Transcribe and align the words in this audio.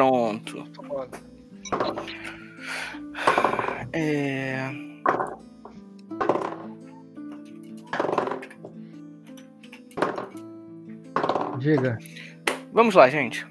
Pronto. 0.00 0.64
É... 3.92 4.70
Diga. 11.58 11.98
Vamos 12.72 12.94
lá, 12.94 13.10
gente. 13.10 13.46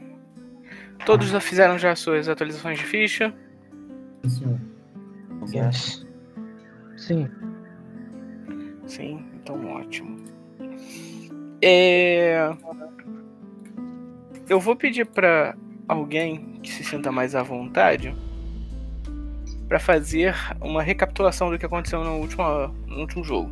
Todos 1.06 1.28
já 1.28 1.40
fizeram 1.40 1.78
já 1.78 1.96
suas 1.96 2.28
atualizações 2.28 2.80
de 2.80 2.86
ficha? 2.86 3.32
Sim. 4.26 4.60
Yes. 5.54 6.04
Sim. 6.98 7.30
Sim, 8.88 9.24
então 9.36 9.64
ótimo. 9.68 10.18
É... 11.62 12.50
Eu 14.50 14.60
vou 14.60 14.76
pedir 14.76 15.06
para 15.06 15.56
alguém 15.90 16.38
que 16.62 16.72
se 16.72 16.84
sinta 16.84 17.12
mais 17.12 17.34
à 17.34 17.42
vontade 17.42 18.16
para 19.68 19.80
fazer 19.80 20.36
uma 20.62 20.84
recapitulação 20.84 21.50
do 21.50 21.58
que 21.58 21.66
aconteceu 21.66 22.04
no 22.04 22.18
último, 22.18 22.44
no 22.88 23.00
último 23.02 23.24
jogo. 23.24 23.52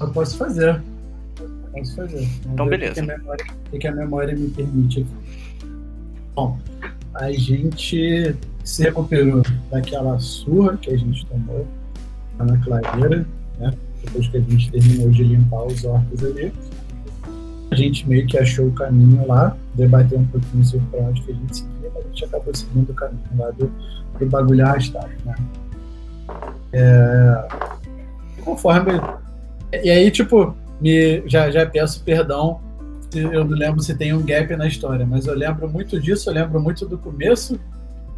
Eu 0.00 0.10
posso 0.12 0.36
fazer. 0.36 0.80
Posso 1.72 1.96
fazer. 1.96 2.16
Vamos 2.18 2.46
Então, 2.52 2.66
beleza. 2.68 2.92
O 2.92 3.04
que, 3.04 3.12
a 3.12 3.18
memória, 3.18 3.46
o 3.72 3.78
que 3.78 3.86
a 3.88 3.92
memória 3.92 4.36
me 4.36 4.48
permite 4.50 5.00
aqui. 5.00 5.10
Bom, 6.34 6.58
a 7.14 7.32
gente 7.32 8.36
se 8.64 8.82
recuperou 8.82 9.42
daquela 9.70 10.18
surra 10.18 10.76
que 10.76 10.90
a 10.90 10.96
gente 10.96 11.26
tomou 11.26 11.66
lá 12.38 12.44
na 12.46 12.58
clareira, 12.58 13.26
né? 13.58 13.74
Depois 14.04 14.28
que 14.28 14.36
a 14.36 14.40
gente 14.40 14.70
terminou 14.70 15.10
de 15.10 15.24
limpar 15.24 15.64
os 15.64 15.84
orcos 15.84 16.24
ali. 16.24 16.52
A 17.74 17.76
gente 17.76 18.08
meio 18.08 18.26
que 18.26 18.38
achou 18.38 18.68
o 18.68 18.72
caminho 18.72 19.26
lá, 19.26 19.56
debateu 19.74 20.18
um 20.18 20.26
pouquinho 20.26 20.64
sobre 20.64 20.86
pra 20.86 21.00
onde 21.00 21.22
que 21.22 21.32
a 21.32 21.34
gente 21.34 21.56
seguia, 21.56 21.90
mas 21.92 22.04
a 22.04 22.08
gente 22.08 22.24
acabou 22.24 22.54
seguindo 22.54 22.90
o 22.90 22.94
caminho 22.94 23.20
lá 23.36 23.50
do, 23.50 23.70
do 24.18 24.26
bagulho 24.26 24.64
arrastado, 24.64 25.10
né? 25.24 25.34
É, 26.72 27.48
conforme. 28.44 28.92
E 29.72 29.90
aí, 29.90 30.10
tipo, 30.10 30.54
me, 30.80 31.28
já, 31.28 31.50
já 31.50 31.66
peço 31.66 32.02
perdão 32.04 32.60
eu 33.16 33.44
não 33.44 33.56
lembro 33.56 33.80
se 33.80 33.94
tem 33.94 34.12
um 34.12 34.22
gap 34.24 34.54
na 34.56 34.66
história, 34.66 35.06
mas 35.06 35.26
eu 35.26 35.34
lembro 35.34 35.68
muito 35.68 36.00
disso, 36.00 36.28
eu 36.28 36.34
lembro 36.34 36.60
muito 36.60 36.86
do 36.86 36.98
começo, 36.98 37.58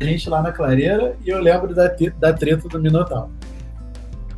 a 0.00 0.05
gente 0.05 0.28
lá 0.28 0.42
na 0.42 0.53
clareira, 0.53 1.16
e 1.25 1.28
eu 1.28 1.41
lembro 1.41 1.75
da, 1.75 1.94
da 2.19 2.33
treta 2.33 2.69
do 2.69 2.81
Minotauro. 2.81 3.31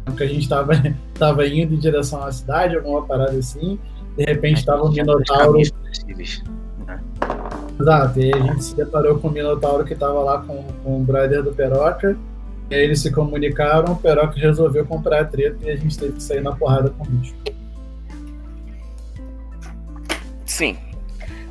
Porque 0.05 0.25
a 0.25 0.27
gente 0.27 0.49
tava, 0.49 0.73
tava 1.19 1.47
indo 1.47 1.75
em 1.75 1.79
direção 1.79 2.23
à 2.23 2.33
cidade, 2.33 2.77
alguma 2.77 3.05
parada 3.05 3.37
assim, 3.39 3.79
de 4.19 4.25
repente 4.25 4.65
tava 4.67 4.83
o 4.83 4.91
Tinha 4.91 5.05
dois 5.05 5.23
Minotauro. 5.31 5.59
possíveis. 5.87 6.43
Exato, 7.81 8.19
e 8.19 8.35
a 8.35 8.39
gente 8.39 8.65
se 8.65 8.75
deparou 8.75 9.21
com 9.21 9.29
o 9.29 9.31
Minotauro 9.31 9.85
que 9.85 9.95
tava 9.95 10.21
lá 10.21 10.41
com, 10.43 10.65
com 10.83 11.01
o 11.01 11.05
brother 11.05 11.45
do 11.45 11.53
Peroca, 11.53 12.19
e 12.69 12.75
aí 12.75 12.83
eles 12.83 13.01
se 13.01 13.13
comunicaram, 13.13 13.93
o 13.93 13.97
Peroca 13.97 14.35
resolveu 14.37 14.85
comprar 14.85 15.21
a 15.21 15.25
treta 15.25 15.59
e 15.63 15.71
a 15.71 15.77
gente 15.77 15.97
teve 15.97 16.15
que 16.15 16.23
sair 16.23 16.41
na 16.41 16.53
porrada 16.53 16.91
com 16.91 17.05
o 17.05 17.07
bicho. 17.07 17.35
Sim. 20.45 20.77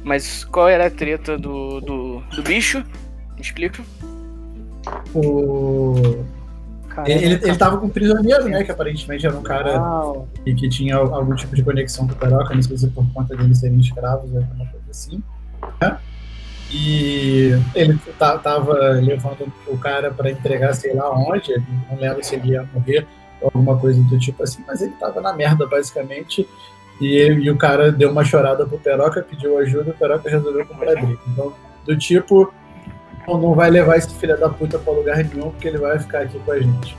Mas 0.04 0.44
qual 0.44 0.68
era 0.68 0.88
a 0.88 0.92
treta 0.92 1.38
do, 1.38 1.80
do, 1.80 2.20
do 2.36 2.44
bicho? 2.44 2.80
Me 3.36 3.42
explica. 3.42 3.82
O... 5.16 6.26
Ele, 7.06 7.26
ele, 7.26 7.34
ele 7.44 7.56
tava 7.58 7.78
com 7.78 7.86
um 7.86 7.90
prisioneiro, 7.90 8.46
né? 8.50 8.64
Que 8.64 8.72
aparentemente 8.72 9.26
era 9.26 9.38
um 9.38 9.44
cara 9.44 9.80
Uau. 9.80 10.28
e 10.46 10.54
que 10.54 10.68
tinha 10.70 10.96
algum 10.96 11.36
tipo 11.36 11.56
de 11.56 11.64
conexão 11.64 12.08
com 12.08 12.14
o 12.14 12.16
Peroca, 12.16 12.56
não 12.56 12.62
sei 12.62 12.78
se 12.78 12.88
por 12.88 13.06
conta 13.14 13.36
deles 13.36 13.60
serem 13.60 13.80
escravos 13.80 14.32
ou 14.32 14.38
alguma 14.40 14.66
coisa 14.66 14.86
assim. 14.90 15.22
né? 15.82 15.98
E 16.72 17.52
ele 17.74 17.98
ta- 18.20 18.38
tava 18.40 18.74
levando 19.02 19.52
o 19.68 19.78
cara 19.78 20.12
para 20.12 20.30
entregar 20.30 20.74
sei 20.74 20.94
lá 20.94 21.10
onde, 21.18 21.56
não 21.90 21.98
lembro 21.98 22.24
se 22.24 22.36
ele 22.36 22.50
ia 22.52 22.68
morrer 22.74 23.08
ou 23.42 23.52
alguma 23.54 23.78
coisa 23.78 24.02
do 24.04 24.20
tipo 24.20 24.44
assim, 24.44 24.64
mas 24.68 24.82
ele 24.82 24.92
tava 25.00 25.22
na 25.22 25.32
merda 25.34 25.66
basicamente. 25.66 26.48
E, 27.00 27.28
e 27.28 27.50
o 27.52 27.56
cara 27.58 27.92
deu 27.92 28.10
uma 28.12 28.24
chorada 28.26 28.66
pro 28.66 28.80
Peroca, 28.80 29.22
pediu 29.22 29.58
ajuda, 29.60 29.92
o 29.92 29.94
Peroca 29.94 30.30
resolveu 30.30 30.66
comprar 30.66 30.94
briga. 31.00 31.20
Então, 31.28 31.54
do 31.86 31.96
tipo, 31.96 32.52
não 33.36 33.54
vai 33.54 33.70
levar 33.70 33.98
esse 33.98 34.10
filho 34.14 34.40
da 34.40 34.48
puta 34.48 34.80
pra 34.80 34.94
lugar 34.94 35.18
nenhum, 35.18 35.50
porque 35.50 35.68
ele 35.68 35.78
vai 35.78 36.00
ficar 36.00 36.22
aqui 36.22 36.40
com 36.40 36.52
a 36.52 36.60
gente. 36.60 36.98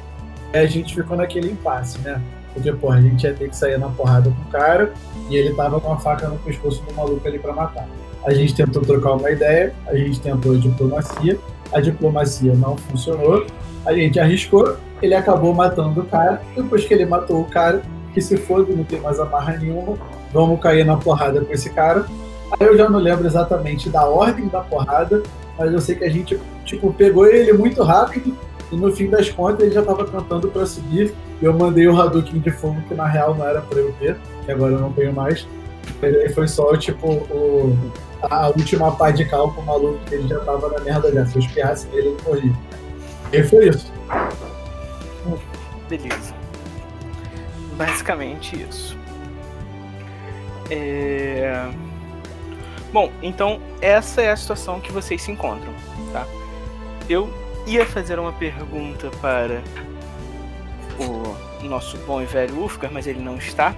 Aí 0.53 0.61
a 0.61 0.67
gente 0.67 0.95
ficou 0.95 1.17
naquele 1.17 1.51
impasse, 1.51 1.99
né? 2.01 2.21
Porque, 2.53 2.71
porra, 2.73 2.99
a 2.99 3.01
gente 3.01 3.25
ia 3.25 3.33
ter 3.33 3.49
que 3.49 3.57
sair 3.57 3.79
na 3.79 3.89
porrada 3.89 4.31
com 4.31 4.43
o 4.43 4.53
cara 4.53 4.93
e 5.31 5.37
ele 5.37 5.55
tava 5.55 5.81
com 5.81 5.93
a 5.93 5.99
faca 5.99 6.29
no 6.29 6.39
pescoço 6.39 6.83
do 6.83 6.93
maluco 6.95 7.27
ali 7.27 7.39
pra 7.39 7.53
matar. 7.53 7.87
A 8.25 8.35
gente 8.35 8.55
tentou 8.55 8.83
trocar 8.83 9.13
uma 9.13 9.31
ideia, 9.31 9.73
a 9.87 9.97
gente 9.97 10.21
tentou 10.21 10.57
diplomacia, 10.57 11.39
a 11.73 11.81
diplomacia 11.81 12.55
não 12.55 12.77
funcionou, 12.77 13.47
a 13.87 13.93
gente 13.93 14.19
arriscou, 14.19 14.77
ele 15.01 15.15
acabou 15.15 15.55
matando 15.55 16.01
o 16.01 16.05
cara, 16.05 16.43
depois 16.55 16.85
que 16.85 16.93
ele 16.93 17.07
matou 17.07 17.41
o 17.41 17.45
cara, 17.45 17.83
que 18.13 18.21
se 18.21 18.37
foda, 18.37 18.75
não 18.75 18.85
tem 18.85 19.01
mais 19.01 19.21
amarra 19.21 19.57
nenhuma, 19.57 19.97
vamos 20.33 20.61
cair 20.61 20.85
na 20.85 20.97
porrada 20.97 21.41
com 21.43 21.53
esse 21.53 21.71
cara. 21.71 22.05
Aí 22.59 22.67
eu 22.67 22.77
já 22.77 22.89
não 22.89 22.99
lembro 22.99 23.27
exatamente 23.27 23.89
da 23.89 24.05
ordem 24.07 24.49
da 24.49 24.61
porrada, 24.61 25.23
mas 25.59 25.73
eu 25.73 25.81
sei 25.81 25.97
que 25.97 26.05
a 26.05 26.11
gente, 26.11 26.39
tipo, 26.65 26.93
pegou 26.93 27.27
ele 27.27 27.53
muito 27.53 27.83
rápido 27.83 28.37
e 28.71 28.77
no 28.77 28.95
fim 28.95 29.11
das 29.11 29.29
contas 29.31 29.61
ele 29.61 29.75
já 29.75 29.83
tava 29.83 30.05
cantando 30.07 30.49
pra 30.49 30.65
subir 30.65 31.15
e 31.41 31.45
eu 31.45 31.53
mandei 31.53 31.89
o 31.89 32.01
Hadouken 32.01 32.39
de 32.39 32.51
fogo, 32.51 32.81
que 32.87 32.95
na 32.95 33.07
real 33.07 33.35
não 33.35 33.47
era 33.47 33.61
pra 33.61 33.79
eu 33.79 33.93
ter, 33.99 34.17
que 34.45 34.53
agora 34.53 34.75
eu 34.75 34.81
não 34.81 34.93
tenho 34.93 35.13
mais. 35.13 35.47
Aí 36.03 36.29
foi 36.31 36.47
só, 36.47 36.77
tipo, 36.77 37.07
o, 37.07 37.77
a 38.23 38.49
última 38.49 38.95
pá 38.95 39.11
de 39.11 39.25
cal 39.25 39.53
pro 39.53 39.63
maluco, 39.63 39.99
que 40.07 40.15
ele 40.15 40.29
já 40.29 40.39
tava 40.41 40.69
na 40.69 40.81
merda 40.81 41.13
já. 41.13 41.27
Se 41.27 41.37
eu 41.37 41.41
espirrasse 41.41 41.87
nele, 41.89 42.09
ele 42.09 42.17
morria. 42.27 42.53
E 43.33 43.43
foi 43.43 43.69
isso. 43.69 43.93
Beleza. 45.89 46.35
Basicamente 47.77 48.63
isso. 48.69 48.99
É... 50.71 51.69
Bom, 52.93 53.13
então 53.23 53.61
essa 53.81 54.23
é 54.23 54.31
a 54.31 54.37
situação 54.37 54.81
que 54.81 54.91
vocês 54.91 55.23
se 55.23 55.31
encontram, 55.31 55.73
tá? 56.13 56.27
Eu 57.09 57.33
ia 57.67 57.85
fazer 57.85 58.19
uma 58.19 58.33
pergunta 58.33 59.11
para 59.21 59.63
o 60.99 61.65
nosso 61.65 61.99
bom 61.99 62.23
e 62.23 62.27
velho 62.27 62.65
Ufgar, 62.65 62.91
mas 62.93 63.07
ele 63.07 63.21
não 63.21 63.37
está. 63.37 63.75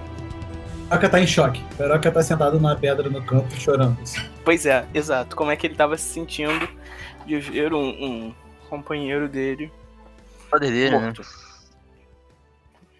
Peroca 0.87 1.09
tá 1.09 1.19
em 1.19 1.27
choque. 1.27 1.63
Peroca 1.77 2.11
tá 2.11 2.21
sentado 2.21 2.59
na 2.59 2.75
pedra 2.75 3.09
no 3.09 3.21
canto 3.23 3.53
chorando. 3.55 3.97
Pois 4.43 4.65
é, 4.65 4.85
exato. 4.93 5.35
Como 5.35 5.51
é 5.51 5.55
que 5.55 5.67
ele 5.67 5.73
estava 5.73 5.97
se 5.97 6.03
sentindo 6.03 6.67
de 7.25 7.39
ver 7.39 7.73
um, 7.73 7.87
um 7.87 8.33
companheiro 8.69 9.29
dele 9.29 9.71
Poder 10.51 10.69
dele, 10.69 10.91
né? 10.91 10.99
morto? 10.99 11.21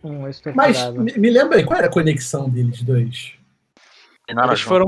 Um 0.03 0.21
Mas 0.55 0.89
me, 0.93 1.13
me 1.17 1.29
lembra 1.29 1.57
aí, 1.57 1.63
qual 1.63 1.77
era 1.77 1.87
a 1.87 1.91
conexão 1.91 2.49
deles 2.49 2.81
dois? 2.81 3.33
Eles 4.27 4.61
foram. 4.61 4.87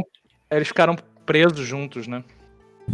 Eles 0.50 0.70
ficaram 0.70 0.96
presos 1.26 1.66
juntos, 1.66 2.08
né? 2.08 2.24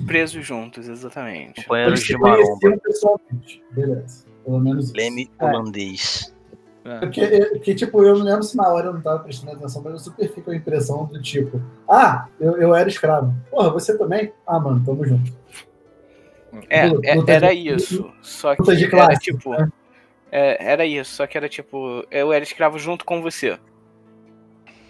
Presos 0.06 0.45
juntos, 0.45 0.88
exatamente. 0.88 1.62
Companheiros 1.63 2.01
de 2.03 2.17
maromba. 2.17 2.78
pessoalmente. 2.84 3.63
Beleza. 3.72 4.25
Pelo 4.45 4.59
menos 4.59 4.85
isso. 4.85 4.94
Leme 4.95 5.29
É. 5.40 5.45
holandês. 5.45 6.34
É. 6.85 7.00
Porque, 7.00 7.28
porque, 7.51 7.75
tipo, 7.75 8.03
eu 8.03 8.18
não 8.18 8.25
lembro 8.25 8.44
se 8.44 8.56
na 8.56 8.68
hora 8.69 8.88
eu 8.88 8.94
não 8.94 9.01
tava 9.01 9.19
prestando 9.19 9.51
atenção, 9.53 9.81
mas 9.84 9.94
eu 9.94 10.00
super 10.00 10.34
fico 10.34 10.50
a 10.51 10.56
impressão 10.56 11.06
do 11.06 11.22
tipo, 11.22 11.62
ah, 11.88 12.28
eu, 12.39 12.57
eu 12.57 12.73
era 12.73 12.88
escravo. 12.88 13.34
Porra, 13.51 13.69
você 13.69 13.97
também? 13.97 14.31
Ah, 14.47 14.59
mano, 14.59 14.81
tamo 14.85 15.06
junto. 15.06 15.31
É, 16.69 16.88
é- 16.88 17.18
de- 17.18 17.31
era 17.31 17.53
isso. 17.53 18.12
Só 18.22 18.56
que 18.56 18.63
de 18.75 18.84
era 18.85 18.89
classe. 18.91 19.19
tipo. 19.22 19.51
né? 19.51 19.69
é, 20.31 20.72
era 20.72 20.85
isso, 20.85 21.13
só 21.16 21.28
que 21.28 21.38
era 21.38 21.50
tipo. 21.50 22.03
Eu 22.09 22.31
era 22.34 22.44
escravo 22.44 22.79
junto 22.79 23.06
com 23.06 23.22
você. 23.22 23.59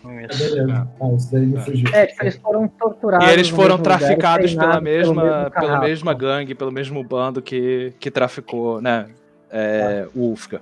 Ah, 0.04 0.08
Beleza. 0.08 0.88
Ah, 1.02 1.14
isso 1.16 1.32
daí 1.32 1.46
me 1.46 1.58
É. 1.58 1.62
fugiu. 1.62 1.90
É, 1.94 2.06
tipo, 2.08 2.24
eles 2.24 2.36
foram 2.38 2.68
torturados. 2.68 3.28
E 3.28 3.32
eles 3.32 3.50
foram 3.50 3.78
mesmo 3.78 3.84
lugar 3.84 4.00
traficados 4.00 4.56
pela 4.56 4.82
mesma, 4.82 5.14
mesmo 5.24 5.52
pela 5.52 5.80
mesma 5.80 6.14
gangue, 6.14 6.56
pelo 6.56 6.72
mesmo 6.72 7.04
bando 7.04 7.42
que, 7.42 7.94
que 8.00 8.10
traficou, 8.10 8.82
né? 8.82 9.08
É, 9.52 10.08
o 10.16 10.32
Ufka. 10.32 10.62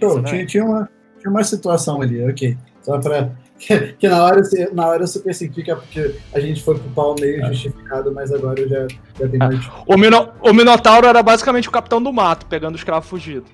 Show, 0.00 0.10
Exatamente. 0.18 0.30
tinha, 0.30 0.46
tinha, 0.46 0.64
uma, 0.64 0.88
tinha 1.20 1.30
uma 1.30 1.44
situação 1.44 2.00
ali, 2.02 2.24
ok. 2.28 2.56
Só 2.82 2.98
pra. 2.98 3.30
Que, 3.58 3.76
que 3.94 4.08
na, 4.08 4.22
hora, 4.22 4.40
eu- 4.56 4.72
na 4.72 4.86
hora 4.86 5.02
eu 5.02 5.06
super 5.08 5.34
senti 5.34 5.64
que 5.64 5.70
é 5.72 5.74
porque 5.74 6.14
a 6.32 6.38
gente 6.38 6.62
foi 6.62 6.78
pro 6.78 6.88
pau 6.90 7.16
meio 7.18 7.44
justificado, 7.48 8.14
mas 8.14 8.30
agora 8.32 8.60
eu 8.60 8.68
já, 8.68 8.86
já 9.18 9.26
tenho 9.28 9.36
mais. 9.40 9.68
O, 9.84 9.96
Mino, 9.98 10.28
o 10.42 10.52
Minotauro 10.52 11.08
era 11.08 11.20
basicamente 11.24 11.68
o 11.68 11.72
capitão 11.72 12.00
do 12.00 12.12
mato, 12.12 12.46
pegando 12.46 12.74
o 12.74 12.78
escravo 12.78 13.04
fugido. 13.04 13.46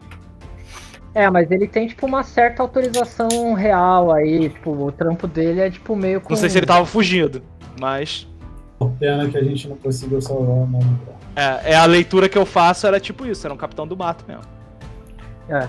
É, 1.15 1.31
mas 1.31 1.51
ele 1.51 1.69
tem, 1.69 1.87
tipo, 1.87 2.07
uma 2.07 2.25
certa 2.25 2.63
autorização 2.63 3.55
real 3.55 4.13
aí. 4.13 4.49
Tipo, 4.49 4.71
o 4.71 4.93
trampo 4.93 5.29
dele 5.29 5.61
é, 5.61 5.71
tipo, 5.71 5.95
meio 5.95 6.21
com... 6.21 6.31
Não 6.31 6.37
sei 6.37 6.51
se 6.51 6.59
ele 6.59 6.67
tava 6.67 6.85
fugindo, 6.85 7.43
mas. 7.81 8.29
Pena 8.99 9.27
que 9.29 9.39
a 9.39 9.43
gente 9.43 9.69
não 9.69 9.77
conseguiu 9.77 10.21
salvar 10.21 10.57
o 10.57 10.67
nome. 10.67 10.99
É, 11.37 11.73
é 11.73 11.77
a 11.77 11.87
leitura 11.87 12.29
que 12.29 12.37
eu 12.37 12.45
faço 12.45 12.87
era 12.87 13.01
tipo 13.01 13.25
isso, 13.25 13.47
era 13.47 13.55
um 13.55 13.57
capitão 13.57 13.87
do 13.87 13.97
mato 13.97 14.25
mesmo. 14.29 14.43
É. 15.49 15.69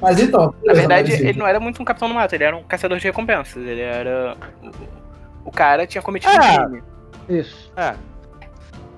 Mas 0.00 0.20
então. 0.20 0.54
Na 0.64 0.72
verdade, 0.72 1.12
mas, 1.12 1.20
ele 1.20 1.38
não 1.38 1.46
era 1.46 1.60
muito 1.60 1.80
um 1.80 1.84
capitão 1.84 2.08
do 2.08 2.14
mato, 2.14 2.34
ele 2.34 2.44
era 2.44 2.56
um 2.56 2.62
caçador 2.62 2.98
de 2.98 3.04
recompensas. 3.04 3.62
Ele 3.64 3.80
era. 3.80 4.36
O, 5.44 5.48
o 5.48 5.52
cara 5.52 5.86
tinha 5.86 6.02
cometido 6.02 6.32
É. 6.34 6.52
um 6.52 6.68
crime. 6.68 6.82
Isso. 7.28 7.72
É. 7.76 7.94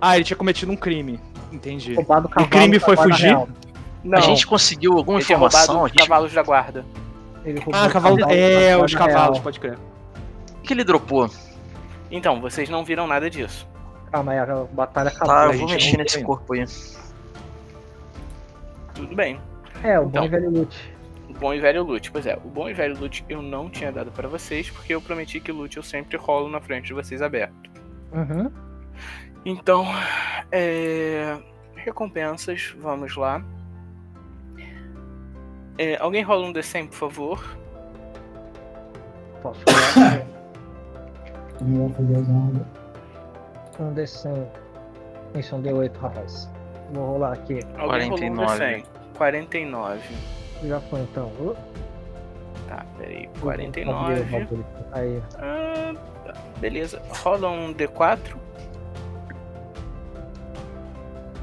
Ah, 0.00 0.16
ele 0.16 0.24
tinha 0.24 0.36
cometido 0.36 0.70
um 0.70 0.76
crime. 0.76 1.20
Entendi. 1.52 1.94
Roubado 1.94 2.26
o 2.26 2.28
cavalo. 2.28 2.50
crime 2.50 2.78
da 2.78 2.84
foi 2.84 2.96
fugir? 2.96 3.36
Não, 4.02 4.18
A 4.18 4.20
gente 4.20 4.46
conseguiu 4.46 4.96
alguma 4.96 5.18
ele 5.18 5.24
informação? 5.24 5.82
Os 5.82 5.90
gente... 5.90 5.98
cavalos 5.98 6.32
da 6.32 6.42
guarda. 6.42 6.84
Ah, 7.72 7.86
o 7.86 7.90
cavalo. 7.90 8.18
É, 8.30 8.76
da 8.76 8.84
os 8.84 8.94
cavalos, 8.94 9.36
real. 9.38 9.42
pode 9.42 9.60
crer. 9.60 9.78
O 10.58 10.62
que 10.62 10.72
ele 10.72 10.84
dropou? 10.84 11.30
Então, 12.10 12.40
vocês 12.40 12.68
não 12.68 12.84
viram 12.84 13.06
nada 13.06 13.28
disso. 13.28 13.66
Calma 14.10 14.32
aí, 14.32 14.38
a 14.38 14.46
batalha 14.72 15.08
acabou. 15.08 15.26
Tá, 15.26 15.46
eu 15.46 15.58
vou 15.58 15.68
mexer 15.68 15.96
nesse 15.96 16.16
ainda. 16.16 16.26
corpo 16.26 16.52
aí. 16.54 16.64
Tudo 18.94 19.14
bem. 19.14 19.40
É, 19.82 19.98
o 19.98 20.04
Então. 20.04 20.22
bom 20.22 20.24
e 20.24 20.28
velho 20.28 20.50
loot. 20.50 20.94
O 21.28 21.32
bom 21.34 21.54
e 21.54 21.60
velho 21.60 21.84
loot. 21.84 22.10
Pois 22.10 22.26
é, 22.26 22.36
o 22.36 22.48
bom 22.48 22.68
e 22.68 22.74
velho 22.74 22.98
loot 22.98 23.24
eu 23.28 23.42
não 23.42 23.68
tinha 23.68 23.92
dado 23.92 24.10
pra 24.10 24.28
vocês, 24.28 24.70
porque 24.70 24.94
eu 24.94 25.00
prometi 25.00 25.40
que 25.40 25.52
loot 25.52 25.76
eu 25.76 25.82
sempre 25.82 26.16
rolo 26.16 26.48
na 26.48 26.60
frente 26.60 26.86
de 26.86 26.94
vocês 26.94 27.22
aberto. 27.22 27.70
Uhum. 28.12 28.50
Então, 29.44 29.86
é... 30.50 31.36
recompensas, 31.76 32.74
vamos 32.80 33.16
lá. 33.16 33.42
É, 35.78 35.96
alguém 36.00 36.22
rola 36.22 36.46
um 36.46 36.52
D100, 36.52 36.88
por 36.88 36.94
favor. 36.96 37.56
Posso 39.42 39.60
rolar 39.68 40.26
Não 41.62 41.78
vou 41.78 41.90
fazer 41.90 42.16
as 42.16 42.28
honras. 42.28 42.66
um 43.80 43.94
D100. 43.94 44.46
Isso, 45.38 45.56
um 45.56 45.62
D8, 45.62 45.96
rapaz. 45.98 46.50
Vou 46.92 47.06
rolar 47.12 47.32
aqui. 47.34 47.60
Alguém 47.76 48.08
rolou 48.08 48.24
um 48.24 48.36
49. 48.36 48.64
D100. 48.64 48.84
49. 49.16 50.00
Já 50.64 50.80
foi 50.80 51.00
então. 51.00 51.26
Uh, 51.40 51.56
Tá, 52.68 52.84
peraí. 52.98 53.26
abri 53.26 53.38
o 53.38 53.40
49. 53.40 54.22
bagulho. 54.24 54.66
Aí. 54.92 55.22
Ah, 55.38 55.94
tá, 56.26 56.34
beleza. 56.58 57.00
Rola 57.22 57.48
um 57.50 57.72
D4. 57.72 58.36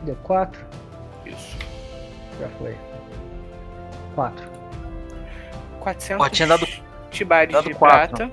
D4. 0.05 0.55
Isso. 1.25 1.57
Já 2.39 2.47
foi. 2.59 2.75
4. 4.15 4.47
400 5.81 6.25
Ó, 6.25 6.29
tinha 6.29 6.47
dado- 6.47 6.67
tibares 7.11 7.53
dado 7.53 7.67
de 7.67 7.73
quatro. 7.75 8.31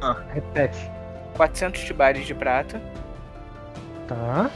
prata. 0.00 0.24
Repete. 0.32 0.90
400 1.36 1.80
tibares 1.82 2.26
de 2.26 2.34
prata. 2.34 2.80
Tá. 4.06 4.50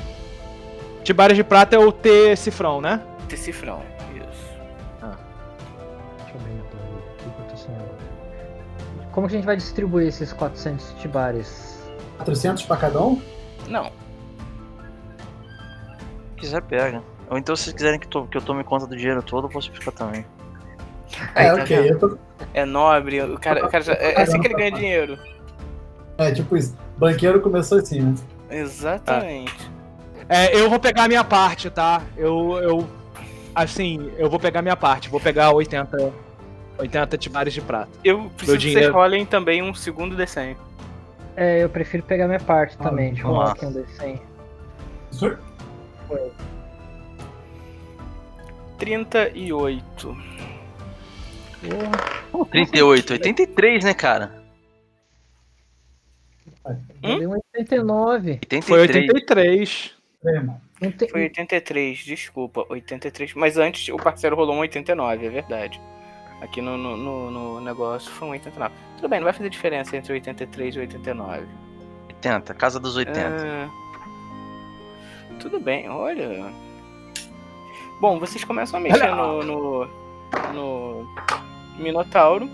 Tibares 1.05 1.37
de 1.37 1.45
prata 1.45 1.77
é 1.77 1.79
o 1.79 1.93
T 1.93 2.35
cifrão, 2.37 2.81
né? 2.81 3.03
Decifrão. 3.29 3.83
Isso. 4.15 4.59
Deixa 6.19 6.35
eu 6.35 6.41
ver 6.41 7.77
ela? 7.77 7.99
Como 9.11 9.27
que 9.29 9.35
a 9.35 9.37
gente 9.37 9.47
vai 9.47 9.57
distribuir 9.57 10.07
esses 10.09 10.33
400 10.33 10.93
tibares? 11.01 11.83
400 12.19 12.63
pra 12.65 12.77
cada 12.77 13.01
um? 13.03 13.21
Não. 13.69 13.87
Se 13.87 13.93
quiser, 16.37 16.63
pega. 16.63 17.03
Ou 17.33 17.39
então, 17.39 17.57
se 17.57 17.65
vocês 17.65 17.75
quiserem 17.75 17.99
que, 17.99 18.07
to- 18.07 18.27
que 18.31 18.37
eu 18.37 18.43
tome 18.43 18.63
conta 18.63 18.87
do 18.87 18.95
dinheiro 18.95 19.23
todo, 19.23 19.47
eu 19.47 19.51
posso 19.51 19.73
ficar 19.73 19.91
também. 19.91 20.23
Aí, 21.35 21.47
É, 21.47 21.55
tá 21.57 21.63
ok. 21.63 21.95
tô... 21.95 22.19
É 22.53 22.67
nobre. 22.67 23.23
O 23.23 23.39
cara, 23.39 23.65
o 23.65 23.71
cara 23.71 23.83
já- 23.83 23.95
é 23.95 24.21
assim 24.21 24.39
que 24.39 24.49
ele 24.49 24.55
ganha 24.55 24.71
dinheiro. 24.71 25.19
É, 26.19 26.31
tipo 26.31 26.55
isso. 26.59 26.77
Banqueiro 26.99 27.41
começou 27.41 27.79
assim, 27.79 28.03
né? 28.03 28.15
Exatamente. 28.51 29.71
É, 30.29 30.55
eu 30.55 30.69
vou 30.69 30.79
pegar 30.79 31.05
a 31.05 31.09
minha 31.09 31.25
parte, 31.25 31.71
tá? 31.71 32.03
Eu, 32.19 32.59
eu. 32.63 32.87
Assim, 33.55 34.13
eu 34.19 34.29
vou 34.29 34.39
pegar 34.39 34.61
a 34.61 34.63
minha 34.63 34.77
parte. 34.77 35.09
Vou 35.09 35.19
pegar 35.19 35.53
80. 35.53 36.13
80 36.79 37.17
tibares 37.17 37.55
de 37.55 37.63
prata. 37.63 37.89
Eu 38.05 38.31
preciso 38.37 38.59
que 38.59 38.73
vocês 38.73 38.91
rolem 38.91 39.25
também 39.25 39.63
um 39.63 39.73
segundo 39.73 40.15
D100. 40.17 40.55
É, 41.35 41.65
eu 41.65 41.69
prefiro 41.71 42.03
pegar 42.03 42.27
minha 42.27 42.41
parte 42.41 42.77
Ah, 42.79 42.83
também. 42.85 43.13
Deixa 43.15 43.27
eu 43.27 43.31
rolar 43.33 43.53
aqui 43.53 43.65
um 43.65 43.73
D100. 43.73 44.21
Senhor? 45.11 45.39
38. 48.83 50.17
Porra, 52.33 52.47
38, 52.51 53.13
83, 53.13 53.85
né, 53.85 53.95
cara? 53.95 54.43
eu 57.03 57.19
dei 57.19 57.27
um 57.29 57.31
89. 57.55 58.31
83. 58.33 58.65
Foi 58.65 58.81
83. 58.81 59.95
É, 60.25 60.31
irmão. 60.31 60.61
Não 60.81 60.91
tem... 60.91 61.09
Foi 61.09 61.23
83, 61.23 61.99
desculpa. 61.99 62.67
83. 62.69 63.35
Mas 63.35 63.57
antes 63.57 63.89
o 63.89 63.97
parceiro 63.97 64.35
rolou 64.35 64.57
um 64.57 64.61
89, 64.61 65.27
é 65.27 65.31
verdade. 65.31 65.81
Aqui 66.41 66.61
no, 66.61 66.77
no, 66.77 66.97
no- 66.97 67.31
no 67.31 67.61
negócio 67.61 68.11
foi 68.11 68.27
um 68.27 68.31
89. 68.33 68.75
Tudo 68.97 69.09
bem, 69.09 69.21
não 69.21 69.25
vai 69.25 69.33
fazer 69.33 69.49
diferença 69.49 69.97
entre 69.97 70.13
83 70.15 70.75
e 70.75 70.79
89. 70.81 71.47
80, 72.09 72.55
casa 72.55 72.81
dos 72.81 72.97
80. 72.97 73.21
Ah, 73.21 73.71
tudo 75.39 75.61
bem, 75.61 75.89
olha. 75.89 76.53
Bom, 78.03 78.19
vocês 78.19 78.43
começam 78.43 78.81
a 78.81 78.83
mexer 78.83 79.15
no, 79.15 79.45
no, 79.45 79.87
no 80.53 81.07
Minotauro. 81.79 82.51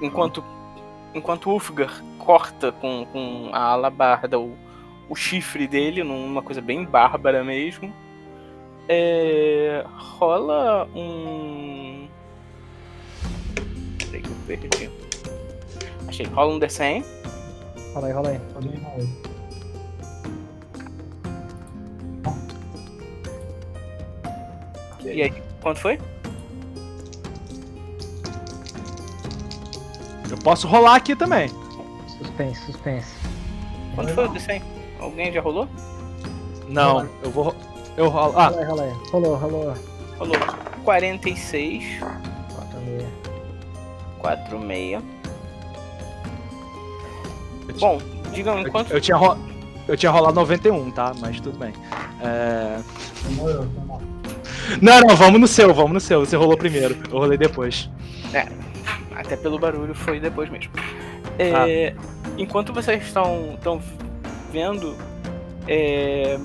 Enquanto, 0.00 0.44
enquanto 1.12 1.50
Ulfgar 1.50 2.00
corta 2.16 2.70
com, 2.70 3.04
com 3.06 3.50
a 3.52 3.58
alabarda 3.58 4.38
o, 4.38 4.56
o 5.08 5.16
chifre 5.16 5.66
dele, 5.66 6.04
numa 6.04 6.40
coisa 6.40 6.60
bem 6.60 6.84
bárbara 6.84 7.42
mesmo. 7.42 7.92
É, 8.88 9.84
rola 9.96 10.88
um. 10.94 12.06
Peraí 13.98 14.22
que 14.22 14.28
eu 14.28 14.36
perdi. 14.46 14.90
Achei, 16.06 16.24
rola 16.26 16.54
um 16.54 16.60
D100. 16.60 17.04
Rola 17.94 18.06
aí, 18.06 18.12
rola 18.12 18.28
aí. 18.28 18.40
Alguém 18.54 18.74
errou. 18.74 19.27
E 25.14 25.22
aí, 25.22 25.32
quanto 25.60 25.80
foi? 25.80 25.98
Eu 30.30 30.36
posso 30.38 30.66
rolar 30.66 30.96
aqui 30.96 31.16
também. 31.16 31.48
Suspense, 32.18 32.60
suspense. 32.66 33.14
Quanto 33.94 34.12
foi 34.14 34.26
o 34.26 34.30
D100? 34.30 34.62
Alguém 35.00 35.32
já 35.32 35.40
rolou? 35.40 35.68
Não, 36.68 37.08
eu 37.22 37.30
vou. 37.30 37.54
Eu 37.96 38.08
rolo. 38.08 38.34
Ah, 38.36 38.48
Rola 38.48 38.60
aí, 38.60 38.66
rola 38.66 38.82
aí. 38.84 38.92
Rolou, 39.10 39.36
rolou. 39.36 39.74
Rolou 40.18 40.36
46, 40.84 41.84
4 44.20 44.58
46. 44.58 45.02
Bom, 47.80 47.98
digam 48.32 48.60
enquanto. 48.60 48.90
eu 48.90 49.00
tinha, 49.00 49.16
ro... 49.16 49.36
eu 49.86 49.96
tinha 49.96 50.10
rolado 50.10 50.34
91, 50.34 50.90
tá? 50.90 51.12
Mas 51.20 51.40
tudo 51.40 51.58
bem. 51.58 51.72
É... 52.22 52.80
Demorou, 53.24 53.66
mal. 53.86 54.00
Não, 54.82 55.00
não, 55.00 55.16
vamos 55.16 55.40
no 55.40 55.46
seu, 55.46 55.72
vamos 55.74 55.92
no 55.92 56.00
seu. 56.00 56.20
Você 56.20 56.36
rolou 56.36 56.56
primeiro, 56.56 56.96
eu 57.10 57.18
rolei 57.18 57.38
depois. 57.38 57.90
Até 59.14 59.36
pelo 59.36 59.58
barulho 59.58 59.94
foi 59.94 60.20
depois 60.20 60.48
mesmo. 60.50 60.70
É, 61.38 61.94
Enquanto 62.36 62.72
vocês 62.72 63.02
estão, 63.02 63.54
estão 63.54 63.80
vendo, 64.52 64.94
é, 65.66 66.38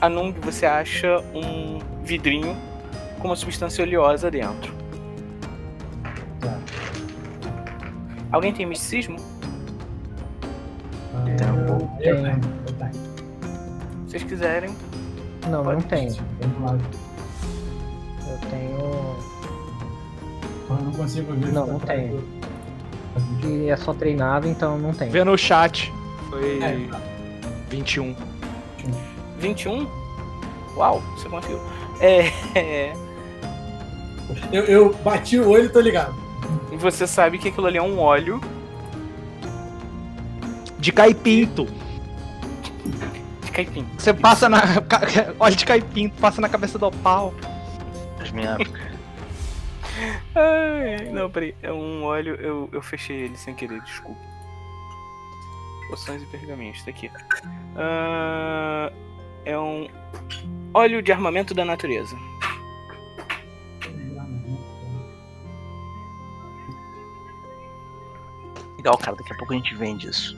a 0.00 0.08
Nung 0.08 0.32
você 0.40 0.64
acha 0.64 1.20
um 1.34 1.78
vidrinho 2.02 2.56
com 3.18 3.28
uma 3.28 3.36
substância 3.36 3.84
oleosa 3.84 4.30
dentro. 4.30 4.72
Tá. 6.40 6.58
Alguém 8.32 8.52
tem 8.52 8.64
misticismo? 8.66 9.16
Ah, 11.14 11.24
Tem 11.36 11.50
um 11.50 11.60
eu 11.60 11.66
pouco. 11.66 11.98
tenho, 11.98 12.16
eu 12.16 12.22
tenho. 12.22 12.92
Se 14.06 14.10
vocês 14.10 14.22
quiserem. 14.22 14.70
Não, 15.48 15.62
não 15.64 15.80
tenho. 15.80 16.10
Eu 18.28 18.38
tenho. 18.50 19.16
Eu 20.68 20.76
não 20.84 20.92
consigo 20.92 21.32
ver. 21.34 21.52
Não, 21.52 21.66
não 21.66 21.78
tenho. 21.78 22.22
E 23.44 23.68
é 23.70 23.76
só 23.76 23.94
treinado, 23.94 24.46
então 24.48 24.78
não 24.78 24.92
tem. 24.92 25.08
Vê 25.08 25.24
no 25.24 25.36
chat. 25.38 25.92
Foi 26.30 26.58
É. 26.62 26.76
21. 27.70 28.14
21? 29.38 29.86
Uau, 30.76 31.00
você 31.16 31.28
conseguiu. 31.28 31.60
É, 32.00 32.26
é, 32.58 32.92
Eu, 34.52 34.64
eu 34.64 34.94
bati 34.94 35.38
o 35.38 35.48
olho 35.48 35.66
e 35.66 35.68
tô 35.68 35.80
ligado. 35.80 36.14
e 36.72 36.76
você 36.76 37.06
sabe 37.06 37.38
que 37.38 37.48
aquilo 37.48 37.66
ali 37.66 37.78
é 37.78 37.82
um 37.82 37.98
óleo 37.98 38.40
De 40.78 40.92
caipinto. 40.92 41.66
Caipim. 43.56 43.86
Você 43.96 44.12
passa 44.12 44.48
na. 44.48 44.58
Óleo 45.38 45.56
de 45.56 45.64
caipinto, 45.64 46.20
passa 46.20 46.40
na 46.40 46.48
cabeça 46.48 46.78
do 46.78 46.90
pau. 46.90 47.34
As 48.20 48.30
minhas 48.30 48.58
Ai, 50.34 51.08
não, 51.10 51.30
peraí. 51.30 51.54
É 51.62 51.72
um 51.72 52.04
óleo. 52.04 52.34
Eu, 52.34 52.68
eu 52.70 52.82
fechei 52.82 53.16
ele 53.16 53.36
sem 53.36 53.54
querer, 53.54 53.80
desculpa. 53.82 54.20
Poções 55.88 56.22
e 56.22 56.26
pergaminhos, 56.26 56.82
tá 56.82 56.90
aqui. 56.90 57.10
Ah, 57.76 58.92
é 59.44 59.58
um 59.58 59.88
óleo 60.74 61.00
de 61.00 61.12
armamento 61.12 61.54
da 61.54 61.64
natureza. 61.64 62.14
Legal, 68.76 68.98
cara. 68.98 69.16
Daqui 69.16 69.32
a 69.32 69.36
pouco 69.36 69.54
a 69.54 69.56
gente 69.56 69.74
vende 69.74 70.08
isso. 70.08 70.36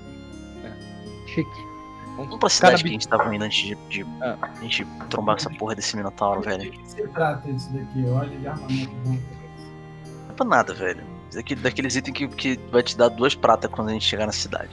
Chique. 1.27 1.78
Vamos 2.19 2.39
pra 2.39 2.49
cidade 2.49 2.83
que 2.83 2.89
a 2.89 2.93
gente 2.93 3.07
tava 3.07 3.33
indo 3.35 3.45
antes 3.45 3.65
de, 3.69 3.75
de 3.89 4.05
a 4.21 4.61
gente 4.61 4.85
trombar 5.09 5.37
essa 5.37 5.49
porra 5.51 5.77
desse 5.77 5.97
Minotauro, 5.97 6.43
velho. 6.43 6.69
O 6.69 6.73
que 6.73 6.79
que 6.79 6.91
se 6.91 7.09
trata 7.09 7.51
disso 7.53 7.73
daqui? 7.73 8.05
Olha 8.07 8.37
de 8.37 8.47
armamento 8.47 8.91
bom. 9.05 9.11
Não 9.11 10.31
é 10.31 10.33
pra 10.35 10.45
nada, 10.45 10.75
velho. 10.75 11.03
Isso 11.31 11.39
aqui, 11.39 11.55
daqueles 11.55 11.95
itens 11.95 12.17
que, 12.17 12.27
que 12.29 12.61
vai 12.73 12.83
te 12.83 12.97
dar 12.97 13.09
duas 13.09 13.35
pratas 13.37 13.71
quando 13.71 13.91
a 13.91 13.93
gente 13.93 14.05
chegar 14.05 14.27
na 14.27 14.33
cidade. 14.33 14.71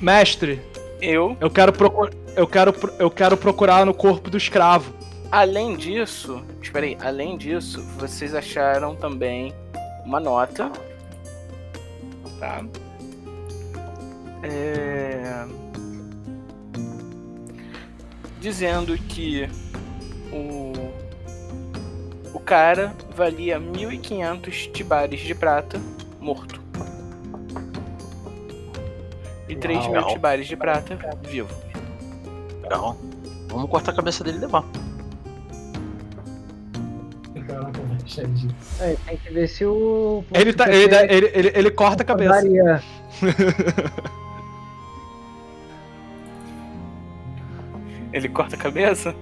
Mestre, 0.00 0.60
Eu, 1.00 1.36
eu 1.40 1.50
quero, 1.50 1.72
eu, 2.36 2.46
quero, 2.46 2.74
eu 2.98 3.10
quero 3.10 3.36
procurar 3.36 3.86
no 3.86 3.94
corpo 3.94 4.28
do 4.28 4.36
escravo. 4.36 4.92
além 5.30 5.76
disso, 5.76 6.44
espera 6.60 6.84
aí, 6.86 6.98
além 7.00 7.38
disso, 7.38 7.82
vocês 7.98 8.34
acharam 8.34 8.94
também 8.94 9.54
uma 10.04 10.20
nota, 10.20 10.70
tá? 12.40 12.64
É... 14.42 15.46
Dizendo 18.40 18.96
que 18.96 19.48
o 20.32 20.72
o 22.32 22.40
cara 22.40 22.94
valia 23.14 23.58
1.500 23.60 24.70
tibares 24.72 25.20
de 25.20 25.34
prata 25.34 25.80
morto. 26.20 26.60
E 29.48 29.56
3 29.56 29.86
mil 29.88 30.06
tibares 30.08 30.46
de 30.46 30.56
prata 30.56 30.98
vivo. 31.22 31.48
Legal. 32.62 32.96
Vamos 33.48 33.70
cortar 33.70 33.92
a 33.92 33.94
cabeça 33.94 34.22
dele 34.22 34.38
e 34.38 34.40
levar. 34.40 34.64
Caraca, 37.46 37.80
vai 37.80 37.98
cheio 38.06 38.28
de. 38.28 38.48
É, 38.80 38.96
tem 39.06 39.16
que 39.16 39.32
ver 39.32 39.48
se 39.48 39.64
o. 39.64 40.22
Ele, 40.34 40.52
tá, 40.52 40.70
ele, 40.70 40.94
ele, 40.94 41.30
ele, 41.34 41.52
ele 41.54 41.70
corta 41.70 42.02
a 42.02 42.06
cabeça. 42.06 42.42
Ele 48.12 48.28
corta 48.28 48.56
a 48.56 48.58
cabeça? 48.58 49.14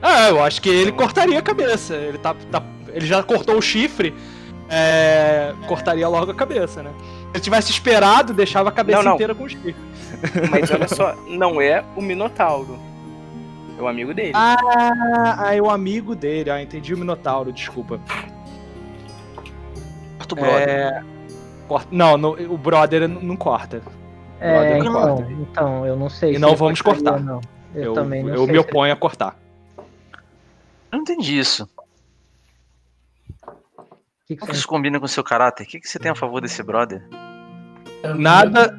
Ah, 0.00 0.28
eu 0.28 0.42
acho 0.42 0.60
que 0.62 0.68
ele 0.68 0.92
cortaria 0.92 1.38
a 1.38 1.42
cabeça. 1.42 1.94
Ele, 1.94 2.18
tá, 2.18 2.34
tá- 2.50 2.62
ele 2.88 3.06
já 3.06 3.22
cortou 3.22 3.56
o 3.56 3.62
chifre, 3.62 4.14
é, 4.68 5.52
cortaria 5.66 6.08
logo 6.08 6.30
a 6.30 6.34
cabeça, 6.34 6.82
né? 6.82 6.90
Se 7.00 7.28
ele 7.36 7.40
tivesse 7.40 7.70
esperado, 7.70 8.32
deixava 8.34 8.68
a 8.68 8.72
cabeça 8.72 8.98
Não, 8.98 9.04
não. 9.10 9.14
inteira 9.14 9.34
com 9.34 9.44
o 9.44 9.48
chifre. 9.48 9.74
Mas 10.50 10.70
olha 10.70 10.88
só, 10.88 11.14
não 11.28 11.60
é 11.60 11.84
o 11.96 12.02
Minotauro. 12.02 12.78
É 13.78 13.82
o 13.82 13.88
amigo 13.88 14.12
dele. 14.12 14.32
Ah, 14.34 14.56
ah, 15.38 15.54
é 15.54 15.60
o 15.60 15.70
amigo 15.70 16.14
dele. 16.14 16.50
Ah, 16.50 16.62
entendi 16.62 16.92
o 16.94 16.98
Minotauro, 16.98 17.52
desculpa. 17.52 17.98
Corta 20.18 20.34
o 20.34 20.36
brother. 20.36 20.68
É, 20.68 21.02
corta- 21.66 21.88
não, 21.90 22.16
não, 22.18 22.30
o 22.32 22.58
brother 22.58 23.08
não 23.08 23.20
não 23.20 23.36
corta. 23.36 23.82
É, 24.40 24.52
Brother, 24.52 24.76
então, 24.78 24.92
corta. 24.92 25.32
então, 25.32 25.86
eu 25.86 25.96
não 25.96 26.08
sei 26.10 26.30
E 26.32 26.34
se 26.34 26.40
não 26.40 26.54
vamos 26.56 26.82
cortar. 26.82 27.20
Não. 27.20 27.40
Eu, 27.74 27.82
Eu, 27.84 27.92
também 27.94 28.22
não 28.22 28.30
eu 28.30 28.36
sei 28.38 28.46
me 28.46 28.52
se 28.52 28.52
ele- 28.52 28.58
oponho 28.58 28.92
a 28.92 28.96
cortar. 28.96 29.36
Eu 29.78 29.84
não 30.98 31.00
entendi 31.00 31.38
isso. 31.38 31.66
que 34.26 34.34
que 34.34 34.36
Como 34.36 34.52
que 34.52 34.56
isso 34.58 34.68
combina 34.68 34.98
com 34.98 35.06
o 35.06 35.08
seu 35.08 35.24
caráter? 35.24 35.64
O 35.64 35.66
que, 35.66 35.80
que 35.80 35.88
você 35.88 35.98
tem 35.98 36.10
a 36.10 36.14
favor 36.14 36.40
desse 36.40 36.62
brother? 36.62 37.02
Nada. 38.16 38.76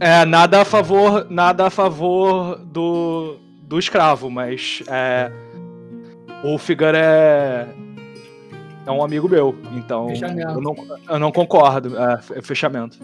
É, 0.00 0.24
nada 0.24 0.62
a 0.62 0.64
favor, 0.64 1.26
nada 1.30 1.66
a 1.66 1.70
favor 1.70 2.56
do, 2.58 3.38
do 3.62 3.78
escravo, 3.78 4.28
mas 4.30 4.82
é, 4.88 5.30
o 6.42 6.58
Figar 6.58 6.94
é 6.96 7.66
é 8.86 8.90
um 8.90 9.02
amigo 9.02 9.26
meu, 9.28 9.56
então 9.72 10.08
eu 10.12 10.60
não, 10.60 10.74
eu 11.08 11.18
não 11.18 11.32
concordo. 11.32 11.96
É, 11.96 12.20
é 12.38 12.42
fechamento. 12.42 12.98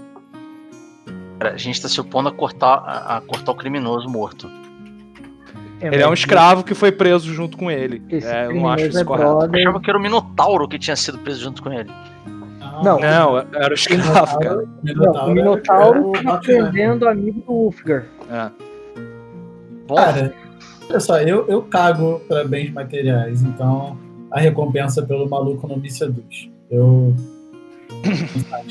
Cara, 1.38 1.54
a 1.54 1.56
gente 1.56 1.80
tá 1.80 1.88
se 1.88 1.98
opondo 2.00 2.28
a 2.28 2.32
cortar, 2.32 2.74
a, 2.84 3.16
a 3.16 3.20
cortar 3.22 3.52
o 3.52 3.54
criminoso 3.54 4.06
morto. 4.08 4.50
Ele 5.80 6.02
é 6.02 6.08
um 6.08 6.12
escravo 6.12 6.62
que 6.62 6.74
foi 6.74 6.92
preso 6.92 7.32
junto 7.32 7.56
com 7.56 7.70
ele. 7.70 8.02
É, 8.10 8.46
eu 8.46 8.54
não 8.54 8.68
acho 8.68 8.86
isso 8.86 8.98
é 8.98 9.04
correto. 9.04 9.28
Eu 9.30 9.36
brother. 9.38 9.60
achava 9.60 9.80
que 9.80 9.90
era 9.90 9.98
o 9.98 10.02
Minotauro 10.02 10.68
que 10.68 10.78
tinha 10.78 10.96
sido 10.96 11.18
preso 11.18 11.42
junto 11.42 11.62
com 11.62 11.72
ele. 11.72 11.90
Não. 12.84 12.98
Não, 12.98 13.38
era 13.54 13.70
o 13.70 13.74
escravo, 13.74 14.38
cara. 14.38 14.64
Não, 14.82 15.26
o 15.26 15.30
Minotauro 15.32 16.12
é 16.16 16.22
tá 16.22 16.36
prendendo 16.38 17.08
amigo 17.08 17.40
do 17.46 17.52
Ulfgar. 17.52 18.04
É. 18.30 18.50
Cara, 19.94 20.32
olha 20.88 21.00
só, 21.00 21.20
eu, 21.20 21.46
eu 21.48 21.62
cago 21.62 22.20
pra 22.28 22.44
bens 22.44 22.70
materiais, 22.72 23.42
então 23.42 23.98
a 24.30 24.38
recompensa 24.40 25.02
pelo 25.02 25.28
maluco 25.28 25.66
não 25.66 25.76
me 25.76 25.90
seduz. 25.90 26.48
Eu 26.70 27.14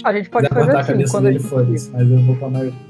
A 0.04 0.14
gente 0.14 0.30
pode 0.30 0.48
fazer 0.48 0.66
cortar 0.66 0.78
a 0.78 0.80
assim, 0.82 1.04
quando, 1.12 1.26
a 1.26 1.30
dele, 1.30 1.40
gente- 1.40 1.50
foda-se, 1.50 1.92
mas 1.92 2.10
eu 2.10 2.18
vou 2.20 2.36
com 2.38 2.46
a 2.46 2.50
maioria. 2.50 2.89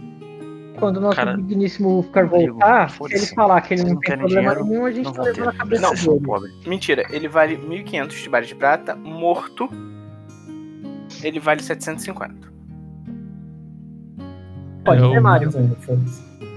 Quando 0.80 0.98
o 0.98 1.02
nosso 1.02 1.16
Cara, 1.16 1.36
digníssimo 1.38 2.00
Rodrigo, 2.00 2.30
voltar, 2.54 2.90
se 2.90 2.96
foda-se. 2.98 3.26
ele 3.26 3.36
falar 3.36 3.62
que 3.62 3.74
ele 3.74 3.84
não 3.84 3.94
não 3.94 4.00
tem 4.00 4.18
problema 4.18 4.42
dinheiro, 4.56 4.66
nenhum, 4.66 4.86
a 4.86 4.92
gente 4.92 5.06
não 5.06 5.14
tá 5.14 5.22
levando 5.24 5.50
a 5.50 5.54
cabeça 5.54 5.82
Não, 5.82 5.94
dele. 5.94 6.26
pobre. 6.26 6.52
Mentira, 6.68 7.04
ele 7.10 7.28
vale 7.28 7.58
1.500 7.58 8.08
tibares 8.24 8.48
de 8.48 8.56
prata 8.56 8.96
morto. 8.96 9.70
Ele 11.24 11.40
vale 11.40 11.62
750. 11.62 12.50
Pode 14.86 15.02
Eu- 15.02 15.12
ser, 15.12 15.20
Mário. 15.22 15.50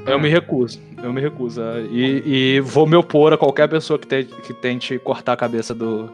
Eu 0.06 0.18
me 0.18 0.28
recuso. 0.28 0.80
Eu 1.02 1.12
me 1.12 1.20
recuso. 1.20 1.60
é, 1.62 1.82
E, 1.90 2.56
e 2.56 2.60
vou 2.60 2.86
me 2.86 2.96
opor 2.96 3.32
a 3.32 3.38
qualquer 3.38 3.68
pessoa 3.68 3.98
que, 3.98 4.06
te- 4.06 4.24
que 4.24 4.52
tente 4.54 4.98
cortar 4.98 5.32
a 5.32 5.36
cabeça 5.36 5.74
do. 5.74 6.06
Do 6.06 6.12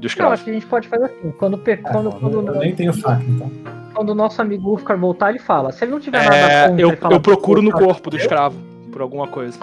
Não, 0.00 0.06
escravo. 0.06 0.32
acho 0.34 0.44
que 0.44 0.50
a 0.50 0.52
gente 0.54 0.66
pode 0.66 0.86
fazer 0.88 1.04
assim. 1.06 1.30
Quando, 1.38 1.56
pe- 1.58 1.80
Ah, 1.84 1.90
quando, 1.92 2.04
não, 2.10 2.12
quando, 2.20 2.46
eu 2.48 2.58
nem 2.60 2.74
tenho 2.74 2.92
faca, 2.92 3.22
então. 3.24 3.50
Quando 3.94 4.10
o 4.10 4.14
nosso 4.14 4.42
amigo 4.42 4.70
Ulfgar 4.70 4.98
voltar, 4.98 5.30
ele 5.30 5.38
fala. 5.38 5.72
Se 5.72 5.84
ele 5.84 5.92
não 5.92 6.00
tiver 6.00 6.22
nada 6.24 6.36
É, 6.36 6.68
contra 6.68 6.82
eu, 6.82 6.96
falar 6.96 7.14
eu 7.14 7.20
procuro 7.20 7.62
no 7.62 7.68
"Ulfgar, 7.68 7.86
corpo 7.88 8.10
do 8.10 8.16
escravo 8.16 8.58
por 8.92 9.00
alguma 9.00 9.26
coisa. 9.28 9.58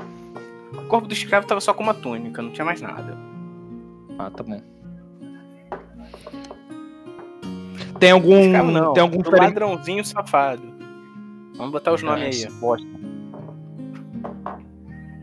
O 0.74 0.88
corpo 0.88 1.08
do 1.08 1.14
escravo 1.14 1.46
tava 1.46 1.62
só 1.62 1.74
com 1.74 1.84
uma 1.84 1.94
túnica, 1.94 2.42
não 2.42 2.52
tinha 2.52 2.66
mais 2.66 2.82
nada. 2.82 3.18
Ah, 4.18 4.30
tá 4.30 4.44
bom. 4.44 4.62
Tem 8.00 8.12
algum. 8.12 8.40
Escravo 8.40 8.72
não, 8.72 8.94
tem 8.94 9.02
algum 9.02 9.18
do 9.20 9.30
feren- 9.30 9.46
ladrãozinho 9.48 10.04
safado. 10.04 10.64
Vamos 11.56 11.72
botar 11.72 11.94
os 11.94 12.02
nomes 12.02 12.46
aí. 12.46 12.52
bosta. 12.54 12.88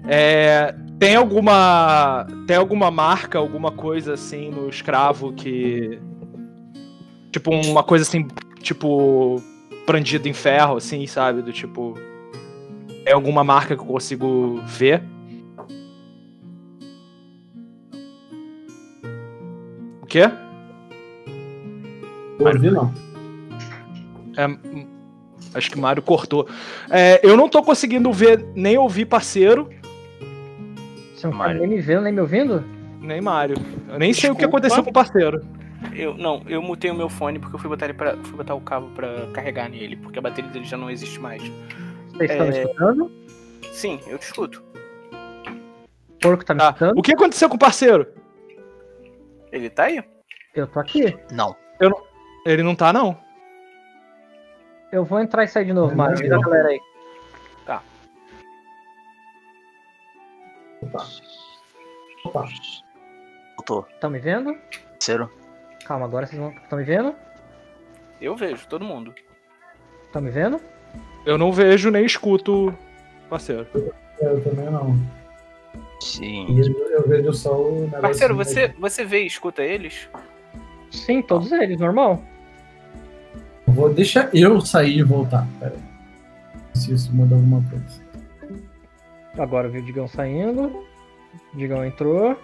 É, 0.07 0.75
tem 0.99 1.17
alguma. 1.17 2.27
Tem 2.47 2.57
alguma 2.57 2.91
marca, 2.91 3.39
alguma 3.39 3.73
coisa 3.73 4.15
assim 4.15 4.51
no 4.51 4.69
escravo 4.69 5.33
que. 5.33 6.01
Tipo, 7.33 7.51
uma 7.51 7.83
coisa 7.83 8.05
assim, 8.05 8.27
tipo. 8.63 9.43
Prandido 9.87 10.29
em 10.29 10.35
ferro, 10.35 10.77
assim, 10.77 11.07
sabe? 11.07 11.41
Do 11.43 11.53
tipo. 11.53 11.95
Tem 13.05 13.13
alguma 13.15 13.43
marca 13.43 13.75
que 13.75 13.83
eu 13.83 13.87
consigo 13.87 14.61
ver? 14.67 15.03
O 20.03 20.07
quê? 20.07 20.31
Eu 22.39 22.47
ouvi, 22.47 22.71
não. 22.71 22.93
É, 24.37 24.47
hum, 24.47 24.87
acho 25.55 25.71
que 25.71 25.77
o 25.77 25.81
Mário 25.81 26.03
cortou. 26.03 26.47
É, 26.91 27.21
eu 27.23 27.37
não 27.37 27.49
tô 27.49 27.63
conseguindo 27.63 28.13
ver 28.13 28.45
nem 28.55 28.79
ouvir 28.79 29.07
parceiro, 29.07 29.69
Você 31.15 31.27
não 31.27 31.37
tá 31.37 31.53
nem 31.53 31.67
me 31.67 31.81
vendo, 31.81 32.03
nem 32.03 32.13
me 32.13 32.21
ouvindo? 32.21 32.65
nem 33.01 33.21
Mário. 33.21 33.57
Eu 33.89 33.99
nem 33.99 34.13
sei 34.13 34.31
o 34.31 34.35
que 34.35 34.41
Desculpa. 34.43 34.59
aconteceu 34.59 34.85
com 34.85 34.91
o 34.91 34.93
parceiro. 34.93 35.41
Eu, 35.95 36.15
não, 36.17 36.43
eu 36.47 36.61
mutei 36.63 36.91
o 36.91 36.95
meu 36.95 37.09
fone 37.09 37.39
porque 37.39 37.57
eu 37.57 37.61
fui 37.61 37.69
botar, 37.69 37.87
ele 37.87 37.95
pra, 37.95 38.17
fui 38.19 38.37
botar 38.37 38.55
o 38.55 38.61
cabo 38.61 38.89
pra 38.95 39.27
carregar 39.33 39.69
nele, 39.69 39.97
porque 39.97 40.19
a 40.19 40.23
bateria 40.23 40.51
dele 40.51 40.65
já 40.65 40.77
não 40.77 40.91
existe 40.91 41.19
mais. 41.21 41.43
Vocês 42.13 42.31
estão 42.31 42.47
me 42.47 42.57
É. 42.57 42.63
escutando? 42.63 43.13
Sim, 43.73 44.01
eu 44.07 44.19
te 44.19 44.23
escuto. 44.23 44.63
O 46.09 46.13
porco 46.21 46.45
tá 46.45 46.55
me 46.55 46.61
Tá. 46.61 46.67
escutando? 46.71 46.99
O 46.99 47.03
que 47.03 47.13
aconteceu 47.13 47.49
com 47.49 47.57
o 47.57 47.59
parceiro? 47.59 48.07
Ele 49.53 49.71
tá 49.71 49.85
aí? 49.85 50.03
Eu 50.55 50.67
tô 50.67 50.81
aqui. 50.81 51.17
Não. 51.33 51.55
Ele 52.45 52.63
não 52.63 52.75
tá, 52.75 52.93
não. 52.93 53.19
Eu 54.91 55.05
vou 55.05 55.21
entrar 55.21 55.45
e 55.45 55.49
sair 55.49 55.67
de 55.67 55.73
novo, 55.73 55.91
Não, 55.91 55.97
Mário. 55.97 56.15
não. 56.15 56.21
Avisa 56.21 56.37
a 56.37 56.41
galera 56.41 56.69
aí. 56.69 56.81
Opa. 60.83 61.05
Opa. 62.25 62.45
Voltou. 63.57 63.87
Estão 63.93 64.11
me 64.11 64.19
vendo? 64.19 64.55
Terceiro. 64.93 65.31
Calma, 65.89 66.05
agora 66.05 66.27
vocês 66.27 66.39
vão. 66.39 66.51
Estão 66.51 66.79
me 66.79 66.85
vendo? 66.85 67.15
Eu 68.21 68.37
vejo, 68.37 68.69
todo 68.69 68.85
mundo. 68.85 69.15
Estão 70.05 70.21
me 70.21 70.31
vendo? 70.31 70.61
Eu 71.25 71.39
não 71.39 71.51
vejo 71.51 71.91
nem 71.91 72.05
escuto 72.05 72.75
parceiro. 73.31 73.67
Eu 74.21 74.45
também 74.45 74.67
não. 74.67 75.01
Sim. 76.03 76.59
Eu, 76.59 76.91
eu 76.91 77.09
vejo 77.09 77.33
só 77.33 77.59
o 77.59 77.81
negócio. 77.85 78.03
Parceiro, 78.03 78.37
você, 78.37 78.69
você 78.79 79.03
vê 79.03 79.23
e 79.23 79.27
escuta 79.27 79.63
eles? 79.63 80.11
Sim, 80.91 81.23
todos 81.23 81.51
eles, 81.53 81.81
normal. 81.81 82.23
Vou, 83.67 83.89
deixa 83.89 84.29
eu 84.35 84.61
sair 84.61 84.99
e 84.99 85.03
voltar. 85.03 85.47
Pera 85.59 85.75
aí. 85.75 86.79
Se 86.79 86.93
isso 86.93 87.11
muda 87.15 87.35
alguma 87.35 87.65
coisa. 87.71 88.03
Agora 89.39 89.69
eu 89.69 89.73
vi 89.73 89.79
o 89.79 89.85
Digão 89.85 90.07
saindo. 90.07 90.85
O 91.55 91.57
Digão 91.57 91.83
entrou. 91.83 92.37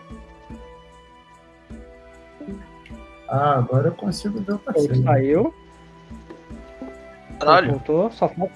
Ah, 3.29 3.55
agora 3.59 3.89
eu 3.89 3.93
consigo 3.93 4.41
ver 4.41 4.53
o 4.55 4.59
parceiro. 4.59 5.03
saiu. 5.03 5.55
Caralho. 7.41 7.71
Voltou. 7.73 8.11
Só 8.13 8.29
falta, 8.29 8.53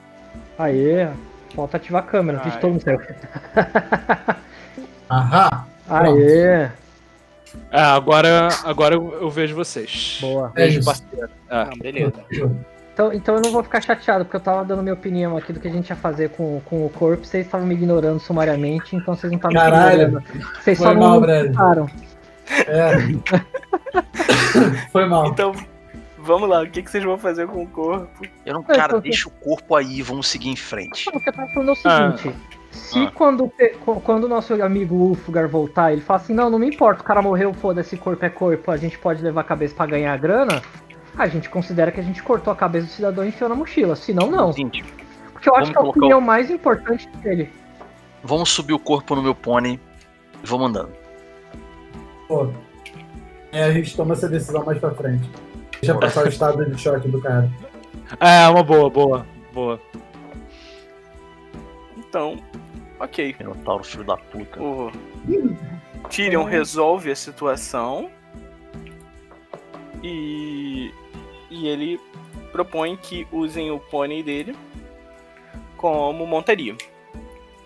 Aê, 0.58 1.08
falta 1.54 1.76
ativar 1.76 2.02
a 2.02 2.06
câmera, 2.06 2.40
Ai. 2.42 2.48
estou 2.48 2.72
no 2.72 2.80
céu. 2.80 2.98
Ahá! 5.08 5.64
Aê, 5.88 6.68
É, 7.72 7.80
agora, 7.80 8.48
agora 8.64 8.94
eu, 8.94 9.30
vejo 9.30 9.54
vocês. 9.54 10.18
boa. 10.20 10.52
Vejo 10.54 10.84
parceiro. 10.84 11.26
É. 11.26 11.28
Ah, 11.50 11.70
beleza. 11.80 12.12
Então, 12.92 13.12
então 13.12 13.34
eu 13.37 13.40
não 13.40 13.50
vou 13.52 13.62
ficar 13.62 13.80
chateado, 13.80 14.25
porque 14.25 14.37
eu 14.37 14.40
tava 14.40 14.64
dando 14.64 14.82
minha 14.82 14.92
opinião 14.94 15.37
aqui 15.37 15.52
do 15.52 15.60
que 15.60 15.68
a 15.68 15.70
gente 15.70 15.88
ia 15.88 15.96
fazer 15.96 16.30
com, 16.30 16.60
com 16.64 16.84
o 16.84 16.90
corpo, 16.90 17.25
vocês 17.25 17.46
estavam 17.46 17.66
me 17.66 17.75
ignorando 17.75 18.18
sumariamente, 18.20 18.96
então 18.96 19.14
vocês 19.14 19.30
não 19.32 19.37
estavam 19.38 19.54
me 19.54 19.70
Caralho. 19.70 20.02
ignorando. 20.02 20.25
Vocês 20.60 20.78
Foi 20.78 20.87
só 20.88 20.94
mal, 20.94 21.12
não 21.12 21.20
Brad. 21.20 21.52
É. 22.66 22.92
Foi 24.90 25.06
mal. 25.06 25.26
Então, 25.26 25.52
vamos 26.18 26.48
lá. 26.48 26.62
O 26.62 26.70
que, 26.70 26.82
que 26.82 26.90
vocês 26.90 27.04
vão 27.04 27.18
fazer 27.18 27.46
com 27.46 27.62
o 27.62 27.66
corpo? 27.66 28.26
Eu 28.44 28.54
não, 28.54 28.62
cara, 28.62 28.88
porque- 28.94 29.08
deixa 29.10 29.28
o 29.28 29.32
corpo 29.32 29.74
aí, 29.74 30.02
vamos 30.02 30.28
seguir 30.28 30.48
em 30.50 30.56
frente. 30.56 31.06
Não, 31.06 31.14
o 31.18 31.20
que 31.20 31.28
eu 31.28 31.32
tava 31.32 31.48
falando 31.52 31.68
é 31.68 31.72
o 31.72 31.76
seguinte. 31.76 32.34
Se 32.70 32.98
Ah. 32.98 33.10
quando, 33.14 33.50
quando 34.04 34.24
o 34.24 34.28
nosso 34.28 34.52
amigo 34.62 34.94
Ulfgar 34.94 35.48
voltar, 35.48 35.90
ele 35.92 36.02
fala 36.02 36.20
assim, 36.20 36.34
não, 36.34 36.50
não 36.50 36.58
me 36.58 36.68
importa, 36.68 37.00
o 37.00 37.04
cara 37.04 37.22
morreu, 37.22 37.52
foda-se, 37.54 37.96
corpo 37.96 38.24
é 38.24 38.28
corpo, 38.28 38.70
a 38.70 38.76
gente 38.76 38.98
pode 38.98 39.22
levar 39.22 39.40
a 39.40 39.44
cabeça 39.44 39.74
pra 39.74 39.86
ganhar 39.86 40.16
grana, 40.18 40.62
a 41.16 41.26
gente 41.26 41.48
considera 41.48 41.90
que 41.90 41.98
a 41.98 42.02
gente 42.02 42.22
cortou 42.22 42.52
a 42.52 42.56
cabeça 42.56 42.86
do 42.86 42.92
cidadão 42.92 43.24
e 43.24 43.28
enfiou 43.28 43.48
na 43.48 43.56
mochila. 43.56 43.96
Se 43.96 44.12
não, 44.12 44.30
não. 44.30 44.52
Seguinte, 44.52 44.84
Porque 45.32 45.48
eu 45.48 45.56
acho 45.56 45.72
que 45.72 45.78
é 45.78 45.80
a 45.80 45.84
opinião 45.84 46.20
mais 46.20 46.50
importante 46.50 47.08
dele. 47.22 47.50
vamos 48.22 48.50
subir 48.50 48.74
o 48.74 48.78
corpo 48.78 49.14
no 49.16 49.22
meu 49.22 49.34
pônei 49.34 49.80
e 50.42 50.46
vamos 50.46 50.68
andando. 50.68 50.92
Pô. 52.28 52.52
É, 53.50 53.64
a 53.64 53.73
gente 53.73 53.97
toma 53.97 54.12
essa 54.12 54.28
decisão 54.28 54.64
mais 54.64 54.78
pra 54.78 54.90
frente. 54.90 55.28
Deixa 55.80 55.99
passar 55.99 56.26
o 56.26 56.28
estado 56.28 56.70
de 56.70 56.80
choque 56.80 57.08
do 57.08 57.20
cara. 57.20 57.50
É, 58.20 58.49
uma 58.49 58.62
boa, 58.62 58.88
boa, 58.88 59.26
boa. 59.52 59.78
Então, 61.94 62.38
ok. 62.99 63.37
Minotauro, 63.38 63.85
filho 63.85 64.02
da 64.02 64.16
puta. 64.16 64.58
O 64.62 64.90
Tyrion 66.08 66.44
resolve 66.44 67.11
a 67.11 67.16
situação 67.16 68.11
e, 70.02 70.90
e 71.50 71.68
ele 71.68 72.00
propõe 72.50 72.97
que 72.97 73.26
usem 73.30 73.70
o 73.70 73.78
pônei 73.78 74.23
dele 74.23 74.56
como 75.76 76.26
montaria. 76.26 76.75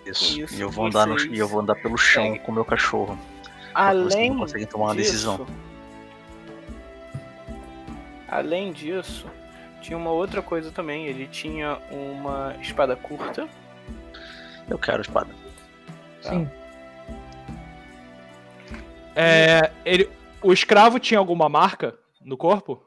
Isso. 0.04 0.40
Isso, 0.40 0.54
e, 0.56 0.60
eu 0.60 0.70
vou 0.70 0.86
andar 0.86 1.06
no, 1.06 1.14
vocês 1.14 1.32
e 1.32 1.38
eu 1.38 1.46
vou 1.46 1.60
andar 1.60 1.76
pelo 1.76 1.96
chão 1.96 2.24
seguem. 2.24 2.40
com 2.40 2.50
o 2.50 2.54
meu 2.54 2.64
cachorro. 2.64 3.18
Além 3.74 4.30
não 4.30 4.38
conseguem 4.38 4.66
tomar 4.66 4.86
uma 4.86 4.94
disso, 4.96 5.12
decisão. 5.12 5.46
Além 8.28 8.72
disso, 8.72 9.26
tinha 9.80 9.96
uma 9.96 10.10
outra 10.10 10.40
coisa 10.42 10.70
também. 10.70 11.06
Ele 11.06 11.26
tinha 11.26 11.78
uma 11.90 12.54
espada 12.60 12.96
curta. 12.96 13.48
Eu 14.68 14.78
quero 14.78 15.02
espada. 15.02 15.30
Tá. 16.22 16.30
Sim. 16.30 16.48
É, 19.14 19.70
ele, 19.84 20.08
o 20.42 20.52
escravo 20.52 20.98
tinha 20.98 21.18
alguma 21.18 21.48
marca 21.48 21.94
no 22.20 22.36
corpo? 22.36 22.82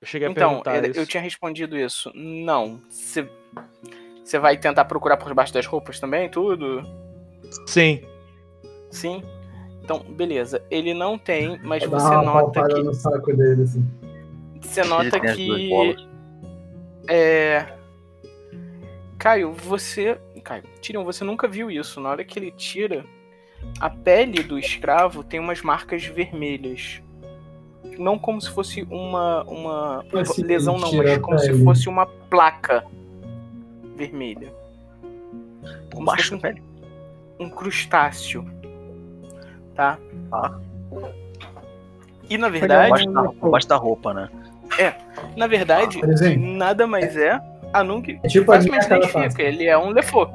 Eu 0.00 0.06
cheguei 0.06 0.26
a 0.28 0.30
Então, 0.30 0.62
perguntar 0.62 0.88
isso. 0.88 1.00
eu 1.00 1.06
tinha 1.06 1.22
respondido 1.22 1.76
isso. 1.78 2.10
Não. 2.14 2.80
Você 2.88 3.28
você 4.24 4.40
vai 4.40 4.56
tentar 4.56 4.84
procurar 4.86 5.16
por 5.16 5.32
baixo 5.32 5.54
das 5.54 5.66
roupas 5.66 6.00
também, 6.00 6.28
tudo? 6.28 6.82
Sim. 7.66 8.02
Sim. 8.90 9.22
Então, 9.86 10.00
beleza. 10.00 10.60
Ele 10.68 10.92
não 10.92 11.16
tem, 11.16 11.60
mas 11.62 11.80
Dá 11.88 11.88
você 11.88 12.08
uma 12.08 12.22
nota 12.24 12.66
que 12.66 12.82
no 12.82 12.92
saco 12.92 13.32
dele, 13.36 13.62
assim. 13.62 13.86
você 14.60 14.82
nota 14.82 15.20
que 15.20 15.94
é 17.08 17.68
Caio, 19.16 19.52
você, 19.52 20.18
Caio, 20.42 20.64
Tyrion, 20.82 21.04
você 21.04 21.22
nunca 21.22 21.46
viu 21.46 21.70
isso. 21.70 22.00
Na 22.00 22.10
hora 22.10 22.24
que 22.24 22.36
ele 22.36 22.50
tira, 22.50 23.06
a 23.80 23.88
pele 23.88 24.42
do 24.42 24.58
escravo 24.58 25.22
tem 25.22 25.38
umas 25.38 25.62
marcas 25.62 26.04
vermelhas. 26.04 27.00
Não 27.96 28.18
como 28.18 28.40
se 28.40 28.50
fosse 28.50 28.82
uma 28.90 29.44
uma 29.44 30.04
Assim, 30.20 30.42
lesão 30.42 30.76
não, 30.78 30.92
mas 30.94 31.16
como 31.18 31.38
se 31.38 31.62
fosse 31.62 31.88
uma 31.88 32.06
placa 32.06 32.84
vermelha. 33.94 34.52
Por 35.88 35.98
Como 35.98 36.00
se 36.00 36.06
baixo 36.06 36.38
pele. 36.40 36.60
um 37.38 37.48
crustáceo. 37.48 38.44
Tá? 39.76 39.98
Tá. 40.30 40.58
E 42.28 42.36
na 42.36 42.48
verdade, 42.48 43.06
baixo, 43.40 43.68
da, 43.68 43.76
roupa, 43.76 44.12
né? 44.12 44.28
na 45.36 45.46
verdade, 45.46 46.00
exemplo, 46.04 46.44
nada 46.44 46.86
mais 46.86 47.16
é 47.16 47.40
a 47.72 47.84
nunca 47.84 48.10
é 48.10 48.28
tipo 48.28 48.50
a 48.50 48.58
minha 48.58 48.80
identifica. 48.80 49.42
Ele 49.42 49.66
é 49.66 49.78
um 49.78 49.90
Lefort. 49.90 50.30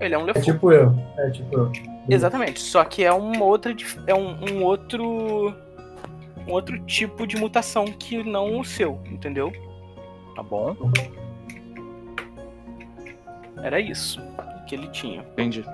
Ele 0.00 0.14
é 0.14 0.18
um 0.18 0.22
É 0.22 0.24
Lefort. 0.26 0.44
tipo 0.44 0.72
eu. 0.72 0.94
É 1.16 1.30
tipo 1.30 1.54
eu. 1.54 1.72
Exatamente. 2.08 2.60
Só 2.60 2.84
que 2.84 3.04
é 3.04 3.12
uma 3.12 3.44
outra 3.44 3.74
é 4.06 4.14
um, 4.14 4.36
um 4.50 4.64
outro 4.64 5.54
um 6.46 6.52
outro 6.52 6.78
tipo 6.80 7.26
de 7.26 7.36
mutação 7.36 7.84
que 7.86 8.22
não 8.22 8.58
o 8.58 8.64
seu, 8.64 9.00
entendeu? 9.10 9.52
Tá 10.34 10.42
bom. 10.42 10.76
Era 13.62 13.78
isso 13.78 14.20
que 14.66 14.74
ele 14.74 14.88
tinha. 14.88 15.20
Entendi. 15.32 15.64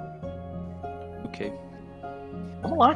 Ok. 1.24 1.52
Vamos 2.68 2.78
lá. 2.78 2.94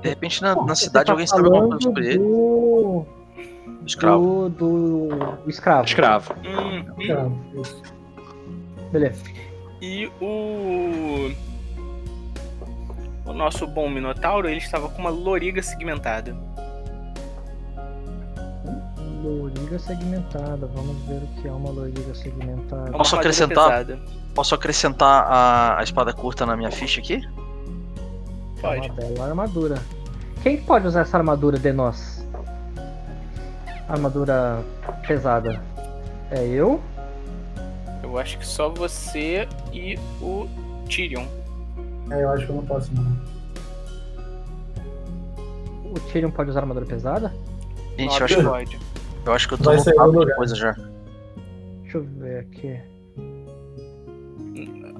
De 0.00 0.08
repente 0.08 0.42
na, 0.42 0.54
na 0.54 0.74
Você 0.74 0.84
cidade 0.84 1.06
tá 1.06 1.12
alguém 1.12 1.26
sabe 1.26 1.44
alguma 1.44 1.68
coisa 1.68 1.82
sobre 1.82 2.06
ele. 2.08 2.18
do... 2.18 3.04
Escravo. 3.86 4.48
Do, 4.50 5.08
do, 5.08 5.48
escravo. 5.50 5.84
Escravo. 5.84 6.34
Hum, 6.44 6.84
Cara, 7.06 7.30
isso. 7.60 7.82
Beleza. 8.92 9.22
E 9.80 10.10
o 10.20 11.30
o 13.24 13.32
nosso 13.32 13.66
bom 13.66 13.88
Minotauro, 13.88 14.48
ele 14.48 14.58
estava 14.58 14.88
com 14.88 15.00
uma 15.00 15.10
loriga 15.10 15.62
segmentada. 15.62 16.36
Loriga 19.22 19.78
segmentada. 19.78 20.66
Vamos 20.66 20.96
ver 21.06 21.22
o 21.22 21.40
que 21.40 21.48
é 21.48 21.52
uma 21.52 21.70
loriga 21.70 22.14
segmentada. 22.14 22.90
Posso 22.90 23.16
acrescentar? 23.16 23.86
Posso 24.34 24.54
acrescentar 24.54 25.24
a, 25.28 25.78
a 25.78 25.82
espada 25.82 26.12
curta 26.12 26.44
na 26.44 26.56
minha 26.56 26.70
ficha 26.70 27.00
aqui? 27.00 27.22
É 28.60 28.62
Pode. 28.62 28.88
uma 28.90 28.94
bela 28.94 29.26
armadura. 29.28 29.78
Quem 30.42 30.56
que 30.58 30.64
pode 30.64 30.86
usar 30.86 31.00
essa 31.02 31.16
armadura 31.16 31.58
de 31.58 31.72
nós? 31.72 32.26
Armadura 33.88 34.62
pesada. 35.06 35.60
É 36.30 36.46
eu? 36.46 36.80
Eu 38.02 38.18
acho 38.18 38.38
que 38.38 38.46
só 38.46 38.68
você 38.68 39.48
e 39.72 39.98
o 40.20 40.46
Tyrion. 40.88 41.26
É, 42.10 42.22
eu 42.22 42.30
acho 42.30 42.44
que 42.46 42.52
eu 42.52 42.56
não 42.56 42.66
posso, 42.66 42.90
não. 42.94 43.04
O 45.92 45.94
Tyrion 46.12 46.30
pode 46.30 46.50
usar 46.50 46.60
armadura 46.60 46.86
pesada? 46.86 47.32
Gente, 47.98 48.18
eu 48.18 48.24
acho, 48.24 48.36
que- 48.36 48.42
pode. 48.44 48.78
eu 49.26 49.32
acho 49.32 49.48
que 49.48 49.54
eu 49.54 49.58
tô 49.58 49.64
Vai 49.76 50.06
lugar. 50.06 50.36
coisa 50.36 50.54
já. 50.54 50.72
Deixa 51.82 51.98
eu 51.98 52.04
ver 52.04 52.38
aqui. 52.40 52.78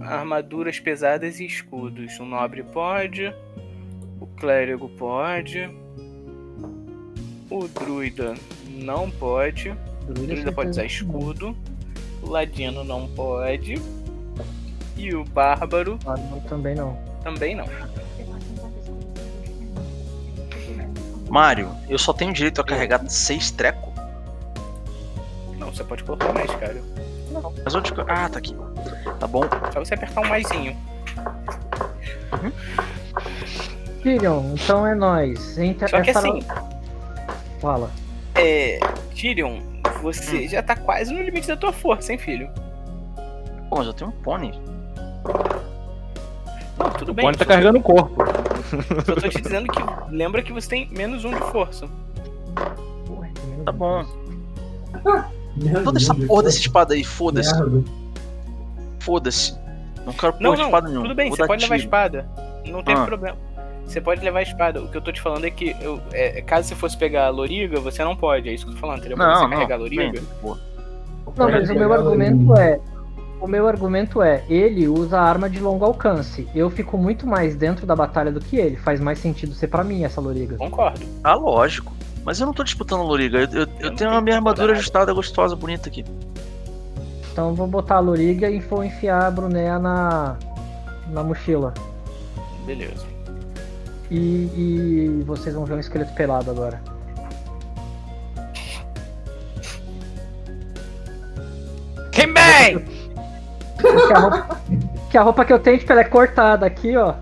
Armaduras 0.01 0.81
pesadas 0.81 1.41
e 1.41 1.47
escudos. 1.47 2.19
O 2.19 2.25
nobre 2.25 2.63
pode. 2.63 3.33
O 4.21 4.27
clérigo 4.27 4.89
pode. 4.91 5.71
O 7.51 7.67
druida 7.69 8.35
não 8.69 9.11
pode. 9.11 9.71
O 9.71 10.13
Druida, 10.13 10.33
druida 10.35 10.53
pode 10.53 10.71
usar 10.71 10.83
não. 10.83 10.87
escudo. 10.87 11.57
O 12.23 12.31
ladino 12.31 12.85
não 12.85 13.09
pode. 13.09 13.75
E 14.97 15.15
o 15.15 15.25
bárbaro 15.25 15.99
Bárbaro 16.05 16.41
também 16.49 16.75
não. 16.75 16.99
também 17.23 17.55
não. 17.55 17.67
Mário, 21.29 21.71
eu 21.89 21.97
só 21.99 22.13
tenho 22.13 22.33
direito 22.33 22.61
a 22.61 22.65
carregar 22.65 23.09
seis 23.09 23.51
treco. 23.51 23.93
Não, 25.59 25.73
você 25.73 25.85
pode 25.85 26.03
colocar 26.05 26.33
mais, 26.33 26.51
cara. 26.57 26.83
Mas 27.65 27.75
onde. 27.75 27.93
Ah, 28.09 28.29
tá 28.29 28.39
aqui. 28.39 28.55
Tá 29.19 29.27
bom. 29.27 29.43
Só 29.73 29.81
você 29.81 29.95
apertar 29.95 30.21
um 30.23 30.29
maisinho. 30.29 30.77
Tyrion, 34.03 34.55
então 34.55 34.87
é 34.87 34.95
nóis. 34.95 35.59
Entra 35.59 35.88
Só 35.88 36.01
que 36.01 36.11
essa- 36.11 36.21
assim, 36.21 36.43
Fala. 37.61 37.90
é. 38.35 38.79
Tyrion, 39.14 39.59
você 40.03 40.49
já 40.49 40.62
tá 40.62 40.75
quase 40.77 41.12
no 41.12 41.23
limite 41.23 41.47
da 41.49 41.57
tua 41.57 41.73
força, 41.73 42.12
hein, 42.12 42.19
filho? 42.19 42.49
Pô, 43.69 43.77
mas 43.77 43.87
eu 43.87 43.93
tenho 43.93 44.11
um 44.11 44.12
pônei. 44.23 44.53
Não, 46.79 46.90
tudo 46.90 47.11
O 47.11 47.14
bem. 47.14 47.25
Bonnie 47.27 47.38
tá 47.38 47.45
só- 47.45 47.49
carregando 47.51 47.79
o 47.79 47.83
corpo. 47.83 48.25
Só 49.05 49.14
tô 49.16 49.29
te 49.29 49.40
dizendo 49.43 49.66
que 49.71 49.83
lembra 50.14 50.43
que 50.43 50.53
você 50.53 50.69
tem 50.69 50.88
menos 50.90 51.25
um 51.25 51.31
de 51.31 51.40
força. 51.51 51.87
Tá 53.64 53.73
bom. 53.73 54.05
Merda, 55.57 55.83
Toda 55.83 55.99
essa 55.99 56.14
porra 56.14 56.45
dessa 56.45 56.59
espada 56.61 56.95
aí, 56.95 57.03
foda-se. 57.05 57.53
Foda-se. 59.01 59.59
Não 60.07 60.13
quero 60.13 60.33
porra 60.35 60.43
Não, 60.45 60.53
de 60.55 60.59
não, 60.61 60.65
espada 60.67 60.89
nenhuma. 60.89 61.07
tudo 61.07 61.17
bem, 61.17 61.29
Vou 61.29 61.37
você 61.37 61.47
pode 61.47 61.63
levar 61.63 61.75
a 61.75 61.79
tiro. 61.79 61.87
espada. 61.89 62.29
Não 62.67 62.83
tem 62.83 62.95
Ah. 62.95 63.05
problema. 63.05 63.37
Você 63.87 64.01
pode 64.01 64.25
levar 64.25 64.39
a 64.39 64.43
espada. 64.43 64.81
O 64.83 64.89
que 64.89 64.97
eu 64.97 65.01
tô 65.01 65.11
te 65.13 65.21
falando 65.21 65.45
é 65.45 65.51
que 65.51 65.75
eu, 65.81 66.01
é, 66.13 66.41
caso 66.43 66.69
você 66.69 66.75
fosse 66.77 66.97
pegar 66.97 67.27
a 67.27 67.31
loriga, 67.31 67.81
você 67.81 68.05
não 68.05 68.15
pode. 68.15 68.49
É 68.49 68.53
isso 68.55 68.65
que 68.65 68.71
eu 68.71 68.75
tô 68.77 68.81
falando, 68.81 68.99
entendeu? 69.01 69.17
Não, 69.19 69.35
você 69.35 69.43
não. 69.43 69.51
carregar 69.51 69.75
a 69.75 69.79
loriga. 69.79 70.13
Bem. 70.13 70.23
Não, 71.37 71.51
mas 71.51 71.69
o 71.71 71.75
meu 71.75 71.93
argumento 71.93 72.55
é. 72.57 72.81
O 73.41 73.47
meu 73.47 73.67
argumento 73.67 74.21
é, 74.23 74.45
ele 74.51 74.87
usa 74.87 75.19
arma 75.19 75.49
de 75.49 75.61
longo 75.61 75.83
alcance. 75.85 76.47
Eu 76.55 76.69
fico 76.69 76.99
muito 76.99 77.27
mais 77.27 77.57
dentro 77.57 77.87
da 77.87 77.97
batalha 77.97 78.31
do 78.31 78.39
que 78.39 78.57
ele. 78.57 78.77
Faz 78.77 79.01
mais 79.01 79.19
sentido 79.19 79.55
ser 79.55 79.69
pra 79.69 79.83
mim 79.83 80.05
essa 80.05 80.21
loriga. 80.21 80.57
Concordo. 80.57 81.01
Ah, 81.25 81.35
lógico. 81.35 81.91
Mas 82.23 82.39
eu 82.39 82.45
não 82.47 82.53
tô 82.53 82.63
disputando 82.63 83.01
a 83.01 83.05
Loriga. 83.05 83.39
Eu, 83.39 83.63
eu- 83.63 83.69
eu 83.81 83.89
não 83.89 83.97
tenho 83.97 84.11
a 84.11 84.21
minha 84.21 84.37
armadura 84.37 84.67
nada. 84.67 84.79
ajustada, 84.79 85.11
gostosa, 85.15 85.57
bonita 85.57 85.89
aqui. 85.89 86.05
Então 87.40 87.55
vou 87.55 87.66
botar 87.66 87.94
a 87.94 88.00
loriga 88.00 88.50
e 88.50 88.61
vou 88.61 88.85
enfiar 88.85 89.24
a 89.24 89.31
Brunéia 89.31 89.79
na, 89.79 90.37
na 91.09 91.24
mochila. 91.24 91.72
Beleza. 92.66 93.07
E, 94.11 94.18
e 94.18 95.24
vocês 95.24 95.55
vão 95.55 95.64
ver 95.64 95.72
um 95.72 95.81
esqueleto 95.81 96.12
pelado 96.12 96.50
agora. 96.50 96.83
Quem 102.12 102.31
bem? 102.31 102.85
Que 103.79 104.12
a, 104.12 104.18
roupa, 104.18 104.61
que 105.11 105.16
a 105.16 105.22
roupa 105.22 105.44
que 105.46 105.53
eu 105.55 105.59
tenho, 105.59 105.79
tipo, 105.79 105.92
ela 105.92 106.03
é 106.03 106.05
cortada 106.05 106.66
aqui, 106.66 106.94
ó. 106.94 107.14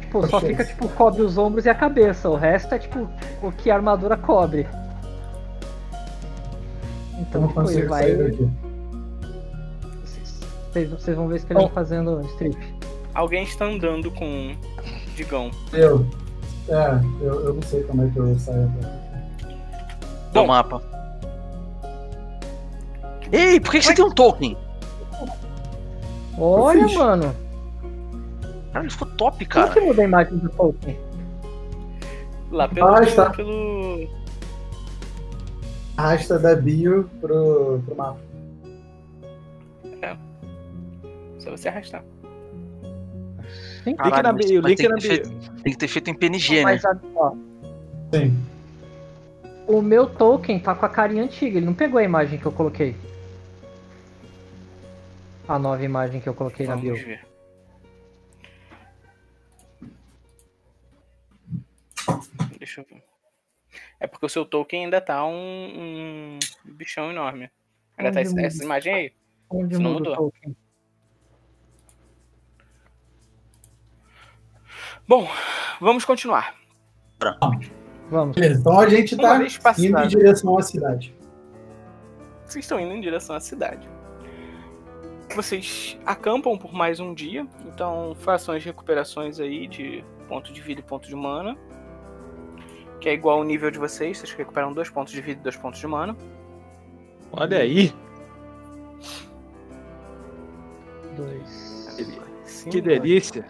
Tipo, 0.00 0.28
só 0.28 0.40
fica, 0.40 0.64
tipo, 0.64 0.88
cobre 0.90 1.22
os 1.22 1.36
ombros 1.36 1.66
e 1.66 1.68
a 1.68 1.74
cabeça. 1.74 2.30
O 2.30 2.36
resto 2.36 2.72
é, 2.72 2.78
tipo, 2.78 3.08
o 3.42 3.50
que 3.50 3.68
a 3.68 3.74
armadura 3.74 4.16
cobre. 4.16 4.64
Então, 7.18 7.48
tipo, 7.48 7.68
ele 7.68 7.86
vai. 7.86 8.02
sair 8.04 8.30
daqui. 8.30 8.65
Vocês, 10.76 10.90
vocês 10.90 11.16
vão 11.16 11.26
ver 11.26 11.36
esse 11.36 11.44
esqueleto 11.46 11.72
fazendo 11.72 12.20
strip. 12.32 12.58
Alguém 13.14 13.44
está 13.44 13.64
andando 13.64 14.10
com 14.10 14.26
um 14.26 14.56
Digão. 15.14 15.50
Eu. 15.72 16.06
É, 16.68 17.00
eu, 17.22 17.46
eu 17.46 17.54
não 17.54 17.62
sei 17.62 17.82
como 17.84 18.04
é 18.04 18.10
que 18.10 18.18
eu 18.18 18.38
saio 18.38 18.70
Bom. 20.34 20.48
mapa. 20.48 20.82
Ei, 23.32 23.58
por 23.58 23.70
que, 23.70 23.78
que 23.78 23.86
você 23.86 23.94
tem 23.94 24.04
um 24.04 24.10
token? 24.10 24.54
Olha, 26.36 26.86
fiz. 26.86 26.96
mano. 26.98 27.34
Cara, 28.70 28.84
ele 28.84 28.90
ficou 28.90 29.08
top, 29.16 29.46
cara. 29.46 29.70
que 29.70 29.80
muda 29.80 30.02
a 30.02 30.04
imagem 30.04 30.36
do 30.36 30.50
Tolkien? 30.50 30.98
Lá 32.50 32.68
pelo. 32.68 32.86
Ah, 32.88 33.02
está. 33.02 33.30
pelo... 33.30 34.06
Arrasta 35.96 36.38
da 36.38 36.54
bio 36.54 37.08
pro, 37.18 37.80
pro 37.86 37.96
mapa. 37.96 38.25
Só 41.46 41.56
você 41.56 41.68
arrastar. 41.68 42.04
Link 43.86 43.96
Caralho, 43.98 44.22
na 44.24 44.32
mas 44.32 44.50
link 44.50 44.76
tem 44.76 44.88
na 44.88 44.96
que 44.96 45.08
ter- 45.08 45.28
Tem 45.62 45.72
que 45.72 45.78
ter 45.78 45.86
feito 45.86 46.10
em 46.10 46.14
PNG, 46.14 46.56
né? 46.56 46.62
Mas, 46.64 46.84
a- 46.84 47.00
ó, 47.14 47.36
Sim. 48.12 48.36
o 49.68 49.80
meu 49.80 50.08
token 50.12 50.58
tá 50.58 50.74
com 50.74 50.84
a 50.84 50.88
carinha 50.88 51.22
antiga. 51.22 51.58
Ele 51.58 51.66
não 51.66 51.74
pegou 51.74 52.00
a 52.00 52.02
imagem 52.02 52.36
que 52.36 52.46
eu 52.46 52.50
coloquei. 52.50 52.96
A 55.46 55.56
nova 55.56 55.84
imagem 55.84 56.20
que 56.20 56.28
eu 56.28 56.34
coloquei 56.34 56.66
na 56.66 56.74
Vamos 56.74 56.90
bio. 56.98 57.06
ver. 57.06 57.24
Deixa 62.58 62.80
eu 62.80 62.84
ver. 62.84 63.02
É 64.00 64.06
porque 64.06 64.26
o 64.26 64.28
seu 64.28 64.44
token 64.44 64.84
ainda 64.84 65.00
tá 65.00 65.24
um, 65.26 65.32
um 65.34 66.38
bichão 66.64 67.10
enorme. 67.10 67.50
Ainda 67.96 68.10
tá 68.12 68.18
Onde 68.20 68.26
essa, 68.26 68.30
muda? 68.36 68.46
essa 68.46 68.64
imagem 68.64 68.94
aí. 68.94 69.12
Onde 69.48 69.74
Isso 69.74 69.82
não 69.82 69.90
o 69.90 69.94
mudou. 69.94 70.32
Bom, 75.08 75.28
vamos 75.80 76.04
continuar. 76.04 76.54
Vamos. 78.10 78.36
Beleza, 78.36 78.60
então 78.60 78.78
a 78.78 78.88
gente 78.88 79.16
tá 79.16 79.74
indo 79.78 79.98
em 79.98 80.08
direção 80.08 80.58
à 80.58 80.62
cidade. 80.62 81.14
Vocês 82.44 82.64
estão 82.64 82.78
indo 82.78 82.92
em 82.92 83.00
direção 83.00 83.34
à 83.36 83.40
cidade. 83.40 83.88
Vocês 85.34 85.98
acampam 86.06 86.56
por 86.56 86.72
mais 86.72 87.00
um 87.00 87.12
dia, 87.12 87.46
então 87.66 88.14
façam 88.20 88.54
as 88.54 88.64
recuperações 88.64 89.40
aí 89.40 89.66
de 89.66 90.04
ponto 90.28 90.52
de 90.52 90.60
vida 90.60 90.80
e 90.80 90.84
ponto 90.84 91.08
de 91.08 91.16
mana. 91.16 91.56
Que 93.00 93.08
é 93.08 93.12
igual 93.14 93.38
ao 93.38 93.44
nível 93.44 93.70
de 93.70 93.78
vocês, 93.78 94.18
vocês 94.18 94.32
recuperam 94.32 94.72
dois 94.72 94.88
pontos 94.88 95.12
de 95.12 95.20
vida 95.20 95.40
e 95.40 95.42
dois 95.42 95.56
pontos 95.56 95.80
de 95.80 95.86
mana. 95.86 96.16
Olha 97.32 97.58
aí, 97.58 97.92
Dois. 101.16 102.64
Que 102.70 102.80
delícia. 102.80 103.44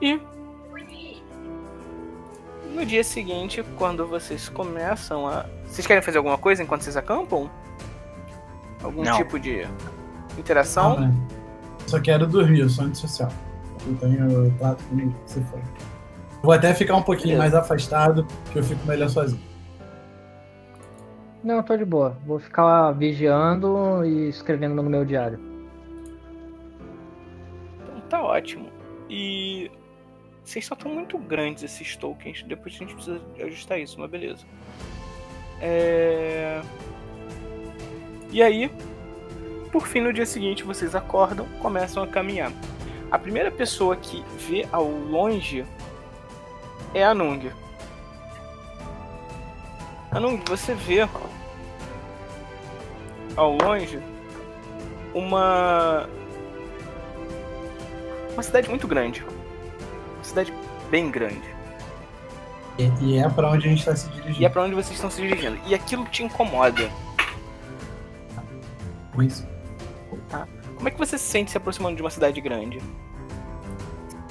E 0.00 0.20
no 2.76 2.84
dia 2.84 3.02
seguinte, 3.02 3.64
quando 3.76 4.06
vocês 4.06 4.48
começam 4.50 5.26
a. 5.26 5.46
Vocês 5.64 5.86
querem 5.86 6.02
fazer 6.02 6.18
alguma 6.18 6.36
coisa 6.36 6.62
enquanto 6.62 6.82
vocês 6.82 6.96
acampam? 6.96 7.50
Algum 8.82 9.02
Não. 9.02 9.16
tipo 9.16 9.40
de 9.40 9.66
interação? 10.38 10.92
Ah, 10.98 11.00
né? 11.00 11.14
Só 11.86 11.98
quero 12.00 12.26
dormir, 12.26 12.60
eu 12.60 12.68
sou 12.68 12.84
antissocial. 12.84 13.30
Eu 14.02 14.52
trato 14.58 14.84
comigo, 14.84 15.14
se 15.24 15.40
for. 15.44 15.60
Vou 16.42 16.52
até 16.52 16.74
ficar 16.74 16.96
um 16.96 17.02
pouquinho 17.02 17.36
Beleza. 17.36 17.42
mais 17.42 17.54
afastado, 17.54 18.26
que 18.52 18.58
eu 18.58 18.62
fico 18.62 18.86
melhor 18.86 19.08
sozinho. 19.08 19.40
Não, 21.42 21.62
tô 21.62 21.76
de 21.76 21.84
boa. 21.84 22.18
Vou 22.26 22.38
ficar 22.38 22.90
vigiando 22.92 24.04
e 24.04 24.28
escrevendo 24.28 24.74
no 24.74 24.82
meu 24.82 25.04
diário. 25.04 25.38
Então 27.80 28.00
tá 28.08 28.22
ótimo. 28.22 28.68
E 29.08 29.70
vocês 30.46 30.64
só 30.64 30.74
estão 30.74 30.92
muito 30.92 31.18
grandes 31.18 31.64
esses 31.64 31.96
tokens. 31.96 32.44
Depois 32.44 32.74
a 32.76 32.78
gente 32.78 32.94
precisa 32.94 33.20
ajustar 33.44 33.80
isso, 33.80 33.98
mas 33.98 34.08
beleza. 34.08 34.46
É... 35.60 36.62
E 38.30 38.40
aí, 38.40 38.70
por 39.72 39.88
fim, 39.88 40.00
no 40.00 40.12
dia 40.12 40.24
seguinte, 40.24 40.62
vocês 40.62 40.94
acordam, 40.94 41.46
começam 41.60 42.00
a 42.00 42.06
caminhar. 42.06 42.52
A 43.10 43.18
primeira 43.18 43.50
pessoa 43.50 43.96
que 43.96 44.24
vê 44.38 44.66
ao 44.70 44.88
longe 44.88 45.66
é 46.94 47.04
a 47.04 47.12
Nung. 47.12 47.50
Anung, 50.12 50.40
você 50.46 50.74
vê 50.74 51.08
ao 53.36 53.56
longe 53.56 54.00
uma 55.12 56.08
uma 58.32 58.42
cidade 58.42 58.68
muito 58.68 58.86
grande. 58.86 59.24
Uma 60.26 60.30
cidade 60.30 60.52
bem 60.90 61.08
grande. 61.08 61.54
E, 62.78 62.90
e 63.00 63.18
é 63.18 63.28
pra 63.28 63.52
onde 63.52 63.66
a 63.66 63.70
gente 63.70 63.84
tá 63.84 63.94
se 63.94 64.08
dirigindo. 64.08 64.42
E 64.42 64.44
é 64.44 64.48
pra 64.48 64.64
onde 64.64 64.74
vocês 64.74 64.94
estão 64.94 65.08
se 65.08 65.22
dirigindo. 65.22 65.56
E 65.66 65.74
aquilo 65.74 66.04
te 66.06 66.24
incomoda. 66.24 66.90
com 69.14 69.22
isso. 69.22 69.46
Como 70.76 70.88
é 70.88 70.90
que 70.90 70.98
você 70.98 71.16
se 71.16 71.24
sente 71.24 71.52
se 71.52 71.56
aproximando 71.56 71.96
de 71.96 72.02
uma 72.02 72.10
cidade 72.10 72.40
grande? 72.40 72.82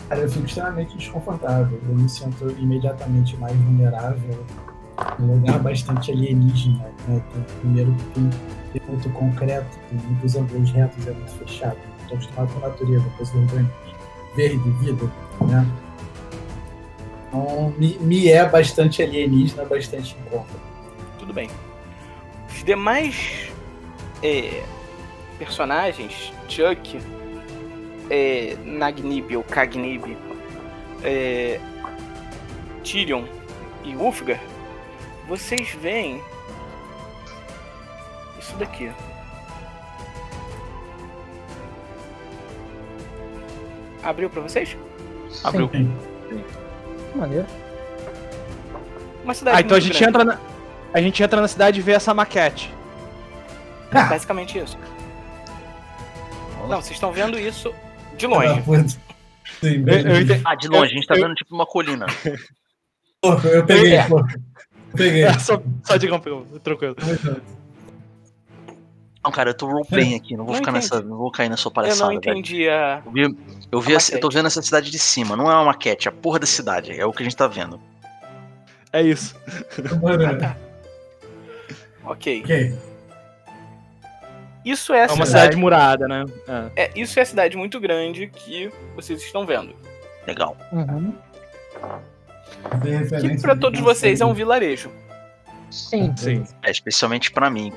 Cara, 0.09 0.21
eu 0.21 0.29
fico 0.29 0.45
extremamente 0.45 0.97
desconfortável. 0.97 1.79
Eu 1.87 1.95
me 1.95 2.09
sinto 2.09 2.49
imediatamente 2.59 3.37
mais 3.37 3.55
vulnerável. 3.55 4.45
Um 5.19 5.33
lugar 5.33 5.59
bastante 5.59 6.11
alienígena, 6.11 6.91
né? 7.07 7.21
Tem, 7.33 7.41
primeiro 7.61 7.93
que 7.93 8.03
tem, 8.13 8.29
tem 8.73 8.81
muito 8.87 9.09
concreto, 9.11 9.79
tem 9.89 9.97
muitos 9.97 10.35
ângulos 10.35 10.71
retos, 10.71 11.07
é 11.07 11.11
muito 11.11 11.31
fechado. 11.31 11.77
Estou 12.01 12.17
acostumado 12.17 12.53
com 12.53 12.65
a 12.65 12.69
natureza, 12.69 13.05
coisa 13.17 13.37
orgânica, 13.37 13.73
verde, 14.35 14.69
vida, 14.81 15.11
né? 15.41 15.65
Então, 17.35 17.73
me, 17.77 17.97
me 17.99 18.29
é 18.29 18.47
bastante 18.47 19.03
alienígena, 19.03 19.65
bastante 19.65 20.15
incômodo. 20.21 20.59
Tudo 21.19 21.33
bem. 21.33 21.49
Os 22.49 22.63
demais 22.63 23.49
é, 24.23 24.63
personagens, 25.37 26.31
Chuck, 26.47 26.97
é, 28.09 28.55
Nagnib 28.63 29.35
ou 29.35 29.43
Kagnib, 29.43 30.17
é, 31.03 31.59
Tyrion 32.83 33.25
e 33.83 33.97
Ulfgar, 33.97 34.39
vocês 35.27 35.71
veem 35.81 36.21
isso 38.39 38.55
daqui. 38.55 38.89
Abriu 44.01 44.29
pra 44.29 44.41
vocês? 44.41 44.77
Abriu. 45.43 45.69
Sim, 45.73 45.91
que 47.15 47.19
maneiro. 47.21 47.45
Uma 49.23 49.33
cidade 49.33 49.57
Ah, 49.57 49.61
então 49.61 49.77
a 49.77 49.79
gente 49.79 49.97
grande. 49.97 50.09
entra 50.09 50.23
na. 50.23 50.39
A 50.93 51.01
gente 51.01 51.23
entra 51.23 51.41
na 51.41 51.47
cidade 51.47 51.79
e 51.79 51.83
vê 51.83 51.93
essa 51.93 52.13
maquete. 52.13 52.71
Basicamente 53.91 54.57
isso. 54.59 54.77
Não, 56.67 56.81
vocês 56.81 56.91
estão 56.91 57.11
vendo 57.11 57.39
isso 57.39 57.73
de 58.17 58.27
longe. 58.27 58.47
Ah. 58.47 59.05
Sim, 59.61 59.83
Eu, 59.87 59.93
eu 59.99 60.21
entendi. 60.21 60.41
Ah, 60.43 60.55
de 60.55 60.67
longe, 60.67 60.91
a 60.91 60.95
gente 60.95 61.07
tá 61.07 61.15
Eu- 61.15 61.21
vendo 61.23 61.35
tipo 61.35 61.53
uma 61.53 61.65
colina. 61.65 62.05
Eu 63.23 63.65
peguei, 63.65 63.95
É. 63.95 64.07
Peguei. 64.95 65.23
É, 65.25 65.33
só, 65.39 65.61
só 65.83 65.97
digam, 65.97 66.19
tranquilo. 66.63 66.95
Não, 69.25 69.31
cara, 69.31 69.49
eu 69.49 69.53
tô 69.55 69.65
roleplaying 69.65 70.13
aqui, 70.15 70.37
não 70.37 70.45
vou 70.45 70.53
Não 70.53 70.59
ficar 70.59 70.69
entendi. 70.69 70.91
nessa. 70.93 71.01
Não 71.01 71.17
vou 71.17 71.31
cair 71.31 71.49
nessa 71.49 71.67
Eu 71.67 71.71
palhaçada. 71.71 72.13
não 72.13 72.21
velho. 72.21 72.31
entendi 72.37 72.69
a. 72.69 73.01
Eu 73.03 73.11
vi, 73.11 73.37
eu, 73.71 73.81
vi 73.81 73.93
A 73.93 73.95
essa- 73.97 74.13
eu 74.15 74.19
tô 74.19 74.29
vendo 74.29 74.45
essa 74.45 74.61
cidade 74.61 74.91
de 74.91 74.99
cima, 74.99 75.35
não 75.35 75.49
é 75.51 75.55
uma 75.55 75.65
maquete, 75.65 76.07
é 76.07 76.11
a 76.11 76.13
porra 76.13 76.37
da 76.37 76.45
cidade, 76.45 76.91
é 76.99 77.03
o 77.05 77.11
que 77.11 77.23
a 77.23 77.25
gente 77.25 77.35
tá 77.35 77.47
vendo. 77.47 77.79
É 78.93 79.01
isso. 79.01 79.35
Ah, 79.79 80.35
tá. 80.35 80.55
Ok. 82.05 82.43
Ok. 82.43 82.77
Isso 84.63 84.93
é 84.93 85.01
a 85.01 85.03
É 85.05 85.05
uma 85.07 85.25
cidade. 85.25 85.29
cidade 85.29 85.57
murada, 85.57 86.07
né? 86.07 86.23
É. 86.75 86.83
É, 86.85 86.91
isso 86.95 87.17
é 87.19 87.23
a 87.23 87.25
cidade 87.25 87.57
muito 87.57 87.79
grande 87.79 88.27
que 88.27 88.71
vocês 88.95 89.21
estão 89.23 89.43
vendo. 89.45 89.75
Legal. 90.27 90.55
Uhum. 90.71 91.13
Que 92.81 93.27
de 93.35 93.59
todos 93.59 93.79
vocês 93.79 94.21
é 94.21 94.25
um 94.25 94.33
vilarejo. 94.33 94.91
Sim. 95.69 96.15
Sim. 96.15 96.43
É, 96.63 96.71
especialmente 96.71 97.31
pra 97.31 97.49
mim. 97.49 97.73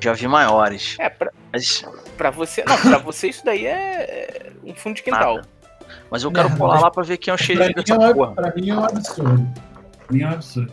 Já 0.00 0.12
vi 0.14 0.26
maiores. 0.26 0.96
É, 0.98 1.08
pra, 1.08 1.30
Mas, 1.52 1.84
pra 2.16 2.30
você. 2.30 2.64
Não, 2.66 2.76
pra 2.80 2.98
você 2.98 3.28
isso 3.28 3.44
daí 3.44 3.66
é 3.66 4.50
um 4.64 4.74
fundo 4.74 4.96
de 4.96 5.02
quintal. 5.02 5.36
Nada. 5.36 5.48
mas 6.10 6.22
eu 6.22 6.32
quero 6.32 6.48
Não, 6.50 6.56
mas- 6.68 6.80
lá 6.82 6.90
pra 6.90 7.02
ver 7.02 7.16
quem 7.18 7.30
é 7.32 7.34
o 7.34 7.38
xerife 7.38 7.68
mim, 7.68 7.74
dessa 7.74 7.94
é 7.94 8.14
porra. 8.14 8.32
pra 8.32 8.54
mim 8.54 8.70
é 8.70 8.74
um 8.74 8.84
absurdo. 8.84 9.54
Pra 10.06 10.16
mim 10.16 10.22
é 10.22 10.26
um 10.26 10.30
absurdo. 10.32 10.72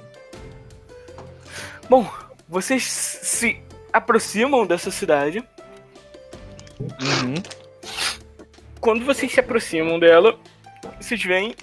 Bom, 1.90 2.10
vocês 2.48 2.84
se 2.84 3.62
aproximam 3.92 4.66
dessa 4.66 4.92
cidade. 4.92 5.44
Uhum. 6.80 7.34
Quando 8.80 9.04
vocês 9.06 9.32
se 9.32 9.40
aproximam 9.40 10.00
dela, 10.00 10.38
vocês 11.00 11.22
veem 11.24 11.56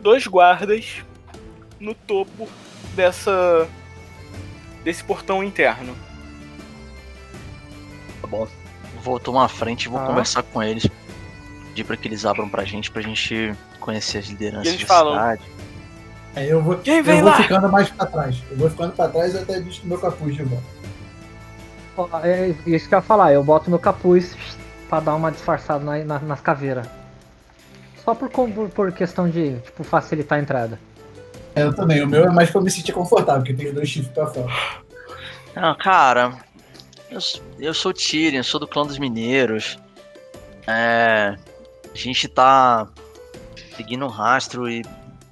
dois 0.00 0.26
guardas 0.26 1.02
no 1.80 1.94
topo 1.94 2.48
dessa 2.94 3.66
desse 4.84 5.02
portão 5.02 5.42
interno. 5.42 5.96
Tá 8.20 8.26
bom. 8.26 8.46
Vou 9.02 9.18
tomar 9.20 9.44
a 9.44 9.48
frente 9.48 9.84
e 9.84 9.88
vou 9.88 10.00
Tá. 10.00 10.06
conversar 10.06 10.42
com 10.42 10.62
eles. 10.62 10.86
Pedir 11.68 11.84
pra 11.84 11.96
que 11.96 12.08
eles 12.08 12.24
abram 12.24 12.48
pra 12.48 12.64
gente, 12.64 12.90
pra 12.90 13.00
gente 13.02 13.54
conhecer 13.80 14.18
as 14.18 14.26
lideranças 14.26 14.78
da 14.78 14.86
falam, 14.86 15.12
cidade. 15.14 15.42
Aí 16.36 16.48
eu 16.50 16.62
vou, 16.62 16.76
Quem 16.78 16.98
eu 16.98 17.04
vem 17.04 17.22
vou 17.22 17.30
lá? 17.30 17.36
ficando 17.36 17.68
mais 17.68 17.88
pra 17.90 18.06
trás. 18.06 18.42
Eu 18.50 18.56
vou 18.56 18.70
ficando 18.70 18.92
pra 18.92 19.08
trás 19.08 19.34
até 19.36 19.60
visto 19.60 19.86
meu 19.86 19.98
capuz 19.98 20.34
de 20.36 20.42
volta. 20.42 20.66
É 22.26 22.54
isso 22.66 22.88
que 22.88 22.94
eu 22.94 22.98
ia 22.98 23.02
falar, 23.02 23.32
eu 23.32 23.42
boto 23.42 23.70
meu 23.70 23.78
capuz 23.78 24.36
pra 24.88 25.00
dar 25.00 25.14
uma 25.16 25.32
disfarçada 25.32 25.84
na- 25.84 26.04
na- 26.04 26.18
nas 26.20 26.40
caveiras. 26.40 26.86
Só 28.04 28.14
por, 28.14 28.30
por, 28.30 28.92
questão 28.92 29.28
de 29.28 29.58
tipo, 29.60 29.82
facilitar 29.84 30.38
a 30.38 30.42
entrada. 30.42 30.78
É, 31.56 31.62
Eu 31.62 31.74
também. 31.74 32.02
O 32.02 32.06
meu 32.08 32.24
é 32.24 32.30
mais 32.30 32.50
pra 32.50 32.60
eu 32.60 32.64
me 32.64 32.70
sentir 32.70 32.92
confortável, 32.92 33.42
porque 33.42 33.54
tem 33.54 33.72
dois 33.72 33.88
chifres 33.88 34.12
pra 34.14 34.26
fora. 34.28 34.46
Ah, 35.56 35.74
cara, 35.74 36.34
eu, 37.10 37.18
eu 37.58 37.74
sou 37.74 37.92
Tyrion, 37.92 38.42
sou 38.42 38.60
do 38.60 38.66
clã 38.66 38.86
dos 38.86 38.98
mineiros. 38.98 39.78
É, 40.66 41.36
a 41.92 41.96
gente 41.96 42.28
tá 42.28 42.88
seguindo 43.76 44.04
um 44.04 44.08
rastro 44.08 44.68
e 44.68 44.84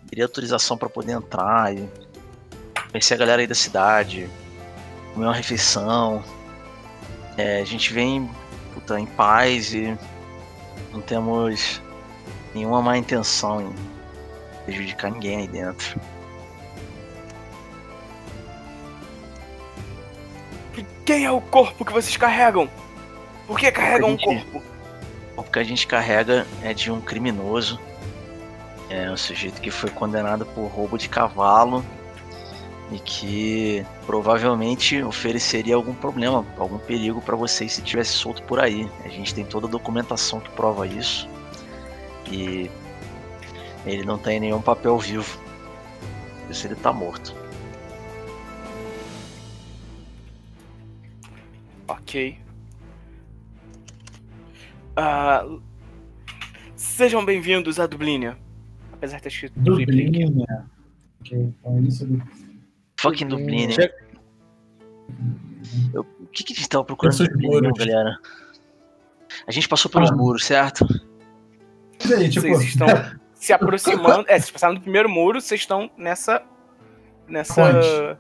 queria 0.09 0.25
autorização 0.25 0.79
pra 0.79 0.89
poder 0.89 1.13
entrar 1.13 1.75
e 1.75 1.89
conhecer 2.91 3.15
a 3.15 3.19
galera 3.19 3.43
aí 3.43 3.47
da 3.47 3.55
cidade, 3.55 4.31
comer 5.13 5.27
uma 5.27 5.35
refeição. 5.35 6.23
É, 7.37 7.61
a 7.61 7.65
gente 7.65 7.93
vem 7.93 8.31
puta, 8.73 8.99
em 8.99 9.07
paz 9.07 9.75
e 9.75 9.97
não 10.93 11.03
temos 11.03 11.83
nenhuma 12.55 12.81
má 12.81 12.97
intenção 12.97 13.61
em 13.61 13.75
prejudicar 14.65 15.11
ninguém 15.11 15.39
aí 15.39 15.49
dentro. 15.49 16.01
Quem 21.07 21.25
é 21.25 21.31
o 21.31 21.41
corpo 21.41 21.85
que 21.85 21.93
vocês 21.93 22.17
carregam? 22.17 22.69
Por 23.47 23.57
que 23.57 23.71
carregam 23.71 24.11
um 24.11 24.17
corpo? 24.17 24.61
O 25.37 25.43
que 25.45 25.61
a 25.61 25.63
gente 25.63 25.87
carrega 25.87 26.45
é 26.65 26.75
de 26.75 26.91
um 26.91 27.01
criminoso. 27.01 27.79
É 28.91 29.09
um 29.09 29.17
sujeito 29.17 29.61
que 29.61 29.71
foi 29.71 29.89
condenado 29.89 30.45
por 30.47 30.67
roubo 30.67 30.99
de 30.99 31.09
cavalo 31.09 31.85
e 32.91 32.99
que 32.99 33.87
provavelmente 34.05 35.01
ofereceria 35.01 35.77
algum 35.77 35.95
problema, 35.95 36.45
algum 36.59 36.79
perigo 36.79 37.23
para 37.23 37.37
vocês 37.37 37.75
se 37.75 37.83
tivesse 37.83 38.11
solto 38.11 38.43
por 38.43 38.59
aí. 38.59 38.91
A 39.05 39.09
gente 39.09 39.33
tem 39.33 39.45
toda 39.45 39.69
a 39.69 39.71
documentação 39.71 40.41
que 40.41 40.51
prova 40.51 40.89
isso. 40.89 41.29
E 42.29 42.69
ele 43.87 44.05
não 44.05 44.19
tem 44.19 44.41
nenhum 44.41 44.61
papel 44.61 44.99
vivo. 44.99 45.39
Por 46.43 46.51
isso 46.51 46.67
ele 46.67 46.75
tá 46.75 46.93
morto. 46.93 47.46
Ok. 51.89 52.39
Ah, 54.97 55.45
sejam 56.75 57.25
bem-vindos 57.25 57.79
a 57.79 57.87
Dublínia. 57.87 58.37
Apesar 58.93 59.17
de 59.19 59.23
ter 59.25 59.29
escrito 59.29 59.59
Dublínia. 59.61 60.27
Dublin, 60.27 60.45
né? 60.49 60.65
Ok, 61.21 61.39
então 61.39 61.81
isso 61.85 62.07
do 62.07 62.23
Fucking? 62.99 63.29
Che- 63.73 63.95
Eu- 65.95 66.07
O 66.21 66.27
que, 66.37 66.45
que 66.45 66.53
a 66.53 66.57
gente 66.57 66.69
tava 66.69 66.85
procurando 66.85 67.23
em 67.25 67.47
muros. 67.47 67.73
galera? 67.79 68.19
A 69.47 69.51
gente 69.53 69.69
passou 69.69 69.91
pelos 69.91 70.11
Ah. 70.11 70.15
muros, 70.15 70.45
certo? 70.45 70.85
Isso 71.99 72.15
aí, 72.15 72.29
tipo, 72.29 72.47
Vocês 72.49 72.65
estão 72.71 72.87
se 73.35 73.53
aproximando. 73.53 74.25
É, 74.29 74.39
vocês 74.39 74.51
passaram 74.51 74.75
do 74.75 74.81
primeiro 74.81 75.09
muro, 75.09 75.41
vocês 75.41 75.61
estão 75.61 75.91
nessa. 75.97 76.43
Nessa. 77.29 78.19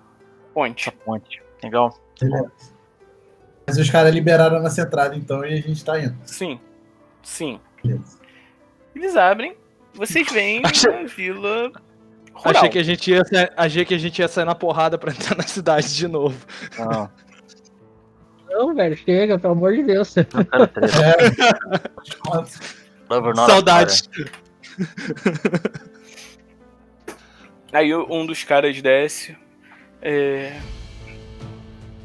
Ponte. 0.54 0.90
ponte. 0.90 0.90
Ponte. 1.04 1.42
Legal. 1.62 1.98
Beleza. 2.20 2.50
Mas 3.66 3.78
os 3.78 3.90
caras 3.90 4.14
liberaram 4.14 4.58
a 4.58 4.60
nossa 4.60 4.82
entrada 4.82 5.16
então 5.16 5.44
e 5.44 5.54
a 5.54 5.60
gente 5.60 5.84
tá 5.84 5.98
indo. 6.00 6.16
Sim. 6.24 6.60
Sim. 7.22 7.58
Beleza. 7.82 8.18
Eles 8.94 9.16
abrem. 9.16 9.56
Vocês 9.94 10.30
veem 10.30 10.60
Achei- 10.64 11.06
vila 11.06 11.72
rural. 12.32 12.56
Achei 12.56 12.68
que, 12.68 12.78
a 12.78 12.82
gente 12.82 13.10
ia 13.10 13.24
sair, 13.24 13.50
achei 13.56 13.82
que 13.84 13.94
a 13.94 13.98
gente 13.98 14.18
ia 14.20 14.28
sair 14.28 14.44
na 14.44 14.54
porrada 14.54 14.96
pra 14.98 15.10
entrar 15.10 15.34
na 15.36 15.42
cidade 15.44 15.96
de 15.96 16.06
novo. 16.06 16.36
Não, 16.78 17.10
Não, 18.48 18.74
velho, 18.74 18.96
chega, 18.96 19.38
pelo 19.38 19.54
amor 19.54 19.74
de 19.74 19.82
Deus. 19.82 20.14
não 20.16 20.24
quero 20.44 20.66
treta. 20.68 21.02
É, 21.02 21.16
Saudades. 23.46 24.08
Aí 27.72 27.92
um 27.94 28.24
dos 28.24 28.44
caras 28.44 28.80
desce. 28.80 29.36
É... 30.00 30.58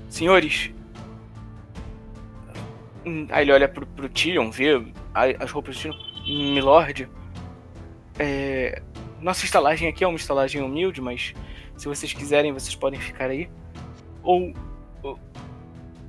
Senhores. 0.10 0.71
Aí 3.29 3.43
ele 3.43 3.51
olha 3.51 3.67
pro, 3.67 3.85
pro 3.85 4.09
Tyrion, 4.09 4.51
vê 4.51 4.83
as 5.13 5.49
roupas 5.51 5.75
do 5.75 5.81
Tyrion. 5.81 6.53
Milord. 6.53 7.09
É... 8.19 8.81
Nossa 9.19 9.45
estalagem 9.45 9.87
aqui 9.87 10.03
é 10.03 10.07
uma 10.07 10.17
estalagem 10.17 10.61
humilde, 10.61 11.01
mas 11.01 11.33
se 11.77 11.87
vocês 11.87 12.13
quiserem, 12.13 12.53
vocês 12.53 12.75
podem 12.75 12.99
ficar 12.99 13.29
aí. 13.29 13.49
Ou. 14.23 14.53
ou- 15.01 15.19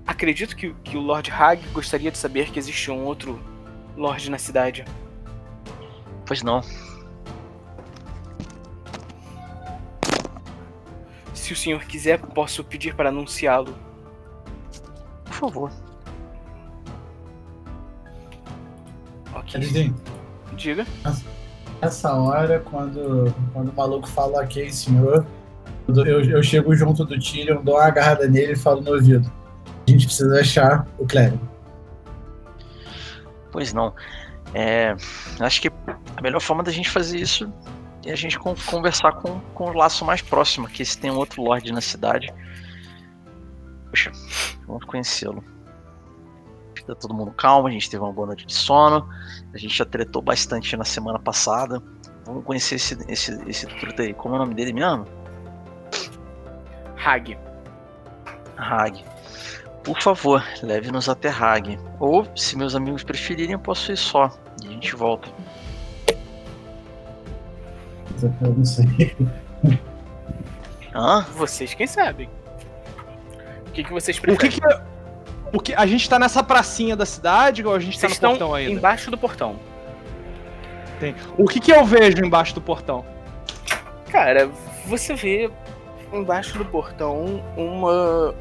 acredito 0.06 0.54
que, 0.56 0.74
que 0.84 0.96
o 0.96 1.00
Lord 1.00 1.30
Hag 1.30 1.66
gostaria 1.68 2.10
de 2.10 2.18
saber 2.18 2.50
que 2.50 2.58
existe 2.58 2.90
um 2.90 3.04
outro 3.04 3.40
Lorde 3.96 4.30
na 4.30 4.38
cidade. 4.38 4.84
Pois 6.26 6.42
não. 6.42 6.62
Se 11.34 11.52
o 11.52 11.56
senhor 11.56 11.84
quiser, 11.84 12.18
posso 12.18 12.64
pedir 12.64 12.94
para 12.94 13.10
anunciá-lo. 13.10 13.74
Por 15.24 15.34
favor. 15.34 15.81
Ok. 19.42 19.92
Diga. 20.56 20.86
Nessa 21.80 22.14
hora, 22.14 22.60
quando, 22.60 23.34
quando 23.52 23.70
o 23.70 23.74
maluco 23.74 24.08
fala 24.08 24.42
ok, 24.42 24.70
senhor, 24.70 25.26
eu, 25.88 26.20
eu 26.24 26.42
chego 26.42 26.74
junto 26.76 27.04
do 27.04 27.18
Tyrion, 27.18 27.62
dou 27.62 27.74
uma 27.74 27.84
agarrada 27.84 28.28
nele 28.28 28.52
e 28.52 28.56
falo 28.56 28.80
no 28.80 28.92
ouvido. 28.92 29.30
A 29.86 29.90
gente 29.90 30.06
precisa 30.06 30.40
achar 30.40 30.86
o 30.98 31.06
clérigo. 31.06 31.40
Pois 33.50 33.72
não. 33.72 33.92
É, 34.54 34.94
acho 35.40 35.60
que 35.62 35.68
a 36.16 36.22
melhor 36.22 36.40
forma 36.40 36.62
da 36.62 36.70
gente 36.70 36.88
fazer 36.90 37.18
isso 37.18 37.52
é 38.04 38.12
a 38.12 38.16
gente 38.16 38.38
con- 38.38 38.54
conversar 38.66 39.12
com, 39.12 39.40
com 39.54 39.70
o 39.70 39.72
laço 39.72 40.04
mais 40.04 40.22
próximo, 40.22 40.68
que 40.68 40.84
se 40.84 40.98
tem 40.98 41.10
um 41.10 41.16
outro 41.16 41.42
Lorde 41.42 41.72
na 41.72 41.80
cidade. 41.80 42.32
Poxa, 43.90 44.12
vamos 44.66 44.84
conhecê-lo. 44.84 45.42
Fica 46.82 46.96
todo 46.96 47.14
mundo 47.14 47.30
calmo, 47.30 47.68
a 47.68 47.70
gente 47.70 47.88
teve 47.88 48.02
uma 48.02 48.12
boa 48.12 48.26
noite 48.26 48.44
de 48.44 48.52
sono. 48.52 49.08
A 49.54 49.56
gente 49.58 49.76
já 49.76 49.84
tretou 49.84 50.20
bastante 50.20 50.76
na 50.76 50.84
semana 50.84 51.16
passada. 51.16 51.80
Vamos 52.26 52.44
conhecer 52.44 52.74
esse, 52.74 52.98
esse, 53.08 53.40
esse 53.48 53.66
truta 53.78 54.02
aí. 54.02 54.12
Como 54.12 54.34
é 54.34 54.38
o 54.38 54.40
nome 54.40 54.52
dele 54.54 54.72
mesmo? 54.72 55.06
Hag. 56.96 57.38
Hag. 58.56 59.04
Por 59.84 60.00
favor, 60.00 60.44
leve-nos 60.60 61.08
até 61.08 61.28
Hag. 61.28 61.78
Ou, 62.00 62.26
se 62.36 62.58
meus 62.58 62.74
amigos 62.74 63.04
preferirem, 63.04 63.52
eu 63.52 63.60
posso 63.60 63.92
ir 63.92 63.96
só. 63.96 64.28
E 64.64 64.66
a 64.66 64.70
gente 64.70 64.96
volta. 64.96 65.28
Eu 68.40 68.54
não 68.54 68.64
sei. 68.64 69.16
Hã? 70.92 71.22
Vocês 71.36 71.74
quem 71.74 71.86
sabem. 71.86 72.28
O 73.68 73.70
que, 73.70 73.84
que 73.84 73.92
vocês 73.92 74.18
O 74.18 74.22
preferem? 74.22 74.50
que 74.50 74.60
que. 74.60 74.66
O 74.66 74.91
que, 75.60 75.74
a 75.74 75.84
gente 75.86 76.08
tá 76.08 76.18
nessa 76.18 76.42
pracinha 76.42 76.96
da 76.96 77.04
cidade 77.04 77.64
ou 77.66 77.74
a 77.74 77.78
gente 77.78 77.94
tá 77.94 78.08
Vocês 78.08 78.12
no 78.12 78.14
estão 78.14 78.30
portão 78.30 78.54
ainda? 78.54 78.72
embaixo 78.72 79.10
do 79.10 79.18
portão. 79.18 79.56
O 81.36 81.46
que, 81.46 81.58
que 81.58 81.72
eu 81.72 81.84
vejo 81.84 82.24
embaixo 82.24 82.54
do 82.54 82.60
portão? 82.60 83.04
Cara, 84.08 84.48
você 84.86 85.14
vê 85.14 85.50
embaixo 86.12 86.56
do 86.56 86.64
portão 86.64 87.42
uma 87.56 88.34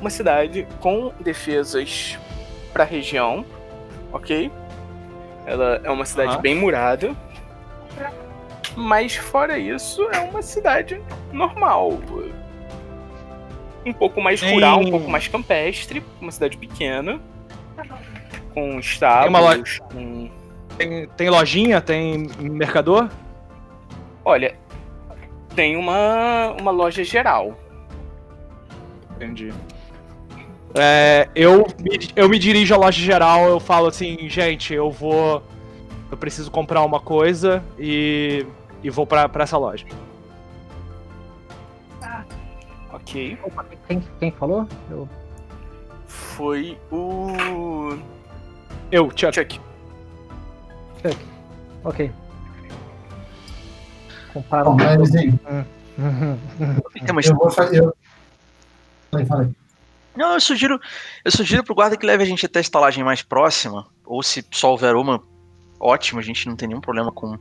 uma 0.00 0.10
cidade 0.10 0.66
com 0.80 1.12
defesas 1.20 2.18
para 2.72 2.84
a 2.84 2.86
região, 2.86 3.44
ok? 4.12 4.50
Ela 5.46 5.80
é 5.82 5.90
uma 5.90 6.04
cidade 6.04 6.38
bem 6.38 6.54
murada. 6.54 7.14
Mas 8.76 9.16
fora 9.16 9.58
isso, 9.58 10.06
é 10.12 10.18
uma 10.18 10.42
cidade 10.42 11.00
normal. 11.32 11.98
Um 13.86 13.92
pouco 13.92 14.20
mais 14.20 14.40
Tem- 14.40 14.52
rural, 14.52 14.80
um 14.80 14.90
pouco 14.90 15.08
mais 15.08 15.28
campestre, 15.28 16.02
uma 16.20 16.32
cidade 16.32 16.56
pequena. 16.56 17.20
Com 18.52 18.78
estábulos, 18.80 19.28
uma 19.28 19.38
loja- 19.40 19.80
com... 19.82 20.28
Tem, 20.76 21.06
tem 21.16 21.30
lojinha, 21.30 21.80
tem 21.80 22.26
mercador? 22.40 23.08
Olha, 24.24 24.56
tem 25.54 25.76
uma, 25.76 26.54
uma 26.60 26.70
loja 26.72 27.04
geral. 27.04 27.56
Entendi. 29.14 29.52
É, 30.74 31.28
eu, 31.34 31.66
me, 31.80 31.98
eu 32.14 32.28
me 32.28 32.38
dirijo 32.38 32.74
à 32.74 32.76
loja 32.76 33.00
geral, 33.00 33.48
eu 33.48 33.60
falo 33.60 33.86
assim, 33.86 34.28
gente, 34.28 34.74
eu 34.74 34.90
vou. 34.90 35.42
Eu 36.10 36.16
preciso 36.16 36.50
comprar 36.50 36.82
uma 36.82 37.00
coisa 37.00 37.62
e, 37.78 38.44
e 38.82 38.90
vou 38.90 39.06
pra 39.06 39.30
essa 39.38 39.56
loja. 39.56 39.86
Ok. 43.06 43.38
Opa, 43.44 43.64
quem, 43.86 44.02
quem 44.18 44.32
falou? 44.32 44.68
Eu, 44.90 45.08
Foi 46.08 46.76
o. 46.90 47.96
Eu, 48.90 49.08
Chuck. 49.14 49.32
Chuck. 49.32 49.60
ok. 51.84 52.10
Bom, 54.34 54.42
Compararam. 54.42 54.76
mas 57.14 57.28
uma 57.28 57.34
eu 57.34 57.36
vou 57.36 57.50
fazer. 57.50 57.84
Eu... 57.84 57.96
Falei, 59.12 59.26
falei. 59.26 59.50
Não, 60.16 60.34
eu 60.34 60.40
sugiro, 60.40 60.80
eu 61.24 61.30
sugiro 61.30 61.62
pro 61.62 61.74
guarda 61.74 61.96
que 61.96 62.04
leve 62.04 62.24
a 62.24 62.26
gente 62.26 62.44
até 62.44 62.58
a 62.58 62.62
estalagem 62.62 63.04
mais 63.04 63.22
próxima, 63.22 63.86
ou 64.04 64.20
se 64.22 64.44
só 64.50 64.72
houver 64.72 64.96
uma, 64.96 65.22
ótimo, 65.78 66.18
a 66.18 66.22
gente 66.22 66.48
não 66.48 66.56
tem 66.56 66.68
nenhum 66.68 66.80
problema 66.80 67.12
com, 67.12 67.38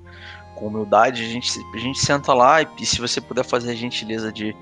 com 0.56 0.68
humildade, 0.68 1.24
a 1.24 1.28
gente, 1.28 1.50
a 1.74 1.78
gente 1.78 1.98
senta 1.98 2.34
lá 2.34 2.62
e, 2.62 2.68
e 2.82 2.86
se 2.86 3.00
você 3.00 3.20
puder 3.22 3.46
fazer 3.46 3.72
a 3.72 3.76
gentileza 3.76 4.32
de, 4.32 4.54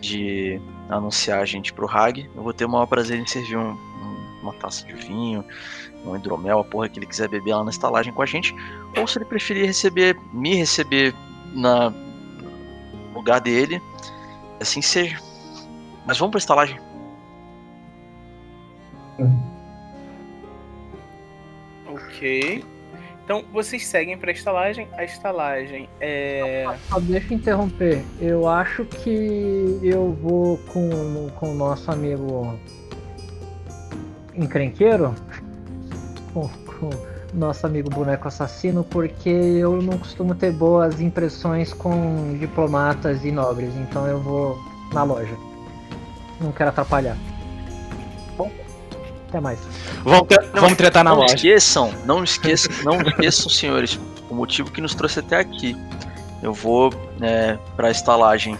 de 0.00 0.60
anunciar 0.88 1.40
a 1.40 1.44
gente 1.44 1.72
pro 1.72 1.88
Hag, 1.88 2.28
eu 2.34 2.42
vou 2.42 2.52
ter 2.52 2.64
o 2.64 2.68
maior 2.68 2.86
prazer 2.86 3.18
em 3.18 3.26
servir 3.26 3.56
um- 3.56 3.72
um- 3.72 4.38
uma 4.42 4.52
taça 4.54 4.86
de 4.86 4.94
vinho, 4.94 5.44
um 6.04 6.16
hidromel, 6.16 6.60
a 6.60 6.64
porra 6.64 6.88
que 6.88 6.98
ele 6.98 7.06
quiser 7.06 7.28
beber 7.28 7.54
lá 7.54 7.64
na 7.64 7.70
estalagem 7.70 8.12
com 8.12 8.22
a 8.22 8.26
gente, 8.26 8.54
ou 8.96 9.06
se 9.06 9.18
ele 9.18 9.24
preferir 9.24 9.66
receber, 9.66 10.16
me 10.32 10.54
receber 10.54 11.14
na 11.54 11.90
no 11.90 13.14
lugar 13.14 13.40
dele, 13.40 13.82
assim 14.60 14.80
seja. 14.80 15.18
Mas 16.06 16.18
vamos 16.18 16.30
pra 16.30 16.38
estalagem. 16.38 16.78
Ok. 21.86 22.64
Então 23.28 23.44
vocês 23.52 23.86
seguem 23.86 24.16
pra 24.16 24.32
estalagem. 24.32 24.88
A 24.96 25.04
estalagem 25.04 25.86
é. 26.00 26.64
Só 26.88 26.98
deixa 26.98 27.34
eu 27.34 27.36
interromper. 27.36 28.02
Eu 28.18 28.48
acho 28.48 28.86
que 28.86 29.78
eu 29.82 30.12
vou 30.14 30.56
com, 30.72 31.28
com 31.36 31.50
o 31.50 31.54
nosso 31.54 31.90
amigo 31.90 32.58
encrenqueiro, 34.34 35.14
com, 36.32 36.48
com 36.48 36.88
nosso 37.34 37.66
amigo 37.66 37.90
boneco 37.90 38.26
assassino, 38.26 38.82
porque 38.82 39.28
eu 39.28 39.82
não 39.82 39.98
costumo 39.98 40.34
ter 40.34 40.50
boas 40.50 40.98
impressões 40.98 41.74
com 41.74 42.34
diplomatas 42.38 43.26
e 43.26 43.30
nobres, 43.30 43.76
então 43.76 44.06
eu 44.06 44.22
vou 44.22 44.58
na 44.94 45.02
loja. 45.02 45.36
Não 46.40 46.50
quero 46.50 46.70
atrapalhar. 46.70 47.18
Até 49.28 49.40
mais. 49.40 49.58
Vamos, 50.04 50.26
Não, 50.54 50.60
vamos 50.62 50.76
tretar 50.78 51.04
na 51.04 51.10
não 51.10 51.18
loja. 51.18 51.34
esqueçam, 51.34 51.92
não 52.06 52.24
esqueçam, 52.24 52.72
não 52.84 53.02
esqueçam, 53.02 53.50
senhores, 53.50 54.00
o 54.30 54.34
motivo 54.34 54.70
que 54.70 54.80
nos 54.80 54.94
trouxe 54.94 55.20
até 55.20 55.38
aqui. 55.40 55.76
Eu 56.42 56.52
vou 56.54 56.92
é, 57.20 57.58
para 57.76 57.88
a 57.88 57.90
estalagem 57.90 58.56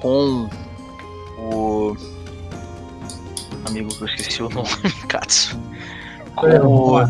com 0.00 0.48
o 1.38 1.96
amigo 3.66 3.88
que 3.88 4.02
eu 4.02 4.06
esqueci 4.08 4.42
o 4.42 4.48
nome, 4.48 4.68
Katsu. 5.08 5.58
Com, 6.34 7.08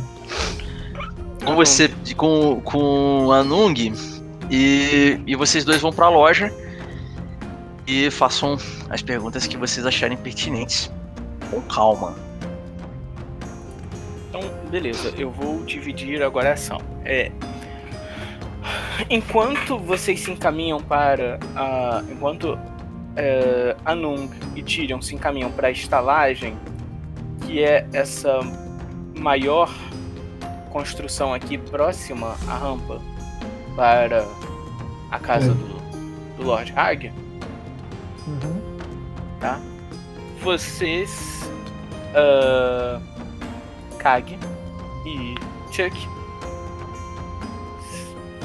com 1.45 1.55
você, 1.57 1.89
com, 2.17 2.61
com 2.63 3.33
a 3.33 3.43
Nung 3.43 3.93
e, 4.51 5.21
e 5.27 5.37
vocês 5.37 5.65
dois 5.65 5.81
vão 5.81 5.93
para 5.93 6.07
a 6.07 6.11
loja 6.11 6.53
e 7.87 8.11
façam 8.11 8.57
as 8.89 9.03
perguntas 9.03 9.47
que 9.47 9.57
vocês 9.57 9.85
acharem 9.85 10.17
pertinentes. 10.17 10.91
Com 11.51 11.61
calma. 11.63 12.28
Beleza, 14.71 15.13
eu 15.17 15.31
vou 15.31 15.65
dividir 15.65 16.23
agora 16.23 16.51
a 16.51 16.53
ação. 16.53 16.79
É. 17.05 17.31
Enquanto 19.09 19.79
vocês 19.79 20.21
se 20.21 20.31
encaminham 20.31 20.81
para 20.81 21.39
a. 21.57 22.03
Enquanto 22.11 22.59
é, 23.17 23.75
Anung 23.85 24.29
e 24.55 24.63
Tyrion 24.63 25.01
se 25.01 25.15
encaminham 25.15 25.51
para 25.51 25.69
a 25.69 25.71
estalagem, 25.71 26.57
que 27.47 27.63
é 27.63 27.87
essa 27.93 28.41
maior 29.19 29.73
construção 30.71 31.33
aqui 31.33 31.57
próxima 31.57 32.37
à 32.47 32.57
rampa 32.59 33.01
para 33.75 34.27
a 35.11 35.19
casa 35.19 35.53
É. 35.53 35.55
do, 35.55 36.37
do 36.37 36.43
Lord 36.45 36.73
Hag, 36.77 37.11
Uhum. 38.27 38.61
vocês, 40.43 41.49
ah, 42.15 43.01
Kag 43.99 44.39
e 45.09 45.35
Chuck, 45.73 45.97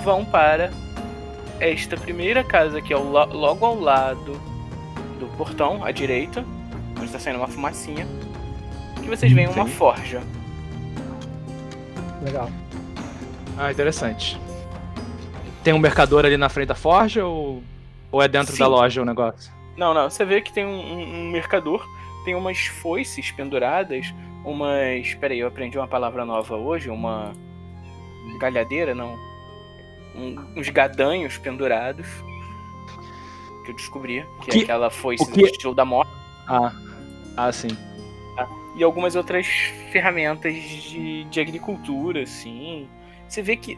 vão 0.04 0.23
para 0.26 0.71
esta 1.60 1.95
primeira 1.97 2.43
casa 2.43 2.82
que 2.82 2.93
é 2.93 2.97
logo 2.97 3.65
ao 3.65 3.80
lado 3.80 4.34
do 5.19 5.28
portão, 5.38 5.84
à 5.84 5.91
direita, 5.91 6.43
onde 6.95 7.06
está 7.06 7.19
saindo 7.19 7.38
uma 7.39 7.47
fumacinha, 7.47 8.06
que 9.02 9.08
vocês 9.10 9.32
veem 9.32 9.47
uma 9.47 9.65
forja. 9.65 10.21
Legal. 12.21 12.49
Ah, 13.58 13.71
interessante. 13.71 14.39
Tem 15.63 15.73
um 15.73 15.80
mercador 15.80 16.26
ali 16.26 16.36
na 16.38 16.49
frente 16.49 16.67
da 16.69 16.76
forja 16.76 17.26
ou, 17.26 17.63
ou 18.12 18.21
é 18.21 18.28
dentro 18.28 18.54
Sim. 18.54 18.60
da 18.60 18.67
loja 18.67 19.02
o 19.02 19.06
negócio? 19.06 19.52
Não, 19.78 19.93
não, 19.93 20.10
você 20.10 20.26
vê 20.26 20.41
que 20.41 20.52
tem 20.52 20.65
um, 20.65 20.69
um- 20.69 21.19
um 21.28 21.32
mercador, 21.32 21.86
tem 22.26 22.36
umas 22.36 22.60
foices 22.65 23.32
penduradas, 23.32 24.13
umas. 24.43 25.13
Peraí, 25.15 25.39
eu 25.39 25.47
aprendi 25.47 25.77
uma 25.77 25.88
palavra 25.88 26.25
nova 26.25 26.56
hoje, 26.56 26.89
uma. 26.89 27.34
galhadeira, 28.39 28.93
não. 28.95 29.17
Um- 30.15 30.60
uns 30.60 30.69
gadanhos 30.69 31.38
pendurados. 31.38 32.08
Que 33.65 33.71
eu 33.71 33.75
descobri, 33.75 34.25
que, 34.41 34.51
Que- 34.51 34.60
é 34.60 34.63
aquela 34.63 34.89
foice 34.89 35.23
o 35.23 35.27
que- 35.27 35.41
do 35.41 35.45
estilo 35.47 35.73
da 35.73 35.86
morte. 35.86 36.12
Ah, 36.47 36.73
ah 37.38 37.51
sim. 37.51 37.69
E 38.75 38.84
algumas 38.84 39.15
outras 39.15 39.45
ferramentas 39.91 40.53
de, 40.53 41.23
de 41.25 41.39
agricultura, 41.39 42.23
assim. 42.23 42.88
Você 43.27 43.41
vê 43.41 43.56
que 43.56 43.77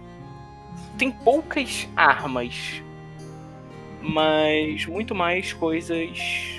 tem 0.97 1.11
poucas 1.11 1.87
armas, 1.95 2.81
mas 4.01 4.85
muito 4.85 5.13
mais 5.13 5.51
coisas 5.53 6.55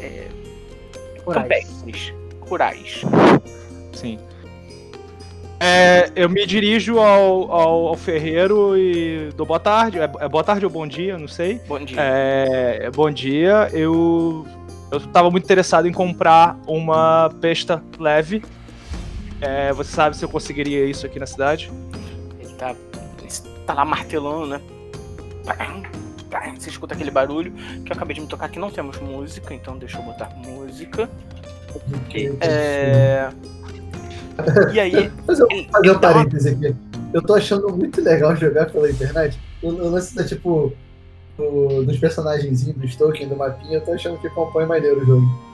Corais. 0.00 0.39
Campestres, 1.24 2.12
rurais. 2.40 3.02
Sim. 3.92 4.18
É, 5.62 6.10
eu 6.16 6.28
me 6.30 6.46
dirijo 6.46 6.98
ao, 6.98 7.52
ao, 7.52 7.86
ao 7.88 7.96
ferreiro 7.96 8.78
e 8.78 9.30
dou 9.36 9.46
boa 9.46 9.60
tarde. 9.60 9.98
É, 9.98 10.04
é 10.20 10.28
boa 10.28 10.42
tarde 10.42 10.64
ou 10.64 10.70
bom 10.70 10.86
dia, 10.86 11.18
não 11.18 11.28
sei. 11.28 11.60
Bom 11.68 11.78
dia. 11.78 11.98
É, 12.00 12.78
é 12.84 12.90
bom 12.90 13.10
dia. 13.10 13.68
Eu 13.72 14.46
eu 14.90 15.00
tava 15.00 15.30
muito 15.30 15.44
interessado 15.44 15.86
em 15.86 15.92
comprar 15.92 16.58
uma 16.66 17.30
pesta 17.40 17.82
leve. 17.98 18.42
É, 19.40 19.72
você 19.72 19.92
sabe 19.92 20.16
se 20.16 20.24
eu 20.24 20.28
conseguiria 20.28 20.84
isso 20.84 21.06
aqui 21.06 21.18
na 21.18 21.26
cidade? 21.26 21.70
Ele 22.40 22.52
tá, 22.54 22.74
ele 23.20 23.28
tá 23.66 23.74
lá 23.74 23.84
martelando, 23.84 24.46
né? 24.46 24.60
Você 26.58 26.70
escuta 26.70 26.94
aquele 26.94 27.10
barulho 27.10 27.52
que 27.84 27.90
eu 27.90 27.96
acabei 27.96 28.14
de 28.14 28.20
me 28.20 28.26
tocar 28.26 28.48
que 28.48 28.58
não 28.58 28.70
temos 28.70 28.98
música, 29.00 29.52
então 29.54 29.76
deixa 29.76 29.98
eu 29.98 30.02
botar 30.02 30.30
música. 30.36 31.08
É... 32.40 33.28
E 34.72 34.80
aí, 34.80 35.10
Fazer, 35.26 35.44
um 35.44 35.66
dá 35.82 35.90
uma- 35.92 35.98
parêntese 36.00 36.50
aqui. 36.50 36.74
Eu 37.12 37.22
tô 37.22 37.34
achando 37.34 37.68
muito 37.76 38.00
legal 38.00 38.34
jogar 38.36 38.70
pela 38.70 38.90
internet. 38.90 39.38
O, 39.62 39.70
lance 39.70 40.14
tá 40.14 40.24
tipo. 40.24 40.72
o- 41.38 41.82
dos 41.84 41.98
personagenzinhos, 41.98 42.76
dos 42.76 42.96
tokens, 42.96 43.28
do 43.28 43.36
mapinha, 43.36 43.74
eu 43.78 43.84
tô 43.84 43.92
achando 43.92 44.18
que 44.18 44.28
compõe 44.30 44.66
maneiro 44.66 45.02
o 45.02 45.06
jogo. 45.06 45.50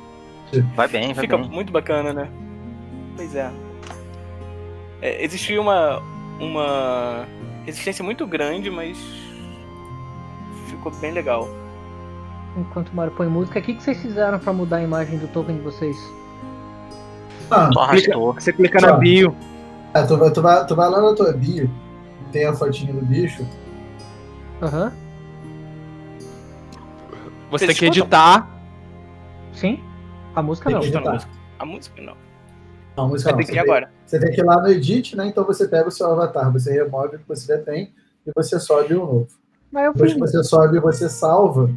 Vai 0.77 0.87
bem, 0.89 1.13
vai 1.13 1.25
Fica 1.25 1.37
bem. 1.39 1.49
muito 1.49 1.73
bacana, 1.73 2.13
né? 2.13 2.29
Pois 3.17 3.35
é. 3.35 3.51
é 5.03 5.25
existia 5.25 5.61
uma, 5.61 6.01
uma 6.39 7.27
resistência 7.65 8.05
muito 8.05 8.27
grande, 8.27 8.71
mas 8.71 8.97
ficou 10.87 10.93
bem 11.01 11.13
legal. 11.13 11.49
enquanto 12.57 12.89
o 12.91 12.97
Mario 12.97 13.13
põe 13.15 13.27
música, 13.29 13.59
o 13.59 13.63
que, 13.63 13.75
que 13.75 13.83
vocês 13.83 13.99
fizeram 13.99 14.39
pra 14.39 14.53
mudar 14.53 14.77
a 14.79 14.83
imagem 14.83 15.19
do 15.19 15.29
token 15.29 15.57
de 15.57 15.63
vocês? 15.63 15.97
Ah. 17.51 17.71
Você 18.35 18.53
clica 18.53 18.81
na 18.81 18.93
bio. 18.93 19.35
é, 19.95 20.03
tu, 20.03 20.17
vai, 20.17 20.31
tu, 20.31 20.43
vai, 20.43 20.67
tu 20.67 20.75
vai 20.75 20.91
lá 20.91 21.01
na 21.01 21.15
tua 21.15 21.33
bio, 21.33 21.71
tem 22.33 22.47
a 22.47 22.55
fotinha 22.55 22.93
do 22.93 23.05
bicho. 23.05 23.47
Aham. 24.63 24.93
Você 27.51 27.67
Vocês 27.67 27.79
tem 27.79 27.91
que 27.91 27.99
escutam? 27.99 28.19
editar. 28.21 28.49
Sim. 29.53 29.81
A 30.35 30.43
música 30.43 30.69
Tem 30.69 30.79
não. 30.79 30.83
editar. 30.85 31.13
música. 31.13 31.33
A 31.59 31.65
música 31.65 32.03
não. 32.03 32.17
Não, 32.97 33.05
a 33.05 33.09
música 33.09 33.31
Vai 33.31 33.39
não. 33.41 33.47
Você 33.47 33.53
que 33.53 33.59
ir 33.59 33.61
agora. 33.61 33.93
Você 34.05 34.19
tem 34.19 34.33
que 34.33 34.41
ir 34.41 34.45
lá 34.45 34.61
no 34.61 34.69
Edit, 34.69 35.17
né? 35.17 35.27
Então 35.27 35.45
você 35.45 35.69
pega 35.69 35.89
o 35.89 35.91
seu 35.91 36.11
avatar, 36.11 36.53
você 36.53 36.73
remove 36.73 37.17
o 37.17 37.19
que 37.19 37.29
você 37.29 37.57
já 37.57 37.63
tem 37.63 37.95
e 38.27 38.33
você 38.35 38.59
sobe 38.59 38.95
um 38.97 39.07
novo. 39.07 39.29
Mas 39.77 39.85
eu 39.85 39.93
Depois 39.93 40.13
fiz. 40.13 40.21
que 40.23 40.27
você 40.27 40.43
sobe 40.43 40.79
e 40.79 40.81
você 40.81 41.07
salva, 41.07 41.69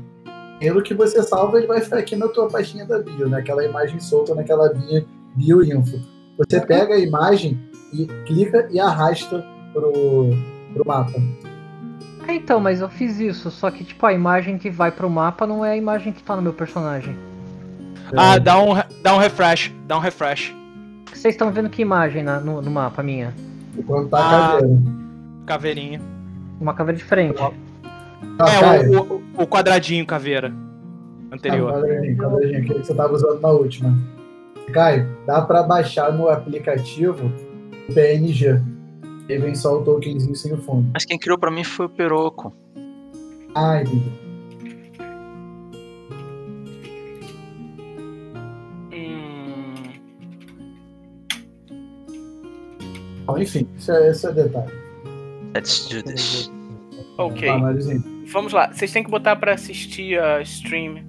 pelo 0.57 0.81
que 0.81 0.93
você 0.93 1.21
salva, 1.21 1.57
ele 1.57 1.67
vai 1.67 1.81
ficar 1.81 1.97
aqui 1.97 2.15
na 2.15 2.29
tua 2.29 2.47
pastinha 2.47 2.85
da 2.85 2.99
bio, 2.99 3.27
né? 3.27 3.39
Aquela 3.39 3.61
imagem 3.65 3.99
solta 3.99 4.33
naquela 4.33 4.69
bio, 4.73 5.05
bio 5.35 5.61
info. 5.65 5.99
Você 6.37 6.61
pega 6.61 6.93
a 6.93 6.97
imagem 6.97 7.59
e 7.91 8.05
clica 8.25 8.69
e 8.71 8.79
arrasta 8.79 9.43
pro, 9.73 9.91
pro 10.73 10.87
mapa. 10.87 11.11
É, 12.25 12.35
então, 12.35 12.61
mas 12.61 12.79
eu 12.79 12.87
fiz 12.87 13.19
isso. 13.19 13.51
Só 13.51 13.69
que, 13.69 13.83
tipo, 13.83 14.05
a 14.05 14.13
imagem 14.13 14.57
que 14.57 14.69
vai 14.69 14.91
pro 14.93 15.09
mapa 15.09 15.45
não 15.45 15.65
é 15.65 15.71
a 15.71 15.75
imagem 15.77 16.13
que 16.13 16.23
tá 16.23 16.37
no 16.37 16.41
meu 16.41 16.53
personagem. 16.53 17.17
Ah, 18.15 18.37
dá 18.39 18.57
um, 18.63 18.75
dá 19.03 19.13
um 19.13 19.17
refresh. 19.17 19.73
Dá 19.85 19.97
um 19.97 19.99
refresh. 19.99 20.55
Vocês 21.13 21.33
estão 21.33 21.51
vendo 21.51 21.69
que 21.69 21.81
imagem 21.81 22.23
na- 22.23 22.39
no, 22.39 22.61
no 22.61 22.71
mapa 22.71 23.03
minha? 23.03 23.33
Tá 24.09 24.17
a 24.17 24.19
Ah. 24.21 24.51
caveira. 24.53 24.81
Caveirinha. 25.45 26.01
Uma 26.61 26.73
caveira 26.73 26.97
diferente. 26.97 27.41
Ah, 28.39 28.75
é, 28.75 28.89
o, 28.89 29.01
o, 29.37 29.43
o 29.43 29.47
quadradinho 29.47 30.05
caveira. 30.05 30.53
Ah, 31.31 31.35
Anterior. 31.35 31.71
quadradinho, 31.73 32.17
quadradinho, 32.17 32.59
aquele 32.59 32.79
que 32.79 32.85
você 32.87 32.95
tava 32.95 33.13
usando 33.13 33.39
na 33.41 33.49
última. 33.49 33.97
Caio, 34.73 35.07
dá 35.25 35.41
pra 35.41 35.63
baixar 35.63 36.13
no 36.13 36.29
aplicativo 36.29 37.31
o 37.89 37.93
PNG. 37.93 38.61
Aí 39.29 39.37
vem 39.37 39.53
só 39.55 39.79
o 39.79 39.83
tokenzinho 39.83 40.35
sem 40.35 40.53
o 40.53 40.57
fundo. 40.57 40.89
Mas 40.93 41.05
quem 41.05 41.17
criou 41.19 41.37
pra 41.37 41.51
mim 41.51 41.63
foi 41.63 41.85
o 41.85 41.89
Peroco. 41.89 42.53
Ah, 43.53 43.81
entendi. 43.81 44.11
Hum, 48.91 49.73
Bom, 53.25 53.37
enfim, 53.37 53.67
isso 53.77 53.91
é, 53.91 54.11
isso 54.11 54.27
é 54.27 54.31
detalhe. 54.33 54.71
Let's 55.55 55.87
do 55.89 56.03
this. 56.03 56.51
Ok. 57.25 57.49
Vamos 58.27 58.53
lá. 58.53 58.71
Vocês 58.71 58.91
têm 58.91 59.03
que 59.03 59.09
botar 59.09 59.35
pra 59.35 59.53
assistir 59.53 60.19
a 60.19 60.41
stream. 60.41 61.03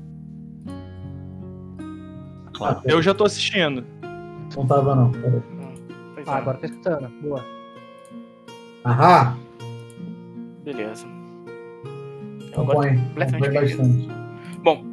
Claro. 2.54 2.80
Eu 2.84 3.00
já 3.00 3.14
tô 3.14 3.24
assistindo. 3.24 3.84
não 4.56 4.66
tava 4.66 4.94
não. 4.94 5.12
Peraí. 5.12 5.40
É. 6.18 6.22
Ah, 6.26 6.36
agora 6.36 6.58
tô 6.58 6.66
escutando. 6.66 7.08
Boa. 7.22 7.44
Ahá! 8.84 9.36
Beleza. 10.64 11.06
Então 12.48 12.66
completamente 12.66 13.38
Põe 13.38 13.60
bastante. 13.60 14.08
Bom, 14.62 14.84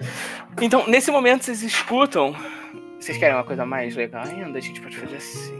então, 0.60 0.86
nesse 0.86 1.10
momento 1.10 1.44
vocês 1.44 1.62
escutam. 1.62 2.34
Vocês 3.00 3.16
querem 3.16 3.34
uma 3.34 3.44
coisa 3.44 3.64
mais 3.64 3.94
legal 3.94 4.24
ainda? 4.24 4.58
A 4.58 4.60
gente 4.60 4.80
pode 4.80 4.96
fazer 4.96 5.16
assim. 5.16 5.54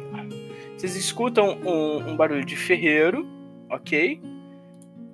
Vocês 0.76 0.94
escutam 0.96 1.58
um, 1.64 2.10
um 2.10 2.16
barulho 2.16 2.44
de 2.44 2.56
ferreiro, 2.56 3.26
ok? 3.70 4.20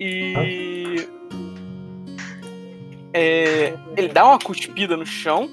E. 0.00 1.06
é, 3.12 3.74
ele 3.96 4.08
dá 4.08 4.24
uma 4.24 4.38
cuspida 4.38 4.96
no 4.96 5.06
chão. 5.06 5.48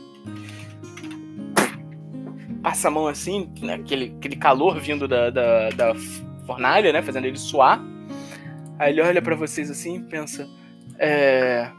Passa 2.62 2.90
a 2.90 2.92
mão 2.92 3.08
assim, 3.08 3.50
né, 3.62 3.76
aquele, 3.76 4.14
aquele 4.18 4.36
calor 4.36 4.80
vindo 4.80 5.08
da, 5.08 5.30
da, 5.30 5.70
da 5.70 5.94
fornalha, 6.46 6.92
né? 6.92 7.02
Fazendo 7.02 7.26
ele 7.26 7.38
suar. 7.38 7.82
Aí 8.78 8.92
ele 8.92 9.02
olha 9.02 9.22
pra 9.22 9.36
vocês 9.36 9.70
assim 9.72 9.98
e 9.98 10.04
pensa. 10.04 10.48
É. 10.98 11.70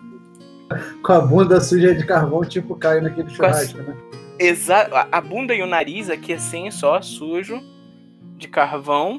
Com 1.03 1.13
a 1.13 1.21
bunda 1.21 1.61
suja 1.61 1.95
de 1.95 2.07
carvão, 2.07 2.43
tipo 2.45 2.77
cai 2.77 3.01
naquele 3.01 3.29
churrasco, 3.29 3.79
né? 3.83 3.97
Exa 4.39 4.89
a- 4.93 5.09
a 5.19 5.21
bunda 5.21 5.55
e 5.55 5.63
o 5.63 5.67
nariz 5.67 6.09
aqui 6.09 6.33
assim, 6.33 6.71
só 6.71 7.03
sujo, 7.03 7.61
de 8.39 8.49
carvão, 8.49 9.19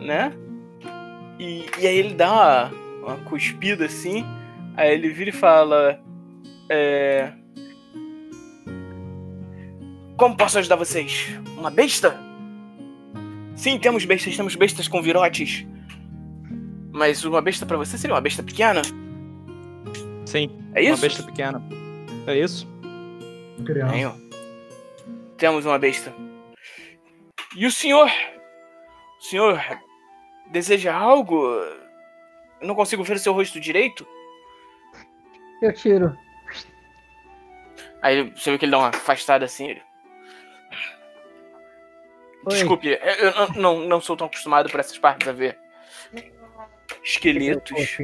né? 0.00 0.32
E, 1.40 1.64
e 1.80 1.86
aí 1.86 1.96
ele 1.96 2.12
dá 2.12 2.30
uma, 2.30 2.72
uma 3.02 3.16
cuspida 3.24 3.86
assim, 3.86 4.26
aí 4.76 4.92
ele 4.92 5.08
vira 5.08 5.30
e 5.30 5.32
fala: 5.32 5.98
é, 6.68 7.32
Como 10.18 10.36
posso 10.36 10.58
ajudar 10.58 10.76
vocês? 10.76 11.28
Uma 11.56 11.70
besta? 11.70 12.14
Sim, 13.54 13.78
temos 13.78 14.04
bestas, 14.04 14.36
temos 14.36 14.54
bestas 14.54 14.86
com 14.86 15.00
virotes. 15.00 15.66
Mas 16.92 17.24
uma 17.24 17.40
besta 17.40 17.64
pra 17.64 17.78
você 17.78 17.96
seria 17.96 18.14
uma 18.14 18.20
besta 18.20 18.42
pequena? 18.42 18.82
Sim. 20.26 20.50
É 20.74 20.82
isso? 20.82 20.96
Uma 20.96 21.00
besta 21.00 21.22
pequena. 21.22 21.62
É 22.26 22.38
isso? 22.38 22.68
Criança. 23.64 23.94
Tenho. 23.94 24.30
Temos 25.38 25.64
uma 25.64 25.78
besta. 25.78 26.12
E 27.56 27.64
o 27.64 27.72
senhor? 27.72 28.10
O 29.18 29.22
senhor 29.24 29.58
deseja 30.50 30.94
algo? 30.94 31.44
Eu 32.60 32.66
não 32.66 32.74
consigo 32.74 33.02
ver 33.04 33.16
o 33.16 33.18
seu 33.18 33.32
rosto 33.32 33.58
direito. 33.60 34.06
Eu 35.62 35.72
tiro. 35.72 36.16
Aí 38.02 38.30
você 38.30 38.50
vê 38.50 38.58
que 38.58 38.64
ele 38.64 38.72
dá 38.72 38.78
uma 38.78 38.88
afastada 38.88 39.44
assim. 39.44 39.68
Ele... 39.70 39.82
Desculpe, 42.48 42.88
eu, 42.88 42.96
eu 42.96 43.34
não- 43.34 43.48
não, 43.48 43.78
não 43.88 44.00
sou 44.00 44.16
tão 44.16 44.26
acostumado 44.26 44.70
por 44.70 44.80
essas 44.80 44.98
partes 44.98 45.28
a 45.28 45.32
ver 45.32 45.58
esqueletos. 47.02 47.98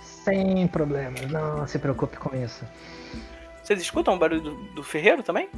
Sem 0.00 0.68
problemas. 0.68 1.22
Não 1.30 1.66
se 1.66 1.78
preocupe 1.78 2.16
com 2.16 2.34
isso. 2.36 2.64
Vocês 3.62 3.80
escutam 3.80 4.14
o 4.14 4.18
barulho 4.18 4.40
do, 4.40 4.54
do 4.74 4.82
ferreiro 4.84 5.22
também? 5.22 5.48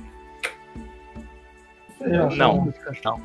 Não. 2.01 2.31
só 2.31 2.37
Não. 3.05 3.23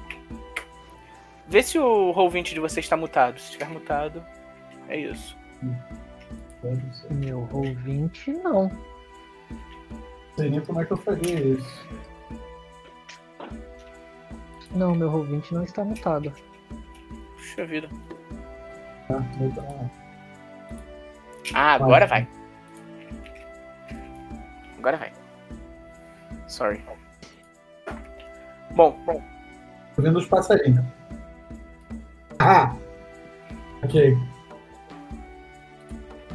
Vê 1.48 1.64
se 1.64 1.80
o 1.80 2.14
roll20 2.14 2.54
de 2.54 2.60
vocês 2.60 2.86
está 2.86 2.98
mutado. 2.98 3.40
Se 3.40 3.46
estiver 3.46 3.70
mutado, 3.70 4.24
é 4.90 4.98
isso. 4.98 5.38
Meu 7.12 7.46
20, 7.46 8.32
não. 8.34 8.68
Não 8.70 8.72
sei 10.38 10.50
nem 10.50 10.62
como 10.62 10.82
é 10.82 10.86
que 10.86 10.92
eu 10.92 10.98
faria 10.98 11.40
isso. 11.40 11.88
Não, 14.72 14.94
meu 14.94 15.24
20 15.24 15.54
não 15.54 15.64
está 15.64 15.84
mutado. 15.84 16.34
Puxa 17.36 17.66
vida. 17.66 17.90
Então, 19.40 19.90
Ah, 21.54 21.76
agora 21.76 22.06
vai. 22.06 22.28
Agora 24.78 24.98
vai. 24.98 25.14
Sorry. 26.48 26.84
Bom, 28.72 28.92
bom. 29.06 29.24
Tô 29.96 30.02
vendo 30.02 30.18
os 30.20 30.28
passarinhos. 30.28 30.86
Ah! 32.48 32.74
Ok. 33.84 34.18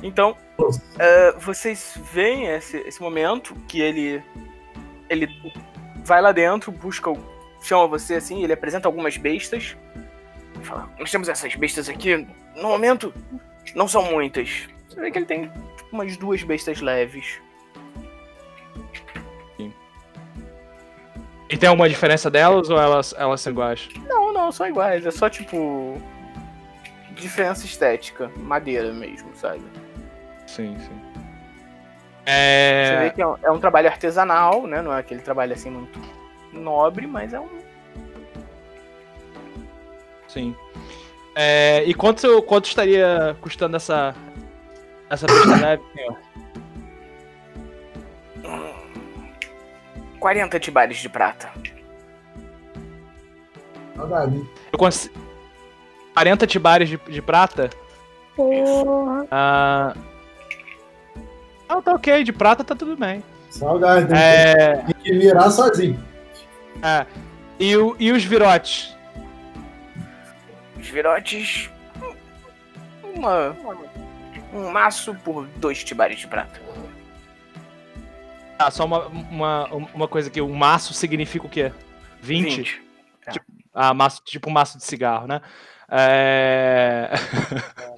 Então, 0.03 0.37
é, 0.99 1.33
vocês 1.39 1.99
veem 2.13 2.49
esse, 2.49 2.77
esse 2.81 3.01
momento 3.01 3.55
que 3.67 3.81
ele 3.81 4.23
ele 5.09 5.27
vai 6.05 6.21
lá 6.21 6.31
dentro, 6.33 6.71
busca, 6.71 7.11
chama 7.63 7.87
você 7.87 8.17
assim, 8.17 8.45
ele 8.45 8.53
apresenta 8.53 8.89
algumas 8.89 9.17
bestas. 9.17 9.75
Fala, 10.63 10.91
nós 10.99 11.11
temos 11.11 11.31
essas 11.31 11.55
bestas 11.55 11.89
aqui. 11.89 12.27
No 12.57 12.69
momento, 12.69 13.13
não 13.75 13.89
são 13.89 14.11
muitas. 14.11 14.69
Você 14.89 15.01
vê 15.01 15.11
que 15.11 15.19
ele 15.19 15.27
tem 15.27 15.51
umas 15.91 16.17
duas 16.19 16.43
bestas 16.43 16.83
leves. 16.83 17.41
E 21.53 21.57
tem 21.59 21.69
alguma 21.69 21.87
diferença 21.87 22.31
delas 22.31 22.71
ou 22.71 22.81
elas, 22.81 23.15
elas 23.19 23.43
são 23.43 23.53
iguais? 23.53 23.87
Não, 24.09 24.33
não, 24.33 24.51
são 24.51 24.67
iguais. 24.67 25.05
É 25.05 25.11
só 25.11 25.29
tipo. 25.29 26.01
Diferença 27.11 27.67
estética. 27.67 28.31
Madeira 28.39 28.91
mesmo, 28.91 29.29
sabe? 29.35 29.61
Sim, 30.47 30.77
sim. 30.79 31.01
Você 32.25 32.97
vê 32.97 33.07
É. 33.07 33.13
que 33.15 33.21
é 33.21 33.27
um, 33.27 33.37
é 33.43 33.51
um 33.51 33.59
trabalho 33.61 33.89
artesanal, 33.89 34.67
né? 34.67 34.81
Não 34.81 34.95
é 34.95 35.01
aquele 35.01 35.21
trabalho 35.21 35.53
assim 35.53 35.69
muito 35.71 36.01
nobre, 36.55 37.07
mas 37.07 37.35
é 37.35 37.41
um. 37.41 37.49
Sim. 40.27 40.57
É, 41.35 41.83
e 41.85 41.93
quanto, 41.93 42.41
quanto 42.45 42.65
estaria 42.67 43.37
custando 43.43 43.77
essa. 43.77 44.15
Essa 45.11 45.27
besta 45.27 45.57
leve, 45.61 45.83
senhor? 45.95 46.17
40 50.23 50.61
tibares 50.61 50.99
de 50.99 51.09
prata. 51.09 51.51
Saudade? 53.97 54.41
Eu 54.73 54.79
consigo. 54.79 55.13
40 56.15 56.47
tibares 56.47 56.89
de, 56.89 56.97
de 56.97 57.21
prata? 57.21 57.69
Porra. 58.37 59.27
Ah, 59.33 59.95
Não, 61.69 61.83
tá 61.83 61.93
ok, 61.95 62.23
de 62.23 62.33
prata 62.33 62.63
tá 62.63 62.77
tudo 62.77 62.97
bem. 62.97 63.25
Salgado, 63.51 64.07
tem, 64.07 64.17
É. 64.17 64.77
tem 64.77 64.95
que 64.95 65.13
virar 65.19 65.51
sozinho. 65.51 65.99
é. 66.83 67.05
E, 67.59 67.77
o- 67.77 67.97
e 67.99 68.13
os 68.13 68.25
virotes? 68.25 68.97
Os 70.79 70.89
virotes. 70.89 71.69
Uma. 73.15 73.57
Um 74.55 74.71
maço 74.71 75.15
por 75.25 75.47
dois 75.57 75.83
tibares 75.83 76.19
de 76.21 76.27
prata. 76.29 76.61
Ah, 78.65 78.71
só 78.71 78.85
uma, 78.85 79.07
uma, 79.09 79.67
uma 79.93 80.09
coisa 80.09 80.29
aqui, 80.29 80.41
um 80.41 80.55
maço 80.55 80.95
significa 80.95 81.47
o 81.47 81.51
quê? 81.51 81.73
20? 82.21 82.57
20. 82.57 82.83
Ah, 83.75 83.93
maço, 83.93 84.23
tipo 84.25 84.49
um 84.49 84.53
maço 84.53 84.79
de 84.79 84.85
cigarro, 84.85 85.27
né? 85.27 85.41
É... 85.91 87.11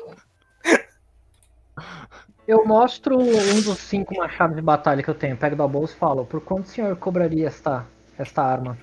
Eu 2.47 2.65
mostro 2.67 3.19
um 3.19 3.61
dos 3.63 3.79
cinco 3.79 4.15
machados 4.17 4.55
de 4.55 4.61
batalha 4.61 5.03
que 5.03 5.09
eu 5.09 5.15
tenho. 5.15 5.35
Pego 5.35 5.57
da 5.57 5.67
bolsa 5.67 5.95
e 5.95 5.99
falo, 5.99 6.27
por 6.27 6.43
quanto 6.43 6.67
o 6.67 6.69
senhor 6.69 6.95
cobraria 6.97 7.47
esta, 7.47 7.87
esta 8.19 8.43
arma? 8.43 8.77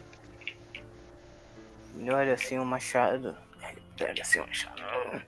Ele 1.96 2.12
olha 2.12 2.34
assim 2.34 2.58
o 2.58 2.66
machado. 2.66 3.36
Ele 3.70 3.82
pega 3.96 4.24
assim 4.24 4.40
o 4.40 4.48
machado. 4.48 4.82
Hum, 5.14 5.22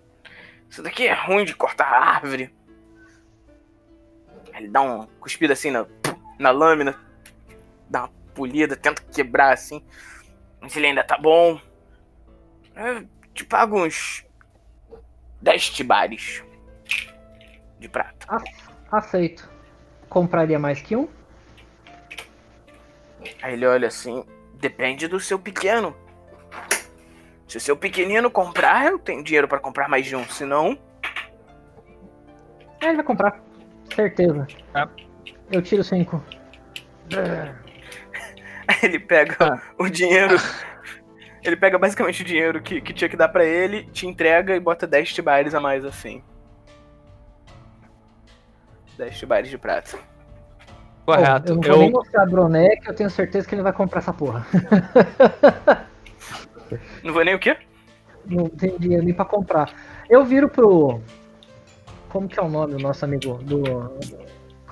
Isso 0.67 0.81
daqui 0.81 1.05
é 1.07 1.13
ruim 1.13 1.45
de 1.45 1.55
cortar 1.55 1.85
árvore. 1.85 2.51
Ele 4.55 4.67
dá 4.67 4.81
um 4.81 5.05
cuspido 5.19 5.53
assim 5.53 5.69
na, 5.69 5.85
na 6.39 6.51
lâmina. 6.51 6.99
Dá 7.89 8.01
uma 8.01 8.09
polida, 8.33 8.75
tenta 8.75 9.01
quebrar 9.03 9.53
assim. 9.53 9.83
Mas 10.59 10.75
ele 10.75 10.87
ainda 10.87 11.03
tá 11.03 11.17
bom. 11.17 11.59
Eu 12.75 13.07
te 13.33 13.43
pago 13.45 13.83
uns 13.83 14.25
10 15.41 15.69
tibares 15.69 16.43
de 17.79 17.89
prata. 17.89 18.27
Aceito. 18.91 19.49
Compraria 20.09 20.57
mais 20.57 20.81
que 20.81 20.95
um? 20.95 21.07
Aí 23.41 23.53
ele 23.53 23.65
olha 23.65 23.87
assim, 23.87 24.25
depende 24.55 25.07
do 25.07 25.19
seu 25.19 25.39
pequeno. 25.39 25.95
Se 27.47 27.57
o 27.57 27.61
seu 27.61 27.77
pequenino 27.77 28.31
comprar, 28.31 28.87
eu 28.87 28.97
tenho 28.97 29.23
dinheiro 29.23 29.47
pra 29.47 29.59
comprar 29.59 29.87
mais 29.87 30.05
de 30.05 30.15
um. 30.15 30.23
Se 30.25 30.45
não, 30.45 30.77
É, 32.81 32.87
ele 32.87 32.97
vai 32.97 33.05
comprar. 33.05 33.41
Certeza. 33.93 34.47
É. 34.73 34.87
Eu 35.51 35.61
tiro 35.61 35.83
cinco. 35.83 36.23
ele 38.81 38.99
pega 38.99 39.61
o 39.77 39.89
dinheiro. 39.89 40.35
Ele 41.43 41.57
pega 41.57 41.77
basicamente 41.77 42.21
o 42.21 42.25
dinheiro 42.25 42.61
que, 42.61 42.79
que 42.81 42.93
tinha 42.93 43.09
que 43.09 43.17
dar 43.17 43.27
pra 43.27 43.43
ele, 43.43 43.83
te 43.91 44.07
entrega 44.07 44.55
e 44.55 44.59
bota 44.59 44.87
10 44.87 45.13
tibares 45.13 45.53
a 45.53 45.59
mais 45.59 45.83
assim. 45.83 46.23
10 48.97 49.17
tibares 49.17 49.49
de 49.49 49.57
prata. 49.57 49.99
Correto. 51.05 51.51
eu 51.51 51.55
não 51.55 51.61
vou 51.61 51.77
nem 51.77 51.87
Eu, 51.87 51.91
mostrar 51.91 52.23
a 52.23 52.25
Broné, 52.25 52.77
que 52.77 52.89
eu 52.89 52.95
tenho 52.95 53.09
certeza 53.09 53.45
que 53.47 53.53
ele 53.53 53.61
vai 53.61 53.73
comprar 53.73 53.99
essa 53.99 54.13
porra. 54.13 54.45
Não 57.03 57.13
vou 57.13 57.23
nem 57.23 57.35
o 57.35 57.39
quê? 57.39 57.57
Não 58.25 58.47
tem 58.47 58.77
dinheiro 58.77 59.03
nem 59.03 59.13
pra 59.13 59.25
comprar. 59.25 59.71
Eu 60.09 60.23
viro 60.23 60.47
pro. 60.47 61.01
Como 62.09 62.27
que 62.27 62.39
é 62.39 62.43
o 62.43 62.49
nome 62.49 62.73
do 62.73 62.79
nosso 62.79 63.03
amigo? 63.03 63.35
Do. 63.43 63.91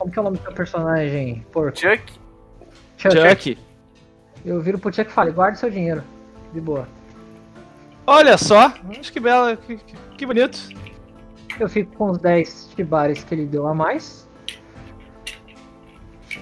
Como 0.02 0.12
que 0.12 0.18
é 0.18 0.22
o 0.22 0.26
nome 0.26 0.38
do 0.38 0.44
seu 0.44 0.52
personagem? 0.54 1.46
Porco. 1.52 1.78
Chuck? 1.78 2.02
Chuck. 2.98 3.16
Chuck. 3.16 3.58
Eu 4.44 4.60
viro 4.60 4.80
pro 4.80 4.92
Chuck 4.92 5.12
e 5.12 5.14
falo, 5.14 5.32
guarde 5.32 5.60
seu 5.60 5.70
dinheiro. 5.70 6.04
De 6.52 6.60
boa. 6.60 6.88
Olha 8.08 8.36
só, 8.36 8.74
acho 9.00 9.14
que 9.14 9.20
bela, 9.20 9.56
que, 9.56 9.78
que- 9.78 9.96
que 10.18 10.26
bonito. 10.26 10.58
Eu 11.60 11.70
fico 11.70 11.96
com 11.96 12.10
os 12.10 12.18
10 12.18 12.72
tibares 12.76 13.24
que 13.24 13.36
ele 13.36 13.46
deu 13.46 13.68
a 13.68 13.76
mais. 13.76 14.28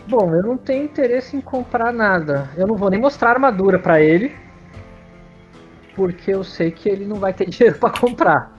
Bom, 0.08 0.34
eu 0.34 0.42
não 0.42 0.56
tenho 0.58 0.86
interesse 0.86 1.36
em 1.36 1.42
comprar 1.42 1.92
nada. 1.92 2.50
Eu 2.56 2.66
não 2.66 2.76
vou 2.78 2.90
nem 2.90 3.00
mostrar 3.00 3.32
armadura 3.32 3.78
pra 3.78 4.00
ele. 4.00 4.34
Porque 5.98 6.32
eu 6.34 6.46
sei 6.46 6.72
que 6.72 6.88
ele 6.88 7.06
não 7.06 7.18
vai 7.18 7.34
ter 7.34 7.46
dinheiro 7.50 7.78
pra 7.78 7.90
comprar. 7.90 8.58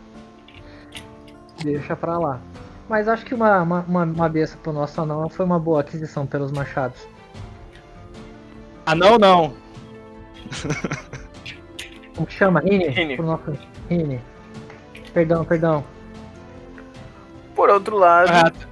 Deixa 1.64 1.96
pra 1.96 2.18
lá. 2.18 2.38
Mas 2.91 3.07
acho 3.07 3.24
que 3.24 3.32
uma, 3.32 3.62
uma, 3.62 3.80
uma, 3.86 4.03
uma 4.03 4.28
besta 4.28 4.59
pro 4.61 4.72
nosso 4.72 5.01
anão 5.01 5.28
foi 5.28 5.47
uma 5.47 5.61
boa 5.61 5.80
aquisição 5.80 6.26
pelos 6.26 6.51
machados. 6.51 7.07
Ah, 8.84 8.97
não, 8.97 9.16
não. 9.16 9.55
Como 12.16 12.26
que 12.26 12.32
chama? 12.32 12.59
Rini? 12.59 12.88
Rini. 12.88 13.14
Pro 13.14 13.26
nosso 13.26 13.57
Rini. 13.88 14.20
Perdão, 15.14 15.45
perdão. 15.45 15.84
Por 17.55 17.70
outro 17.70 17.97
lado, 17.97 18.26
Correto. 18.26 18.68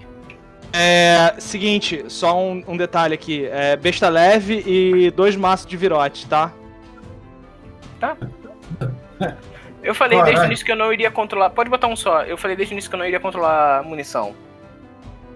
É, 0.72 1.36
seguinte, 1.38 2.04
só 2.08 2.36
um, 2.36 2.64
um 2.66 2.76
detalhe 2.76 3.14
aqui. 3.14 3.46
É, 3.46 3.76
besta 3.76 4.08
leve 4.08 4.64
e 4.66 5.12
dois 5.12 5.36
maços 5.36 5.64
de 5.64 5.76
virote, 5.76 6.26
tá? 6.26 6.52
Eu 9.88 9.94
falei 9.94 10.22
desde 10.22 10.42
o 10.42 10.44
início 10.44 10.64
que 10.66 10.72
eu 10.72 10.76
não 10.76 10.92
iria 10.92 11.10
controlar. 11.10 11.48
Pode 11.50 11.70
botar 11.70 11.86
um 11.86 11.96
só. 11.96 12.22
Eu 12.22 12.36
falei 12.36 12.54
desde 12.56 12.72
o 12.72 12.76
início 12.76 12.90
que 12.90 12.94
eu 12.94 12.98
não 12.98 13.06
iria 13.06 13.18
controlar 13.18 13.78
a 13.78 13.82
munição. 13.82 14.34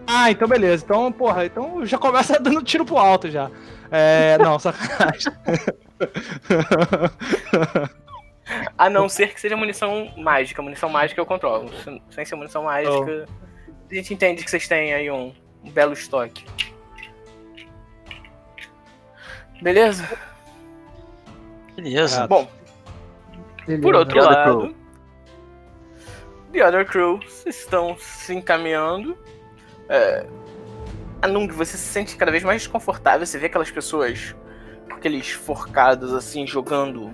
Ah, 0.07 0.31
então 0.31 0.47
beleza. 0.47 0.85
Então, 0.85 1.11
porra, 1.11 1.47
então 1.47 1.87
já 1.87 1.97
começa 1.97 2.39
dando 2.43 2.63
tiro 2.63 2.85
pro 2.85 2.99
alto 2.99 3.31
já. 3.31 3.51
É, 3.91 4.37
não, 4.45 4.59
sacanagem. 4.59 5.33
A 8.77 8.91
não 8.91 9.09
ser 9.09 9.33
que 9.33 9.41
seja 9.41 9.57
munição 9.57 10.13
mágica. 10.19 10.61
Munição 10.61 10.89
mágica 10.91 11.21
eu 11.21 11.25
controlo. 11.27 11.71
Se- 11.83 12.03
Sem 12.11 12.25
ser 12.25 12.35
munição 12.35 12.65
mágica, 12.65 13.27
a 13.91 13.95
gente 13.95 14.13
entende 14.13 14.45
que 14.45 14.51
vocês 14.51 14.69
têm 14.69 14.93
aí 14.93 15.11
um, 15.11 15.33
um 15.65 15.71
belo 15.71 15.93
estoque. 15.95 16.45
Beleza? 19.63 20.07
Beleza. 21.77 22.27
Bom, 22.27 22.47
Beleza. 23.67 23.83
por 23.83 23.95
outro 23.95 24.15
The 24.15 24.27
other 24.27 24.37
lado. 24.37 24.83
The 26.53 26.67
Other 26.67 26.85
Crew 26.85 27.19
estão 27.47 27.97
se 27.99 28.35
encaminhando. 28.35 29.17
É, 29.89 30.27
a 31.23 31.27
Nung, 31.27 31.49
você 31.49 31.79
se 31.79 31.85
sente 31.85 32.15
cada 32.17 32.31
vez 32.31 32.45
mais 32.45 32.63
desconfortável. 32.63 33.27
Você 33.27 33.39
vê 33.39 33.47
aquelas 33.47 33.71
pessoas 33.71 34.37
com 34.89 34.97
aqueles 34.97 35.31
forcados 35.31 36.13
assim, 36.13 36.47
jogando 36.47 37.13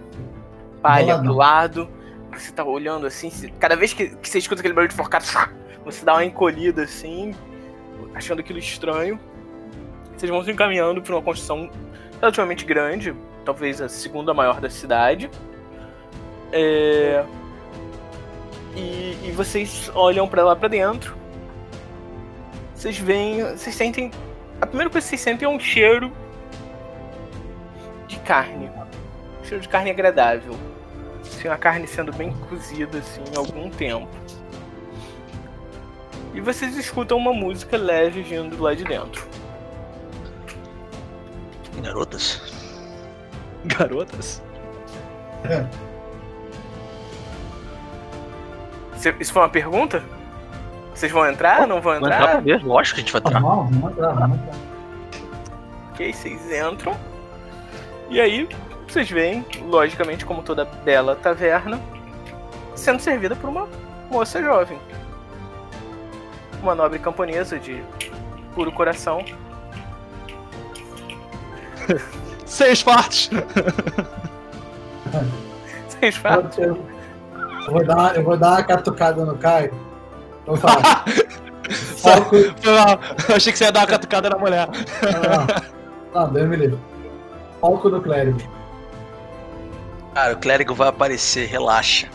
palha 0.82 1.18
pro 1.18 1.32
lado. 1.32 1.88
Você 2.32 2.51
tá 2.53 2.64
olhando 2.64 3.07
assim, 3.07 3.30
cada 3.61 3.76
vez 3.76 3.92
que, 3.92 4.16
que 4.16 4.28
você 4.28 4.38
escuta 4.38 4.61
aquele 4.61 4.74
barulho 4.74 4.90
de 4.90 4.96
forcado, 4.96 5.24
você 5.84 6.05
dá 6.05 6.14
uma 6.14 6.24
encolhida 6.24 6.82
assim, 6.82 7.34
achando 8.14 8.40
aquilo 8.40 8.59
estranho. 8.59 9.20
Vocês 10.16 10.30
vão 10.30 10.42
se 10.42 10.51
encaminhando 10.51 11.01
para 11.01 11.14
uma 11.14 11.22
construção 11.22 11.70
relativamente 12.20 12.64
grande, 12.64 13.14
talvez 13.44 13.80
a 13.80 13.88
segunda 13.88 14.34
maior 14.34 14.61
da 14.61 14.68
cidade. 14.68 15.30
É, 16.53 17.24
e, 18.74 19.18
e 19.24 19.32
vocês 19.36 19.90
olham 19.94 20.28
pra 20.28 20.42
lá 20.44 20.57
pra 20.57 20.68
dentro. 20.68 21.16
Vocês 22.74 22.96
veem. 22.99 23.42
Vocês 23.42 23.74
sentem. 23.74 24.11
A 24.61 24.66
primeira 24.66 24.90
coisa 24.90 25.05
que 25.05 25.11
vocês 25.11 25.20
sentem 25.20 25.46
é 25.46 25.49
um 25.49 25.59
cheiro 25.61 26.12
de 28.07 28.16
carne. 28.20 28.70
Um 29.40 29.44
cheiro 29.44 29.62
de 29.62 29.68
carne 29.68 29.90
agradável. 29.90 30.55
Assim, 31.20 31.49
uma 31.49 31.59
carne 31.59 31.86
sendo 31.86 32.12
bem 32.12 32.32
cozida 32.49 32.99
assim 32.99 33.22
há 33.34 33.38
algum 33.38 33.68
tempo. 33.70 34.09
E 36.34 36.40
vocês 36.40 36.76
escutam 36.76 37.18
uma 37.18 37.32
música 37.32 37.76
leve 37.76 38.22
vindo 38.22 38.57
do 38.57 38.62
lado 38.62 38.76
de 38.76 38.84
dentro. 38.84 39.26
Garotas? 41.82 42.40
Garotas? 43.64 44.42
Cê- 45.42 45.66
Isso 49.20 49.32
foi 49.32 49.42
uma 49.42 49.49
pergunta? 49.49 50.03
Vocês 50.94 51.12
vão 51.12 51.26
entrar? 51.28 51.66
Não 51.66 51.80
vão 51.80 51.94
Vamos 51.94 52.09
entrar 52.09 52.40
pra 52.40 52.40
entrar? 52.40 52.66
Lógico 52.66 52.96
que 52.96 53.01
a 53.01 53.05
gente 53.05 53.12
vai 53.12 53.20
entrar. 53.20 53.40
Normal, 53.40 53.68
vamos 53.70 53.92
entrar, 53.92 54.12
vamos 54.12 54.38
entrar. 54.38 54.55
Ok, 55.92 56.12
vocês 56.12 56.53
entram. 56.53 56.96
E 58.11 58.20
aí, 58.20 58.49
vocês 58.88 59.09
veem, 59.11 59.44
logicamente, 59.66 60.24
como 60.24 60.42
toda 60.42 60.64
bela 60.64 61.14
taverna, 61.14 61.80
sendo 62.74 63.01
servida 63.01 63.36
por 63.36 63.49
uma 63.49 63.68
moça 64.11 64.42
jovem. 64.42 64.78
Uma 66.62 66.74
nobre 66.74 66.99
camponesa 66.99 67.59
de 67.59 67.82
puro 68.55 68.72
coração. 68.72 69.24
Seis 72.44 72.82
partes! 72.82 73.30
Vocês 75.88 76.16
falam, 76.16 76.51
Eu, 77.68 77.72
vou 77.72 77.84
dar, 77.84 78.16
eu 78.16 78.24
vou 78.24 78.36
dar 78.36 78.50
uma 78.50 78.62
catucada 78.62 79.24
no 79.24 79.36
Caio. 79.36 79.72
Eu 80.46 80.54
vou 80.54 80.56
falar. 80.56 81.04
Foco. 81.96 82.36
Eu 82.36 83.36
achei 83.36 83.52
que 83.52 83.58
você 83.58 83.64
ia 83.64 83.72
dar 83.72 83.80
uma 83.80 83.86
catucada 83.86 84.30
na 84.30 84.38
mulher. 84.38 84.68
Não, 86.14 86.22
não, 86.22 86.32
Deus 86.32 86.48
me 86.48 86.56
livre. 86.56 86.78
Foco 87.60 87.90
no 87.90 88.00
clérigo. 88.00 88.40
Cara, 90.14 90.32
o 90.32 90.36
clérigo 90.38 90.74
vai 90.74 90.88
aparecer, 90.88 91.46
relaxa. 91.46 92.08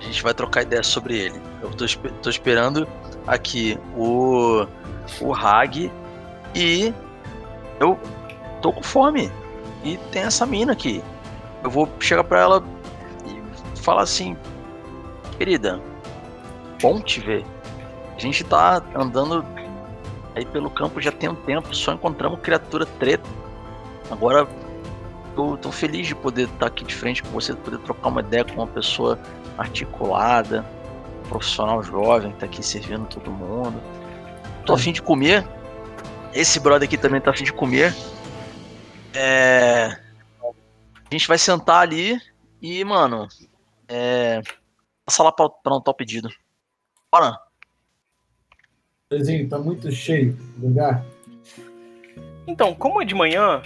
A 0.00 0.02
gente 0.04 0.22
vai 0.22 0.32
trocar 0.32 0.62
ideia 0.62 0.82
sobre 0.82 1.18
ele. 1.18 1.40
Eu 1.62 1.70
tô, 1.70 1.84
tô 2.22 2.30
esperando 2.30 2.88
aqui 3.26 3.78
o 3.94 4.66
o 5.20 5.34
Hag 5.34 5.90
e 6.54 6.94
eu 7.78 7.98
tô 8.62 8.72
com 8.72 8.82
fome. 8.82 9.30
E 9.84 9.96
tem 10.12 10.22
essa 10.22 10.46
mina 10.46 10.72
aqui. 10.72 11.02
Eu 11.62 11.70
vou 11.70 11.88
chegar 11.98 12.24
pra 12.24 12.40
ela 12.40 12.64
e 13.26 13.78
falar 13.80 14.02
assim: 14.02 14.36
Querida, 15.40 15.80
bom 16.82 17.00
te 17.00 17.18
ver. 17.18 17.46
A 18.14 18.20
gente 18.20 18.44
tá 18.44 18.82
andando 18.94 19.42
aí 20.36 20.44
pelo 20.44 20.68
campo 20.68 21.00
já 21.00 21.10
tem 21.10 21.30
um 21.30 21.34
tempo, 21.34 21.74
só 21.74 21.94
encontramos 21.94 22.40
criatura 22.40 22.84
treta. 22.84 23.26
Agora 24.10 24.46
tô, 25.34 25.56
tô 25.56 25.72
feliz 25.72 26.06
de 26.06 26.14
poder 26.14 26.46
estar 26.46 26.66
aqui 26.66 26.84
de 26.84 26.94
frente 26.94 27.22
com 27.22 27.30
você, 27.30 27.54
poder 27.54 27.78
trocar 27.78 28.08
uma 28.08 28.20
ideia 28.20 28.44
com 28.44 28.52
uma 28.52 28.66
pessoa 28.66 29.18
articulada, 29.56 30.62
profissional 31.30 31.82
jovem 31.82 32.32
que 32.32 32.40
tá 32.40 32.44
aqui 32.44 32.62
servindo 32.62 33.06
todo 33.06 33.30
mundo. 33.30 33.80
Tô 34.66 34.74
afim 34.74 34.92
de 34.92 35.00
comer. 35.00 35.48
Esse 36.34 36.60
brother 36.60 36.86
aqui 36.86 36.98
também 36.98 37.18
tá 37.18 37.30
afim 37.30 37.44
de 37.44 37.52
comer. 37.54 37.96
É... 39.14 39.96
A 40.42 41.10
gente 41.10 41.26
vai 41.26 41.38
sentar 41.38 41.80
ali 41.80 42.20
e, 42.60 42.84
mano, 42.84 43.26
é... 43.88 44.42
passa 45.10 45.24
lá 45.24 45.32
pra, 45.32 45.48
pra 45.48 45.74
um 45.76 45.80
tal 45.80 45.92
pedido. 45.92 46.28
Bora. 47.12 47.36
Zezinho, 49.12 49.48
tá 49.48 49.58
muito 49.58 49.90
cheio 49.90 50.38
o 50.62 50.68
lugar. 50.68 51.04
Então, 52.46 52.72
como 52.74 53.02
é 53.02 53.04
de 53.04 53.14
manhã, 53.14 53.60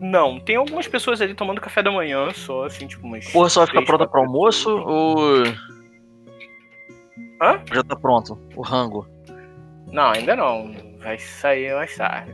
não. 0.00 0.40
Tem 0.40 0.56
algumas 0.56 0.88
pessoas 0.88 1.20
ali 1.20 1.34
tomando 1.34 1.60
café 1.60 1.82
da 1.82 1.90
manhã 1.92 2.30
só, 2.32 2.64
assim, 2.64 2.86
tipo 2.86 3.06
umas. 3.06 3.30
Porra, 3.30 3.50
só 3.50 3.60
vai 3.60 3.66
ficar 3.66 3.82
pronta 3.82 4.08
pro 4.08 4.20
almoço 4.20 4.70
ou. 4.74 5.42
Hã? 7.42 7.62
Já 7.72 7.82
tá 7.84 7.94
pronto, 7.96 8.38
o 8.56 8.62
rango. 8.62 9.06
Não, 9.92 10.10
ainda 10.12 10.34
não. 10.34 10.72
Vai 10.98 11.18
sair 11.18 11.74
mais 11.74 11.94
tarde. 11.94 12.32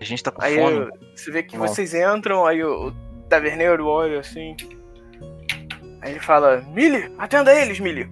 A 0.00 0.04
gente 0.04 0.22
tá 0.22 0.30
com 0.30 0.42
Aí 0.42 0.56
fome. 0.56 0.76
eu- 0.76 0.90
você 1.16 1.30
vê 1.32 1.42
que 1.42 1.56
Não. 1.56 1.66
vocês 1.66 1.94
entram, 1.94 2.44
aí 2.46 2.62
o, 2.62 2.88
o 2.88 2.92
taverneiro 3.28 3.86
olha 3.86 4.20
assim. 4.20 4.56
Aí 6.04 6.10
ele 6.10 6.20
fala: 6.20 6.60
Millie, 6.68 7.10
atenda 7.16 7.52
eles, 7.54 7.80
Millie. 7.80 8.10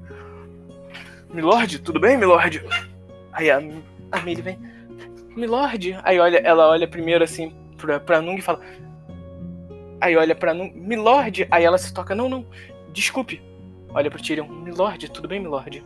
Milord, 1.31 1.79
tudo 1.81 2.01
bem, 2.01 2.17
Milord? 2.17 2.65
Aí 3.33 3.51
a, 3.51 3.59
a 3.59 4.21
Millie 4.21 4.43
vem: 4.43 4.59
Milord. 5.37 5.99
Aí 6.03 6.19
olha, 6.19 6.39
ela 6.39 6.69
olha 6.69 6.89
primeiro 6.89 7.23
assim 7.23 7.55
pra, 7.77 8.01
pra 8.01 8.23
Nung 8.23 8.39
e 8.39 8.43
fala: 8.43 8.61
Aí 10.01 10.17
olha 10.17 10.35
pra 10.35 10.55
Nung, 10.55 10.73
Milord. 10.75 11.47
Aí 11.51 11.65
ela 11.65 11.77
se 11.77 11.93
toca: 11.93 12.15
Não, 12.15 12.31
não, 12.31 12.47
desculpe. 12.95 13.43
Olha 13.93 14.11
pro 14.11 14.23
Tyrion: 14.23 14.49
Milord, 14.49 15.11
tudo 15.11 15.29
bem, 15.29 15.39
Milord? 15.39 15.85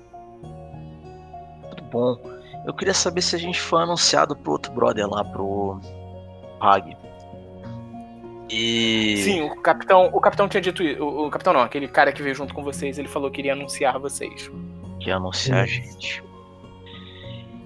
Tudo 1.70 1.82
bom. 1.90 2.36
Eu 2.64 2.72
queria 2.72 2.94
saber 2.94 3.22
se 3.22 3.34
a 3.34 3.38
gente 3.38 3.60
foi 3.60 3.82
anunciado 3.82 4.36
pro 4.36 4.52
outro 4.52 4.72
brother 4.72 5.08
lá, 5.08 5.24
pro 5.24 5.80
Hag. 6.60 6.96
E. 8.48 9.22
Sim, 9.24 9.42
o 9.42 9.56
capitão, 9.56 10.10
o 10.12 10.20
capitão 10.20 10.48
tinha 10.48 10.60
dito 10.60 10.82
isso. 10.82 11.02
O, 11.02 11.26
o 11.26 11.30
capitão 11.30 11.52
não, 11.52 11.60
aquele 11.60 11.88
cara 11.88 12.12
que 12.12 12.22
veio 12.22 12.34
junto 12.34 12.54
com 12.54 12.62
vocês, 12.62 12.98
ele 12.98 13.08
falou 13.08 13.30
que 13.30 13.40
iria 13.40 13.52
anunciar 13.52 13.98
vocês. 13.98 14.50
que 15.00 15.08
ia 15.08 15.16
anunciar 15.16 15.64
a 15.64 15.66
gente. 15.66 16.22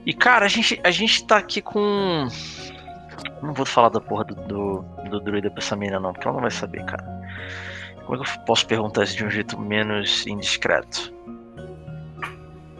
E 0.06 0.14
cara, 0.14 0.46
a 0.46 0.48
gente, 0.48 0.80
a 0.82 0.90
gente 0.90 1.24
tá 1.26 1.36
aqui 1.36 1.60
com. 1.60 2.26
Não 3.42 3.52
vou 3.52 3.66
falar 3.66 3.90
da 3.90 4.00
porra 4.00 4.24
do, 4.24 4.34
do, 4.34 4.84
do 5.08 5.20
druida 5.20 5.50
pra 5.50 5.62
essa 5.62 5.76
mina, 5.76 6.00
não, 6.00 6.12
porque 6.12 6.26
ela 6.26 6.34
não 6.34 6.42
vai 6.42 6.50
saber, 6.50 6.84
cara. 6.84 7.04
Como 8.06 8.20
é 8.20 8.24
que 8.24 8.38
eu 8.38 8.44
posso 8.44 8.66
perguntar 8.66 9.04
isso 9.04 9.16
de 9.16 9.24
um 9.24 9.30
jeito 9.30 9.58
menos 9.60 10.26
indiscreto? 10.26 11.12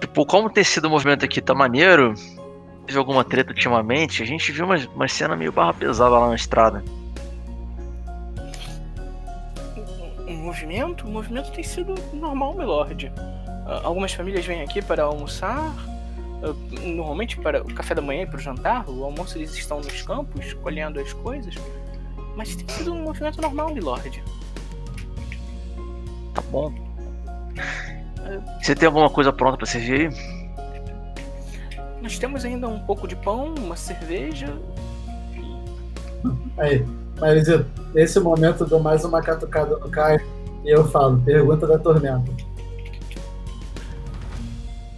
Tipo, 0.01 0.25
como 0.27 0.51
ter 0.51 0.65
sido 0.65 0.87
o 0.87 0.91
movimento 0.91 1.25
aqui 1.25 1.41
tá 1.41 1.55
maneiro, 1.55 2.15
teve 2.87 2.99
alguma 2.99 3.23
treta 3.23 3.51
ultimamente, 3.51 4.23
a 4.23 4.27
gente 4.27 4.51
viu 4.51 4.65
uma, 4.65 4.77
uma 4.95 5.07
cena 5.07 5.37
meio 5.37 5.53
barra 5.53 5.75
pesada 5.75 6.19
lá 6.19 6.29
na 6.29 6.35
estrada. 6.35 6.83
Movimento? 10.51 11.07
O 11.07 11.11
movimento 11.11 11.53
tem 11.53 11.63
sido 11.63 11.95
normal, 12.13 12.55
Milord. 12.55 13.13
Ah, 13.67 13.83
Algumas 13.85 14.13
famílias 14.13 14.45
vêm 14.45 14.63
aqui 14.63 14.83
para 14.83 15.05
almoçar, 15.05 15.73
ah, 16.43 16.55
normalmente 16.83 17.39
para 17.39 17.63
o 17.63 17.73
café 17.73 17.95
da 17.95 18.03
manhã 18.03 18.23
e 18.23 18.27
para 18.27 18.37
o 18.37 18.41
jantar. 18.41 18.89
O 18.89 19.05
almoço 19.05 19.39
eles 19.39 19.55
estão 19.55 19.79
nos 19.79 20.03
campos, 20.03 20.53
colhendo 20.55 20.99
as 20.99 21.13
coisas. 21.13 21.55
Mas 22.37 22.57
tem 22.57 22.69
sido 22.69 22.93
um 22.93 23.03
movimento 23.03 23.41
normal, 23.41 23.73
Milord. 23.73 24.23
Tá 26.35 26.43
bom? 26.51 26.73
Você 28.61 28.75
tem 28.75 28.87
alguma 28.87 29.09
coisa 29.09 29.33
pronta 29.33 29.57
pra 29.57 29.67
servir 29.67 30.09
aí? 30.09 30.41
Nós 32.03 32.19
temos 32.19 32.45
ainda 32.45 32.67
um 32.69 32.81
pouco 32.81 33.07
de 33.07 33.15
pão, 33.15 33.55
uma 33.55 33.77
cerveja. 33.77 34.57
Aí, 36.59 36.85
Marizito, 37.19 37.67
nesse 37.95 38.19
momento 38.19 38.65
eu 38.65 38.69
dou 38.69 38.81
mais 38.81 39.05
uma 39.05 39.21
catucada 39.23 39.77
no 39.77 39.91
Caio 39.91 40.21
eu 40.65 40.87
falo, 40.89 41.21
pergunta 41.23 41.67
da 41.67 41.79
tormenta. 41.79 42.31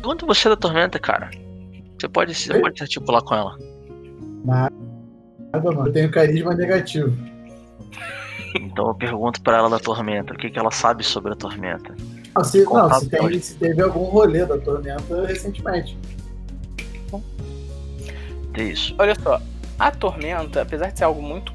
Quanto 0.02 0.26
você 0.26 0.48
é 0.48 0.50
da 0.50 0.56
tormenta, 0.56 0.98
cara? 0.98 1.30
Você 1.98 2.08
pode, 2.08 2.34
você 2.34 2.58
pode 2.60 2.76
se 2.76 2.82
articular 2.82 3.22
com 3.22 3.34
ela. 3.34 3.56
Nada, 4.44 4.72
mano. 5.52 5.86
Eu 5.86 5.92
tenho 5.92 6.10
carisma 6.10 6.54
negativo. 6.54 7.16
Então 8.54 8.88
eu 8.88 8.94
pergunto 8.94 9.40
pra 9.40 9.58
ela 9.58 9.70
da 9.70 9.78
tormenta, 9.78 10.34
o 10.34 10.36
que, 10.36 10.50
que 10.50 10.58
ela 10.58 10.70
sabe 10.70 11.04
sobre 11.04 11.32
a 11.32 11.36
tormenta. 11.36 11.94
Não, 12.34 12.44
se, 12.44 12.64
não, 12.64 12.92
se, 12.94 13.08
tem- 13.08 13.20
pode. 13.20 13.40
se 13.40 13.54
teve 13.54 13.80
algum 13.82 14.04
rolê 14.04 14.44
da 14.44 14.58
tormenta 14.58 15.26
recentemente. 15.26 15.96
É 18.54 18.62
isso. 18.64 18.94
Olha 18.98 19.14
só, 19.14 19.40
a 19.78 19.90
tormenta, 19.90 20.62
apesar 20.62 20.90
de 20.90 20.98
ser 20.98 21.04
algo 21.04 21.22
muito 21.22 21.52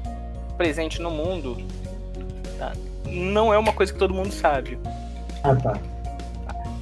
presente 0.56 1.00
no 1.00 1.10
mundo, 1.10 1.56
tá, 2.58 2.72
não 3.06 3.52
é 3.52 3.58
uma 3.58 3.72
coisa 3.72 3.92
que 3.92 3.98
todo 3.98 4.14
mundo 4.14 4.32
sabe. 4.32 4.78
Ah, 5.42 5.54
tá. 5.54 5.78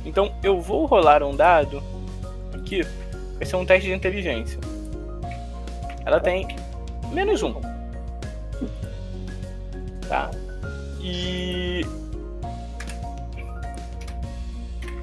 Então 0.05 0.33
eu 0.43 0.61
vou 0.61 0.87
rolar 0.87 1.23
um 1.23 1.35
dado 1.35 1.83
aqui. 2.55 2.83
Vai 3.37 3.45
ser 3.47 3.57
um 3.57 3.67
teste 3.67 3.89
de 3.89 3.95
inteligência. 3.95 4.59
Ela 6.05 6.21
tem 6.21 6.47
menos 7.13 7.43
um. 7.43 7.55
Tá? 10.09 10.31
E. 11.01 11.85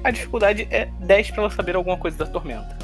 A 0.02 0.10
dificuldade 0.10 0.66
é 0.70 0.86
10 1.00 1.30
pra 1.30 1.42
ela 1.42 1.50
saber 1.50 1.76
alguma 1.76 1.96
coisa 1.96 2.16
da 2.18 2.26
tormenta. 2.26 2.76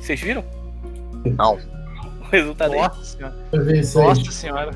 Vocês 0.00 0.20
viram? 0.20 0.44
Não, 1.30 1.54
O 2.20 2.24
resultado 2.30 2.72
aí? 2.74 2.80
Nossa 2.80 3.04
senhora. 3.04 3.34
vi 3.52 3.84
seis. 3.84 4.18
Nossa 4.18 4.30
senhora. 4.32 4.70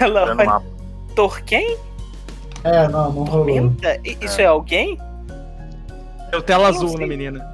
Ela 0.00 0.32
o 0.32 0.36
vai. 0.36 0.46
mapa. 0.46 0.66
Torquem? 1.14 1.76
É, 2.64 2.86
não, 2.88 3.12
não 3.12 3.24
rolou. 3.24 3.46
Tormenta? 3.46 3.96
I- 4.04 4.18
Isso 4.20 4.40
é 4.40 4.46
alguém? 4.46 4.98
Deu 6.30 6.42
tela 6.42 6.68
Eu 6.68 6.72
não 6.74 6.78
azul 6.86 6.98
na 6.98 7.06
menina. 7.06 7.52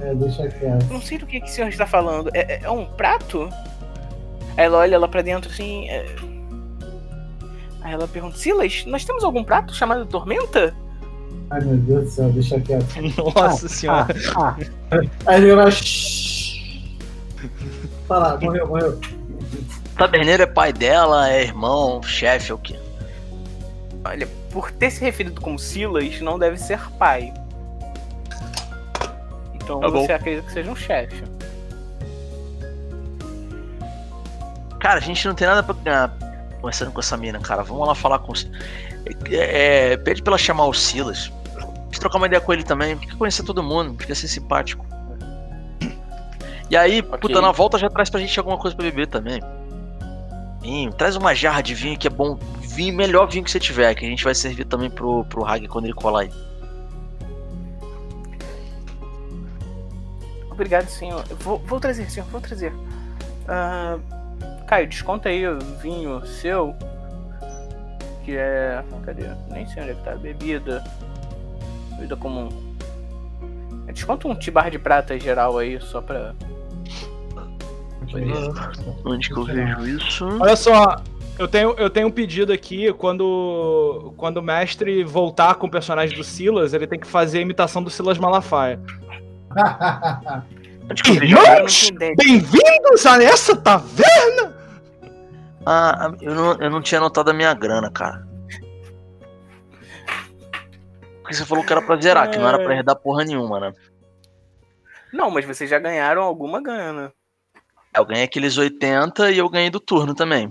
É, 0.00 0.14
deixa 0.14 0.48
quieto. 0.48 0.84
Não 0.90 1.00
sei 1.00 1.18
do 1.18 1.26
que, 1.26 1.40
que 1.40 1.46
o 1.46 1.50
senhor 1.50 1.68
está 1.68 1.84
falando. 1.86 2.30
É, 2.32 2.40
é- 2.54 2.60
é 2.62 2.70
um 2.70 2.84
prato? 2.86 3.48
Aí 4.56 4.64
ela 4.66 4.78
olha 4.78 4.98
lá 4.98 5.08
pra 5.08 5.20
dentro 5.22 5.50
assim. 5.50 5.88
é- 5.88 6.06
Aí 7.82 7.92
ela 7.92 8.06
pergunta: 8.08 8.36
Silas, 8.38 8.84
nós 8.86 9.04
temos 9.04 9.24
algum 9.24 9.42
prato 9.44 9.74
chamado 9.74 10.06
Tormenta? 10.06 10.72
Ai, 11.50 11.60
meu 11.62 11.76
Deus 11.76 12.04
do 12.04 12.10
céu, 12.10 12.28
deixa 12.30 12.60
quieto. 12.60 12.86
Nossa 13.34 13.68
senhora. 13.68 14.06
Ah, 14.36 14.56
ah. 14.92 15.00
Aí 15.26 15.42
ele 15.42 15.54
vai. 15.56 15.70
Lá, 18.08 18.38
morreu, 18.40 18.66
morreu. 18.68 19.00
Taberneiro 19.96 20.42
é 20.42 20.46
pai 20.46 20.72
dela, 20.72 21.30
é 21.30 21.42
irmão, 21.42 22.02
chefe, 22.02 22.50
é 22.50 22.54
o 22.54 22.58
quê? 22.58 22.78
Olha, 24.04 24.28
por 24.50 24.70
ter 24.72 24.90
se 24.90 25.00
referido 25.00 25.40
como 25.40 25.58
Silas, 25.58 26.20
não 26.20 26.38
deve 26.38 26.56
ser 26.58 26.78
pai. 26.98 27.32
Então 29.54 29.80
Tá 29.80 29.88
bom. 29.90 30.04
você 30.04 30.12
acredita 30.12 30.46
que 30.46 30.52
seja 30.52 30.70
um 30.70 30.76
chefe. 30.76 31.22
Cara, 34.80 34.98
a 34.98 35.02
gente 35.02 35.26
não 35.26 35.34
tem 35.34 35.46
nada 35.46 35.62
pra 35.62 35.74
ganhar 35.74 36.12
conversando 36.60 36.90
com 36.92 37.00
essa 37.00 37.16
mina, 37.16 37.38
cara. 37.40 37.62
Vamos 37.62 37.86
lá 37.86 37.94
falar 37.94 38.18
com 38.18 38.32
os. 38.32 38.46
É, 39.30 39.92
é, 39.92 39.96
pede 39.96 40.22
pra 40.22 40.32
ela 40.32 40.38
chamar 40.38 40.66
o 40.66 40.74
Silas. 40.74 41.32
A 41.56 41.84
gente 41.86 42.00
trocar 42.00 42.18
uma 42.18 42.26
ideia 42.26 42.40
com 42.40 42.52
ele 42.52 42.64
também. 42.64 42.98
Quer 42.98 43.16
conhecer 43.16 43.42
todo 43.44 43.62
mundo, 43.62 43.94
quer 43.96 44.14
ser 44.14 44.28
simpático. 44.28 44.84
E 46.70 46.76
aí, 46.76 47.02
puta, 47.02 47.40
na 47.40 47.52
volta 47.52 47.78
já 47.78 47.88
traz 47.88 48.08
pra 48.10 48.20
gente 48.20 48.38
alguma 48.38 48.58
coisa 48.58 48.76
pra 48.76 48.84
beber 48.84 49.06
também. 49.06 49.40
Vinho, 50.60 50.92
traz 50.92 51.14
uma 51.14 51.34
jarra 51.34 51.62
de 51.62 51.74
vinho 51.74 51.98
que 51.98 52.06
é 52.06 52.10
bom. 52.10 52.38
Vinho, 52.60 52.96
melhor 52.96 53.28
vinho 53.28 53.44
que 53.44 53.50
você 53.50 53.60
tiver, 53.60 53.94
que 53.94 54.04
a 54.04 54.08
gente 54.08 54.24
vai 54.24 54.34
servir 54.34 54.64
também 54.64 54.88
pro, 54.88 55.24
pro 55.26 55.44
Hag 55.44 55.68
quando 55.68 55.84
ele 55.84 55.94
colar 55.94 56.22
aí. 56.22 56.30
Obrigado, 60.50 60.88
senhor. 60.88 61.22
Vou, 61.40 61.58
vou 61.58 61.78
trazer, 61.78 62.10
senhor, 62.10 62.26
vou 62.30 62.40
trazer. 62.40 62.72
Ah, 63.46 63.98
Caio, 64.66 64.86
desconta 64.86 65.28
aí 65.28 65.46
o 65.46 65.58
vinho 65.82 66.24
seu. 66.26 66.74
que 68.24 68.36
é. 68.36 68.82
Cadê? 69.04 69.28
Nem 69.50 69.66
sei 69.66 69.82
onde 69.82 69.92
é 69.92 69.94
que 69.94 70.02
tá. 70.02 70.14
Bebida. 70.14 70.82
Bebida 71.90 72.16
comum. 72.16 72.48
Desconta 73.92 74.28
um 74.28 74.34
tibar 74.34 74.70
de 74.70 74.78
prata 74.78 75.18
geral 75.18 75.58
aí, 75.58 75.80
só 75.80 76.00
pra. 76.00 76.34
Onde 79.04 79.28
que 79.28 79.36
eu 79.36 79.44
vejo 79.44 79.86
isso? 79.86 80.26
Olha 80.40 80.56
só, 80.56 80.96
eu 81.38 81.48
tenho, 81.48 81.74
eu 81.76 81.90
tenho 81.90 82.08
um 82.08 82.10
pedido 82.10 82.52
aqui. 82.52 82.92
Quando, 82.92 84.12
quando 84.16 84.38
o 84.38 84.42
mestre 84.42 85.02
voltar 85.04 85.56
com 85.56 85.66
o 85.66 85.70
personagem 85.70 86.16
do 86.16 86.24
Silas, 86.24 86.74
ele 86.74 86.86
tem 86.86 86.98
que 86.98 87.06
fazer 87.06 87.38
a 87.38 87.42
imitação 87.42 87.82
do 87.82 87.90
Silas 87.90 88.18
Malafaia. 88.18 88.80
Ideia. 91.06 92.14
Bem-vindos 92.16 93.06
a 93.06 93.22
essa 93.22 93.56
taverna! 93.56 94.54
Ah, 95.64 96.12
eu 96.20 96.34
não, 96.34 96.52
eu 96.60 96.70
não 96.70 96.82
tinha 96.82 97.00
anotado 97.00 97.30
a 97.30 97.32
minha 97.32 97.54
grana, 97.54 97.90
cara. 97.90 98.26
Porque 101.24 101.36
você 101.36 101.46
falou 101.46 101.64
que 101.64 101.72
era 101.72 101.80
pra 101.80 101.96
zerar, 101.98 102.30
que 102.30 102.36
não 102.36 102.46
era 102.46 102.62
pra 102.62 102.74
herdar 102.76 102.96
porra 102.96 103.24
nenhuma, 103.24 103.58
né? 103.58 103.72
Não, 105.10 105.30
mas 105.30 105.46
vocês 105.46 105.70
já 105.70 105.78
ganharam 105.78 106.22
alguma 106.22 106.62
grana. 106.62 107.10
Eu 107.96 108.04
ganhei 108.04 108.24
aqueles 108.24 108.58
80 108.58 109.30
e 109.30 109.38
eu 109.38 109.48
ganhei 109.48 109.70
do 109.70 109.80
turno 109.80 110.14
também. 110.14 110.50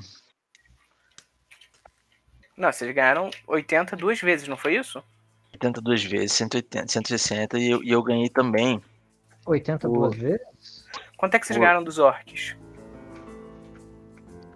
Não, 2.57 2.71
vocês 2.71 2.91
ganharam 2.91 3.29
80 3.45 3.95
duas 3.95 4.19
vezes, 4.19 4.47
não 4.47 4.57
foi 4.57 4.75
isso? 4.75 5.03
80 5.53 5.79
duas 5.79 6.03
vezes, 6.03 6.31
180, 6.33 6.91
160 6.91 7.59
e 7.59 7.69
eu, 7.69 7.83
e 7.83 7.91
eu 7.91 8.01
ganhei 8.01 8.29
também. 8.29 8.81
82 9.45 10.15
vezes? 10.15 10.87
Quanto 11.17 11.35
é 11.35 11.39
que 11.39 11.45
vocês 11.45 11.57
Pô. 11.57 11.61
ganharam 11.61 11.83
dos 11.83 11.99
orcs? 11.99 12.57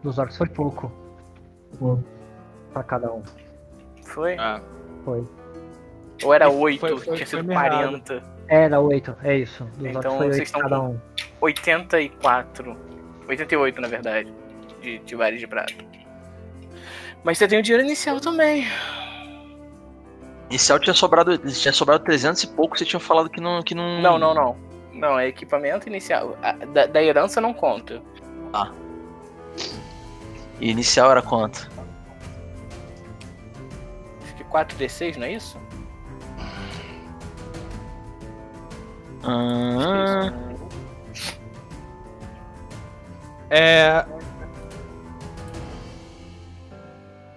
Dos 0.01 0.17
orcs 0.17 0.35
foi 0.35 0.49
pouco. 0.49 0.91
Pô. 1.77 1.99
Pra 2.73 2.83
cada 2.83 3.13
um. 3.13 3.21
Foi? 4.03 4.35
Ah, 4.39 4.59
Foi. 5.05 5.23
Ou 6.23 6.33
era 6.33 6.45
Foi- 6.49 6.55
8? 6.59 6.79
foi- 6.79 6.97
foi- 6.99 7.15
Tinha 7.15 7.27
sido 7.27 7.43
mirrado. 7.43 7.69
40. 7.77 8.23
Era 8.47 8.79
8, 8.79 9.15
é 9.23 9.37
isso. 9.37 9.63
Dos 9.77 9.87
Então, 9.87 10.17
vocês 10.17 10.31
8 10.35 10.43
estão 10.43 10.61
cada 10.61 10.77
com- 10.79 10.85
um. 10.89 10.99
84. 11.41 12.77
88, 13.27 13.81
na 13.81 13.87
verdade. 13.87 14.33
De, 14.81 14.99
de 14.99 15.15
vares 15.15 15.39
de 15.39 15.47
prata. 15.47 15.73
Mas 17.23 17.37
você 17.37 17.47
tem 17.47 17.59
o 17.59 17.61
dinheiro 17.63 17.83
inicial 17.85 18.19
também. 18.21 18.65
Inicial 20.49 20.79
tinha 20.79 20.93
sobrado, 20.93 21.37
tinha 21.37 21.73
sobrado 21.73 22.03
300 22.05 22.41
e 22.43 22.47
pouco, 22.47 22.77
você 22.77 22.85
tinha 22.85 22.99
falado 22.99 23.29
que 23.29 23.41
não. 23.41 23.61
Que 23.61 23.75
não... 23.75 24.01
Não, 24.01 24.17
não, 24.17 24.33
não. 24.33 24.55
Não, 24.93 25.19
é 25.19 25.27
equipamento 25.27 25.87
inicial. 25.89 26.37
A- 26.41 26.53
da, 26.53 26.85
da 26.85 27.03
herança 27.03 27.41
não 27.41 27.53
conta. 27.53 28.01
E 30.59 30.71
inicial 30.71 31.11
era 31.11 31.21
quanto? 31.21 31.69
Acho 34.23 34.35
que 34.35 34.43
4d6, 34.45 35.17
não 35.17 35.25
é 35.27 35.33
isso? 35.33 35.59
Ah, 39.23 40.31
é. 43.49 44.05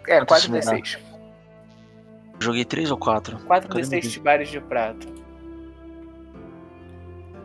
É, 0.09 0.25
Quanto 0.25 0.39
isso 0.39 0.51
4d6. 0.53 0.99
joguei 2.41 2.65
3 2.65 2.91
ou 2.91 2.97
4? 2.99 3.39
4d6 3.39 4.11
tibares 4.11 4.49
de 4.49 4.61
prata. 4.61 5.07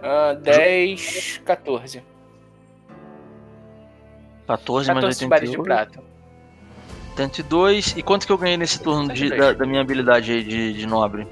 Ah, 0.02 0.34
10, 0.34 1.42
14. 1.46 2.04
14 4.48 4.88
mais 4.90 5.00
14 5.00 5.20
tibares 5.20 5.50
de 5.52 5.58
88. 5.58 5.92
prata. 5.94 6.16
102. 7.18 7.96
E 7.98 8.04
quanto 8.04 8.26
que 8.28 8.32
eu 8.32 8.38
ganhei 8.38 8.58
nesse 8.58 8.80
turno 8.82 9.12
de- 9.14 9.30
da, 9.30 9.54
da 9.54 9.66
minha 9.66 9.82
habilidade 9.82 10.32
aí 10.32 10.44
de, 10.44 10.74
de 10.74 10.86
nobre? 10.88 11.28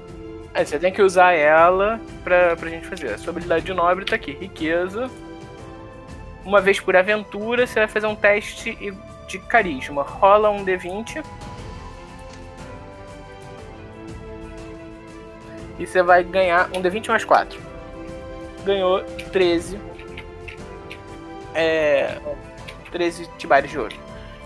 É, 0.54 0.64
você 0.64 0.78
tem 0.78 0.92
que 0.92 1.02
usar 1.02 1.32
ela 1.32 2.00
pra, 2.22 2.54
pra 2.54 2.70
gente 2.70 2.86
fazer. 2.86 3.12
A 3.12 3.18
sua 3.18 3.30
habilidade 3.30 3.64
de 3.64 3.74
nobre 3.74 4.04
tá 4.04 4.14
aqui. 4.14 4.30
Riqueza. 4.30 5.10
Uma 6.44 6.60
vez 6.60 6.78
por 6.78 6.94
aventura, 6.94 7.66
você 7.66 7.80
vai 7.80 7.88
fazer 7.88 8.06
um 8.06 8.14
teste 8.14 8.78
de 9.26 9.38
carisma. 9.40 10.02
Rola 10.02 10.50
um 10.50 10.64
D20. 10.64 11.24
E 15.76 15.86
você 15.86 16.02
vai 16.04 16.22
ganhar 16.22 16.68
um 16.68 16.80
D20 16.80 17.08
mais 17.08 17.24
4. 17.24 17.60
Ganhou 18.64 19.02
13. 19.32 19.80
É. 21.52 22.16
13 22.92 23.28
tibares 23.38 23.68
de 23.68 23.76
ouro. 23.76 23.96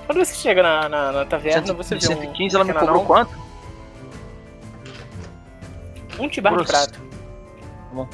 Quando 0.06 0.24
você 0.24 0.34
chega 0.34 0.62
na, 0.62 0.88
na, 0.88 1.12
na 1.12 1.24
taverna, 1.26 1.74
você 1.74 1.96
vê 1.96 2.06
um 2.06 2.16
115, 2.16 2.56
ela 2.56 2.64
me 2.64 2.72
cobrou 2.72 3.04
quanto? 3.04 3.47
Um 6.18 6.28
tibar 6.28 6.50
de 6.50 6.56
Grosso. 6.56 6.72
prata. 6.72 6.98
bom. 7.92 8.08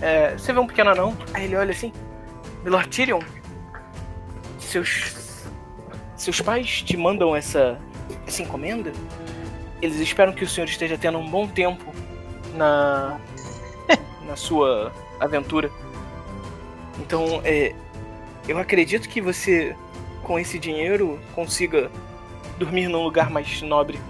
É, 0.00 0.32
você 0.32 0.52
vê 0.52 0.58
um 0.58 0.66
pequeno 0.66 0.90
anão, 0.90 1.16
aí 1.34 1.44
ele 1.44 1.56
olha 1.56 1.70
assim. 1.70 1.92
Milord 2.64 2.88
Tyrion, 2.88 3.20
seus. 4.58 5.46
Seus 6.16 6.40
pais 6.40 6.82
te 6.82 6.96
mandam 6.96 7.34
essa. 7.34 7.78
essa 8.26 8.42
encomenda? 8.42 8.92
Eles 9.80 9.96
esperam 9.96 10.32
que 10.32 10.44
o 10.44 10.48
senhor 10.48 10.66
esteja 10.66 10.98
tendo 10.98 11.18
um 11.18 11.28
bom 11.28 11.46
tempo 11.46 11.92
na. 12.54 13.18
na 14.26 14.36
sua 14.36 14.92
aventura. 15.18 15.70
Então, 16.98 17.40
é. 17.44 17.74
Eu 18.48 18.58
acredito 18.58 19.08
que 19.08 19.20
você, 19.20 19.76
com 20.22 20.38
esse 20.38 20.58
dinheiro, 20.58 21.20
consiga 21.34 21.90
dormir 22.58 22.88
num 22.88 23.02
lugar 23.02 23.30
mais 23.30 23.62
nobre. 23.62 24.00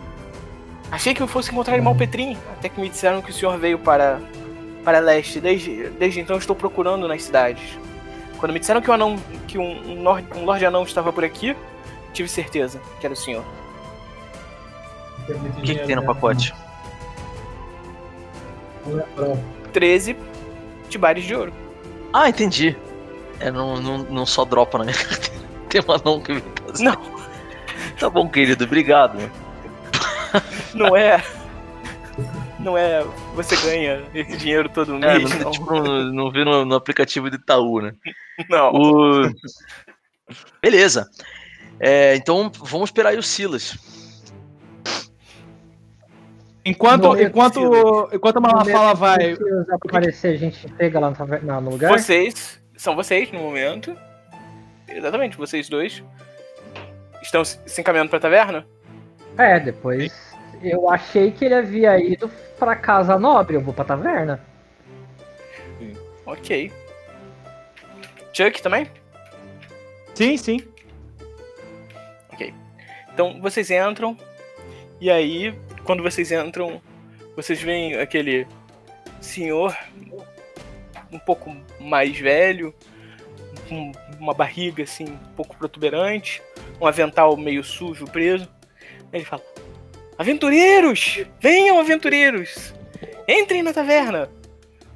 Achei 0.91 1.15
que 1.15 1.23
eu 1.23 1.29
fosse 1.29 1.51
encontrar 1.51 1.79
em 1.79 1.81
Malpetrim, 1.81 2.37
até 2.53 2.69
que 2.69 2.81
me 2.81 2.89
disseram 2.89 3.23
que 3.23 3.31
o 3.31 3.35
senhor 3.35 3.57
veio 3.59 3.79
para 3.79 4.21
para 4.85 4.99
leste. 4.99 5.41
Desde, 5.41 5.89
desde 5.91 6.21
então 6.21 6.37
estou 6.37 6.57
procurando 6.57 7.07
nas 7.07 7.23
cidades. 7.23 7.79
Quando 8.39 8.53
me 8.53 8.59
disseram 8.59 8.81
que, 8.81 8.91
um 8.91 8.95
anão, 8.95 9.17
que 9.47 9.59
um, 9.59 9.93
um, 9.93 10.03
lord, 10.03 10.27
um 10.35 10.45
lord 10.45 10.65
anão 10.65 10.83
estava 10.83 11.13
por 11.13 11.25
aqui, 11.25 11.55
tive 12.13 12.29
certeza 12.29 12.81
que 12.99 13.07
era 13.07 13.13
o 13.13 13.17
senhor. 13.17 13.45
O 15.59 15.63
que, 15.63 15.75
que 15.75 15.87
tem 15.87 15.95
no 15.95 16.03
pacote? 16.03 16.55
É, 18.89 19.37
13 19.73 20.17
tibares 20.89 21.25
de 21.25 21.35
ouro. 21.35 21.53
Ah, 22.13 22.29
entendi. 22.29 22.77
É, 23.39 23.51
não, 23.51 23.81
não, 23.81 23.99
não 23.99 24.27
só 24.27 24.45
dropa 24.45 24.79
na 24.79 24.85
minha 24.85 24.97
carteira. 25.05 25.41
Tem 25.69 25.83
um 25.87 25.93
anão 25.93 26.21
que 26.21 26.33
me 26.33 26.41
passa. 26.41 26.83
Não, 26.83 27.21
Tá 28.01 28.09
bom, 28.09 28.27
querido, 28.27 28.65
obrigado. 28.65 29.31
não 30.75 30.97
é. 30.97 31.23
Não 32.59 32.77
é. 32.77 33.03
Você 33.35 33.57
ganha 33.57 34.05
esse 34.15 34.37
dinheiro 34.37 34.69
todo 34.69 34.95
É, 35.05 35.19
mês. 35.19 35.31
não, 35.31 35.39
não. 35.41 35.51
tipo, 35.51 35.75
não, 35.75 36.05
não 36.13 36.31
vi 36.31 36.45
no, 36.45 36.65
no 36.65 36.75
aplicativo 36.75 37.31
do 37.31 37.37
Itaú, 37.37 37.81
né? 37.81 37.93
não. 38.49 38.73
O... 38.73 39.31
Beleza. 40.63 41.09
É, 41.79 42.15
então 42.15 42.53
vamos 42.63 42.91
esperar 42.91 43.11
aí 43.11 43.19
o 43.19 43.23
Silas. 43.23 43.79
Enquanto, 46.63 47.19
enquanto, 47.19 48.11
enquanto 48.13 48.37
a 48.37 48.41
Malafala 48.41 48.95
vai. 48.95 49.35
Se 49.35 49.43
aparecer, 49.87 50.35
a 50.35 50.37
gente 50.37 50.69
pega 50.75 51.01
lá 51.01 51.11
no, 51.61 51.71
lugar. 51.71 51.91
Vocês. 51.91 52.61
São 52.77 52.95
vocês 52.95 53.33
no 53.33 53.41
momento. 53.41 53.97
Exatamente, 54.87 55.39
vocês 55.39 55.69
dois. 55.69 56.03
Estão 57.23 57.45
se 57.45 57.59
se 57.65 57.81
encaminhando 57.81 58.11
pra 58.11 58.21
taverna? 58.21 58.67
É, 59.41 59.59
depois. 59.59 60.13
Eu 60.63 60.91
achei 60.91 61.31
que 61.31 61.45
ele 61.45 61.55
havia 61.55 61.99
ido 61.99 62.29
pra 62.59 62.77
casa 62.77 63.19
nobre, 63.19 63.57
eu 63.57 63.61
vou 63.61 63.73
pra 63.73 63.85
taverna. 63.85 64.41
Ok. 66.27 66.71
Chuck 68.33 68.63
também? 68.63 68.87
Sim, 70.15 70.37
sim. 70.37 70.61
Então 73.13 73.41
vocês 73.41 73.71
entram, 73.71 74.17
e 75.01 75.11
aí, 75.11 75.55
quando 75.85 76.03
vocês 76.03 76.33
entram, 76.33 76.81
vocês 77.37 77.61
veem 77.61 77.97
aquele 77.97 78.47
senhor 79.21 79.77
um 81.13 81.19
pouco 81.19 81.55
mais 81.79 82.19
velho, 82.19 82.75
com 83.69 83.93
uma 84.19 84.33
barriga 84.33 84.85
assim, 84.85 85.05
um 85.05 85.35
pouco 85.37 85.57
protuberante, 85.57 86.43
um 86.81 86.87
avental 86.87 87.37
meio 87.37 87.63
sujo, 87.63 88.07
preso. 88.07 88.49
Ele 89.13 89.25
fala: 89.25 89.43
Aventureiros! 90.19 91.25
Venham, 91.41 91.81
aventureiros! 91.81 92.75
Entrem 93.29 93.63
na 93.63 93.73
taverna! 93.73 94.29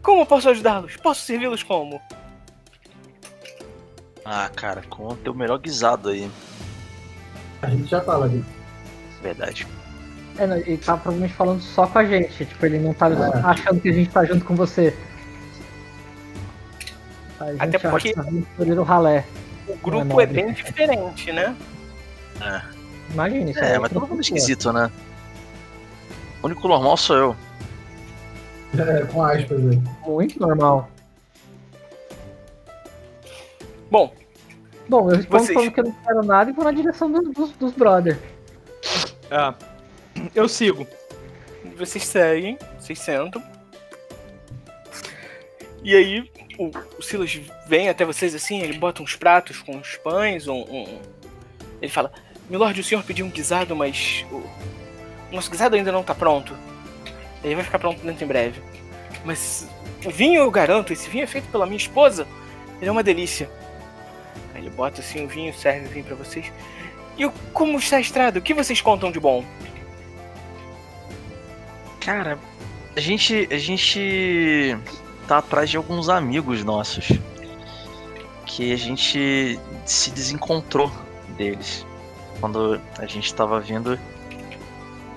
Como 0.03 0.27
posso 0.27 0.51
ajudá-los? 0.51 0.97
Posso 0.97 1.23
servi-los 1.23 1.63
como? 1.63 2.01
Ah, 4.25 4.51
cara, 4.55 4.83
com 4.89 5.09
o 5.09 5.17
teu 5.17 5.35
melhor 5.35 5.59
guisado 5.59 6.09
aí. 6.11 6.31
A 7.63 7.69
gente 7.69 7.89
já 7.91 8.01
tá 8.01 8.17
lá 8.17 8.27
dentro. 8.27 8.47
Verdade. 9.23 9.67
É, 10.39 10.47
não, 10.47 10.57
ele 10.57 10.77
tá 10.79 10.97
provavelmente 10.97 11.35
falando 11.35 11.63
só 11.63 11.87
com 11.87 11.99
a 11.99 12.05
gente. 12.05 12.45
Tipo, 12.45 12.67
ele 12.67 12.79
não 12.79 12.93
tá 12.93 13.09
É. 13.09 13.41
achando 13.47 13.81
que 13.81 13.89
a 13.89 13.93
gente 13.93 14.11
tá 14.11 14.25
junto 14.25 14.45
com 14.45 14.55
você. 14.55 14.95
A 17.41 17.51
gente 17.53 17.63
Até 17.63 17.77
acha 17.77 17.91
porque- 17.91 18.09
que 18.11 18.15
tá 18.15 18.21
aventureiro 18.23 18.83
ralé. 18.83 19.25
O 19.69 19.77
grupo 19.79 20.05
não, 20.05 20.21
é 20.21 20.27
bem 20.27 20.53
diferente, 20.53 21.33
né? 21.33 21.57
É. 22.41 22.74
Imagina 23.15 23.51
isso. 23.51 23.61
É, 23.61 23.79
mas 23.79 23.91
todo 23.93 24.03
mundo 24.07 24.17
pessoa. 24.19 24.37
esquisito, 24.39 24.73
né? 24.73 24.91
O 26.43 26.47
único 26.47 26.69
normal 26.69 26.97
sou 26.99 27.17
eu. 27.17 27.37
É, 28.79 29.05
com 29.07 29.23
aspas 29.23 29.59
aí. 29.71 29.81
Muito 30.07 30.39
normal. 30.41 30.91
Bom, 33.91 34.13
Bom, 34.89 35.11
eu 35.11 35.17
respondo 35.17 35.45
Vocês- 35.45 35.55
falando 35.55 35.73
que 35.73 35.81
eu 35.81 35.85
não 35.85 35.93
quero 35.93 36.23
nada 36.25 36.51
e 36.51 36.53
vou 36.53 36.65
na 36.65 36.73
direção 36.73 37.11
dos, 37.11 37.33
dos, 37.33 37.51
dos 37.53 37.73
brother. 37.73 38.19
É. 39.31 39.55
Eu 40.35 40.47
sigo. 40.49 40.87
vocês 41.77 42.05
seguem, 42.05 42.59
vocês 42.79 42.99
sentam. 42.99 43.43
E 45.83 45.95
aí, 45.97 46.31
o, 46.59 46.71
o 46.99 47.03
Silas 47.03 47.35
vem 47.67 47.89
até 47.89 48.05
vocês 48.05 48.35
assim, 48.35 48.61
ele 48.61 48.79
bota 48.79 49.03
uns 49.03 49.17
pratos 49.17 49.59
com 49.61 49.77
uns 49.77 49.97
pães, 49.97 50.47
um. 50.49 50.61
um- 50.63 50.99
Ele 51.81 51.91
fala: 51.91 52.13
Milord, 52.49 52.81
o 52.81 52.85
senhor 52.85 53.03
pediu 53.05 53.25
um 53.25 53.31
guisado, 53.31 53.75
mas 53.75 54.25
o 54.31 54.45
nosso 55.33 55.51
guisado 55.51 55.77
ainda 55.77 55.91
não 55.91 56.03
tá 56.03 56.15
pronto. 56.15 56.57
Ele 57.43 57.55
vai 57.55 57.65
ficar 57.65 57.79
pronto 57.79 58.05
dentro 58.05 58.25
em 58.25 58.29
breve. 58.29 58.63
Mas 59.25 59.69
o 60.05 60.11
vinho 60.11 60.41
eu 60.41 60.51
garanto, 60.51 60.93
esse 60.93 61.09
vinho 61.09 61.25
é 61.25 61.27
feito 61.27 61.49
pela 61.49 61.67
minha 61.67 61.77
esposa. 61.77 62.27
Ele 62.81 62.89
é 62.89 62.93
uma 62.93 63.03
delícia. 63.03 63.51
Aí 64.55 64.61
ele 64.61 64.71
bota 64.71 65.01
assim 65.01 65.25
o 65.25 65.29
vinho, 65.29 65.53
serve 65.55 65.87
o 65.87 65.91
vinho 65.91 66.05
pra 66.05 66.15
vocês. 66.17 66.53
E 67.17 67.29
como 67.53 67.79
está 67.79 67.97
a 67.97 68.01
estrada? 68.01 68.39
O 68.39 68.43
que 68.43 68.53
vocês 68.53 68.81
contam 68.81 69.11
de 69.11 69.21
bom? 69.21 69.45
Cara, 72.01 72.39
a 72.97 73.01
gente. 73.01 73.49
A 73.51 73.59
gente 73.59 74.77
tá 75.27 75.39
atrás 75.39 75.71
de 75.71 75.77
alguns 75.77 76.09
amigos 76.09 76.63
nossos. 76.65 77.09
Que 78.47 78.73
a 78.73 78.77
gente 78.77 79.59
se 79.87 80.11
desencontrou 80.11 80.93
deles. 81.37 81.87
Quando 82.41 82.81
a 82.99 83.07
gente 83.07 83.33
tava 83.35 83.61
vindo. 83.61 83.99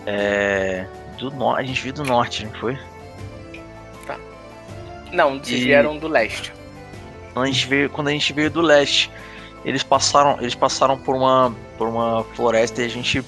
É. 0.06 0.86
Do 1.18 1.32
norte. 1.32 1.62
A 1.62 1.64
gente 1.66 1.82
veio 1.82 1.94
do 1.94 2.04
norte, 2.04 2.46
não 2.46 2.54
foi? 2.54 2.78
Não, 5.12 5.40
vocês 5.40 5.62
E- 5.62 5.66
vieram 5.66 5.98
do 5.98 6.08
leste. 6.08 6.54
Quando 7.34 7.46
a 7.46 7.52
gente 7.52 7.68
veio, 7.68 7.90
quando 7.90 8.08
a 8.08 8.12
gente 8.12 8.34
veio 8.34 8.50
do 8.50 8.62
leste, 8.62 9.12
eles 9.64 9.84
passaram, 9.84 10.38
eles 10.40 10.56
passaram 10.56 10.98
por 10.98 11.16
uma, 11.16 11.56
por 11.78 11.88
uma 11.88 12.24
floresta 12.36 12.82
e 12.82 12.86
a 12.86 12.90
gente 12.90 13.24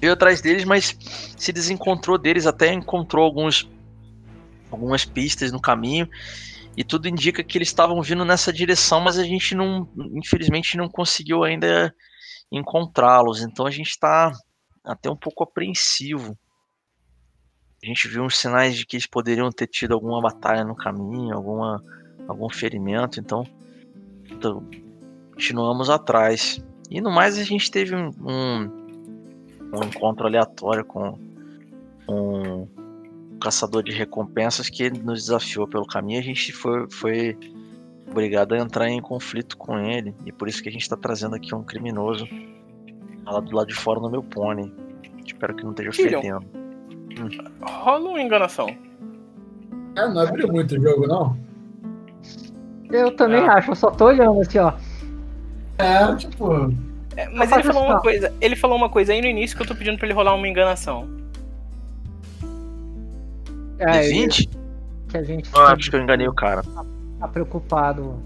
veio 0.00 0.12
atrás 0.12 0.40
deles, 0.40 0.64
mas 0.64 0.96
se 1.36 1.52
desencontrou 1.52 2.16
deles, 2.18 2.46
até 2.46 2.72
encontrou 2.72 3.24
alguns, 3.24 3.68
algumas 4.70 5.04
pistas 5.04 5.50
no 5.52 5.60
caminho 5.60 6.08
e 6.76 6.82
tudo 6.84 7.08
indica 7.08 7.42
que 7.42 7.58
eles 7.58 7.68
estavam 7.68 8.00
vindo 8.00 8.24
nessa 8.24 8.52
direção, 8.52 9.00
mas 9.00 9.18
a 9.18 9.24
gente 9.24 9.54
não, 9.54 9.88
infelizmente, 10.14 10.76
não 10.76 10.88
conseguiu 10.88 11.44
ainda 11.44 11.94
encontrá-los. 12.52 13.42
Então 13.42 13.66
a 13.66 13.70
gente 13.70 13.88
está 13.88 14.30
até 14.84 15.10
um 15.10 15.16
pouco 15.16 15.42
apreensivo. 15.42 16.36
A 17.82 17.86
gente 17.86 18.06
viu 18.06 18.22
uns 18.22 18.38
sinais 18.38 18.76
de 18.76 18.86
que 18.86 18.96
eles 18.96 19.06
poderiam 19.06 19.50
ter 19.50 19.66
tido 19.66 19.94
alguma 19.94 20.20
batalha 20.20 20.62
no 20.62 20.76
caminho, 20.76 21.34
alguma 21.34 21.82
algum 22.28 22.48
ferimento, 22.48 23.18
então, 23.18 23.44
então, 24.30 24.64
continuamos 25.32 25.90
atrás. 25.90 26.64
E 26.88 27.00
no 27.00 27.10
mais 27.10 27.36
a 27.36 27.42
gente 27.42 27.70
teve 27.70 27.96
um, 27.96 28.10
um, 28.20 28.70
um 29.74 29.84
encontro 29.84 30.26
aleatório 30.26 30.84
com 30.84 31.18
um 32.08 32.68
caçador 33.40 33.82
de 33.82 33.92
recompensas 33.92 34.68
que 34.70 34.90
nos 34.90 35.22
desafiou 35.22 35.66
pelo 35.66 35.86
caminho. 35.86 36.20
A 36.20 36.22
gente 36.22 36.52
foi, 36.52 36.88
foi 36.90 37.36
obrigado 38.10 38.54
a 38.54 38.58
entrar 38.58 38.88
em 38.88 39.00
conflito 39.00 39.56
com 39.56 39.78
ele 39.78 40.14
e 40.26 40.32
por 40.32 40.48
isso 40.48 40.62
que 40.62 40.68
a 40.68 40.72
gente 40.72 40.82
está 40.82 40.96
trazendo 40.96 41.34
aqui 41.34 41.54
um 41.54 41.62
criminoso 41.62 42.26
lá 43.24 43.40
do 43.40 43.54
lado 43.54 43.68
de 43.68 43.74
fora 43.74 44.00
no 44.00 44.10
meu 44.10 44.22
pônei. 44.22 44.72
Espero 45.24 45.54
que 45.54 45.62
não 45.64 45.70
esteja 45.70 45.90
Tyrion. 45.90 46.20
fedendo. 46.20 47.42
Rola 47.62 48.08
uma 48.10 48.20
enganação. 48.20 48.68
É, 49.96 50.08
não 50.08 50.20
abriu 50.20 50.48
muito 50.48 50.74
o 50.74 50.80
jogo, 50.82 51.06
não? 51.06 51.36
Eu 52.90 53.14
também 53.16 53.40
Ah. 53.46 53.54
acho, 53.54 53.70
eu 53.70 53.74
só 53.74 53.90
tô 53.90 54.06
olhando 54.06 54.40
assim, 54.40 54.58
ó. 54.58 54.72
É, 55.78 56.14
tipo. 56.16 56.72
É, 57.16 57.28
mas 57.30 57.52
ele 57.52 57.62
falou 57.62 57.84
uma 57.84 57.96
ó. 57.96 58.00
coisa. 58.00 58.32
Ele 58.40 58.56
falou 58.56 58.76
uma 58.76 58.88
coisa 58.88 59.12
aí 59.12 59.20
no 59.20 59.26
início 59.26 59.56
que 59.56 59.62
eu 59.62 59.66
tô 59.66 59.74
pedindo 59.74 59.98
pra 59.98 60.06
ele 60.06 60.14
rolar 60.14 60.34
uma 60.34 60.48
enganação. 60.48 61.08
É, 63.78 64.02
20? 64.08 64.48
que 65.08 65.16
a 65.18 65.22
gente 65.22 65.50
Eu 65.54 65.62
acho 65.66 65.90
que 65.90 65.96
eu 65.96 66.00
enganei 66.02 66.26
o 66.28 66.32
cara. 66.32 66.62
Tá 67.22 67.28
preocupado. 67.28 68.20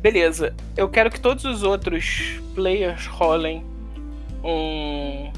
Beleza. 0.00 0.54
Eu 0.76 0.88
quero 0.88 1.10
que 1.10 1.20
todos 1.20 1.44
os 1.44 1.62
outros 1.62 2.40
players 2.54 3.06
rolem 3.06 3.64
um. 4.44 5.32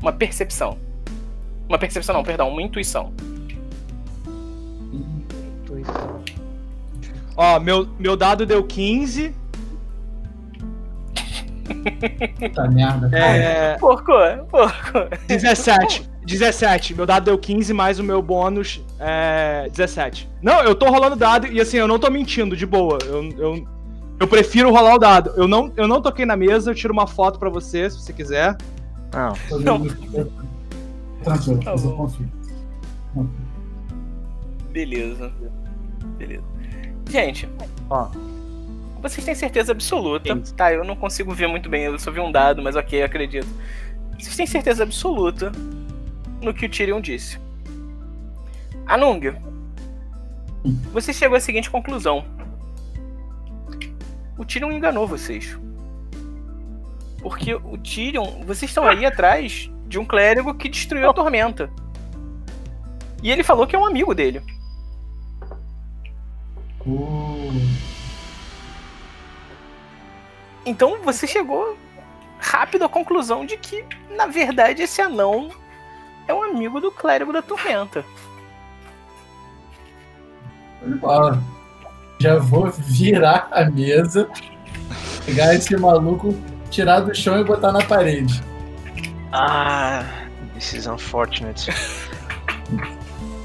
Uma 0.00 0.12
percepção. 0.12 0.76
Uma 1.68 1.78
percepção 1.78 2.14
não, 2.14 2.22
perdão, 2.22 2.50
uma 2.50 2.60
intuição. 2.60 3.12
Intuição. 4.92 6.22
Ó, 7.36 7.58
meu, 7.58 7.88
meu 7.98 8.16
dado 8.16 8.44
deu 8.44 8.62
15. 8.64 9.34
Puta 12.38 12.68
merda. 12.68 13.16
É. 13.16 13.78
Porco, 13.78 14.12
porco. 14.50 14.98
17. 15.28 16.11
17. 16.24 16.94
Meu 16.94 17.04
dado 17.06 17.24
deu 17.24 17.38
15, 17.38 17.72
mais 17.72 17.98
o 17.98 18.04
meu 18.04 18.22
bônus 18.22 18.80
é 18.98 19.68
17. 19.70 20.28
Não, 20.40 20.60
eu 20.62 20.74
tô 20.74 20.88
rolando 20.88 21.16
dado 21.16 21.46
e 21.46 21.60
assim, 21.60 21.76
eu 21.78 21.88
não 21.88 21.98
tô 21.98 22.08
mentindo, 22.10 22.56
de 22.56 22.64
boa. 22.66 22.98
Eu, 23.04 23.24
eu, 23.38 23.68
eu 24.20 24.28
prefiro 24.28 24.70
rolar 24.70 24.94
o 24.94 24.98
dado. 24.98 25.32
Eu 25.36 25.48
não, 25.48 25.72
eu 25.76 25.88
não 25.88 26.00
toquei 26.00 26.24
na 26.24 26.36
mesa, 26.36 26.70
eu 26.70 26.74
tiro 26.74 26.92
uma 26.92 27.06
foto 27.06 27.38
pra 27.38 27.48
você, 27.50 27.90
se 27.90 27.98
você 28.00 28.12
quiser. 28.12 28.56
Não, 29.12 29.32
Tô 29.48 29.58
Não. 29.58 29.78
vendo- 29.82 30.32
Tranquilo, 31.24 31.58
Tá 31.62 31.70
mas 31.72 31.84
eu 31.84 31.92
confio. 31.92 32.28
Beleza. 34.72 35.32
Beleza. 36.18 36.42
Gente, 37.10 37.48
Ó. 37.90 38.08
vocês 39.02 39.24
têm 39.24 39.34
certeza 39.34 39.72
absoluta. 39.72 40.34
Sim. 40.34 40.54
Tá, 40.56 40.72
eu 40.72 40.84
não 40.84 40.96
consigo 40.96 41.32
ver 41.34 41.46
muito 41.46 41.68
bem, 41.68 41.84
eu 41.84 41.98
só 41.98 42.10
vi 42.10 42.20
um 42.20 42.32
dado, 42.32 42.62
mas 42.62 42.74
ok, 42.76 43.02
acredito. 43.02 43.46
Vocês 44.18 44.36
têm 44.36 44.46
certeza 44.46 44.82
absoluta 44.82 45.52
no 46.42 46.52
que 46.52 46.66
o 46.66 46.68
Tyrion 46.68 47.00
disse. 47.00 47.38
Anung, 48.86 49.34
você 50.92 51.12
chegou 51.12 51.36
à 51.36 51.40
seguinte 51.40 51.70
conclusão. 51.70 52.24
O 54.36 54.44
Tyrion 54.44 54.72
enganou 54.72 55.06
vocês. 55.06 55.58
Porque 57.20 57.54
o 57.54 57.78
Tyrion, 57.78 58.44
vocês 58.44 58.70
estão 58.70 58.86
aí 58.86 59.06
atrás 59.06 59.70
de 59.86 59.98
um 59.98 60.04
clérigo 60.04 60.54
que 60.54 60.68
destruiu 60.68 61.08
a 61.08 61.14
tormenta. 61.14 61.70
E 63.22 63.30
ele 63.30 63.44
falou 63.44 63.66
que 63.66 63.76
é 63.76 63.78
um 63.78 63.86
amigo 63.86 64.14
dele. 64.14 64.42
Uh, 66.84 67.52
Então 70.64 71.02
você 71.02 71.26
chegou 71.26 71.76
rápido 72.38 72.84
à 72.84 72.88
conclusão 72.88 73.44
de 73.44 73.56
que, 73.56 73.84
na 74.16 74.26
verdade, 74.26 74.82
esse 74.82 75.00
anão 75.00 75.50
é 76.28 76.34
um 76.34 76.42
amigo 76.42 76.80
do 76.80 76.90
clérigo 76.90 77.32
da 77.32 77.42
tormenta. 77.42 78.04
bola. 81.00 81.42
Já 82.20 82.38
vou 82.38 82.70
virar 82.70 83.48
a 83.50 83.64
mesa, 83.64 84.28
pegar 85.26 85.54
esse 85.54 85.76
maluco, 85.76 86.34
tirar 86.70 87.00
do 87.00 87.14
chão 87.14 87.38
e 87.40 87.44
botar 87.44 87.72
na 87.72 87.82
parede. 87.84 88.42
Ah, 89.32 90.04
this 90.54 90.72
is 90.72 90.86
unfortunate. 90.86 91.66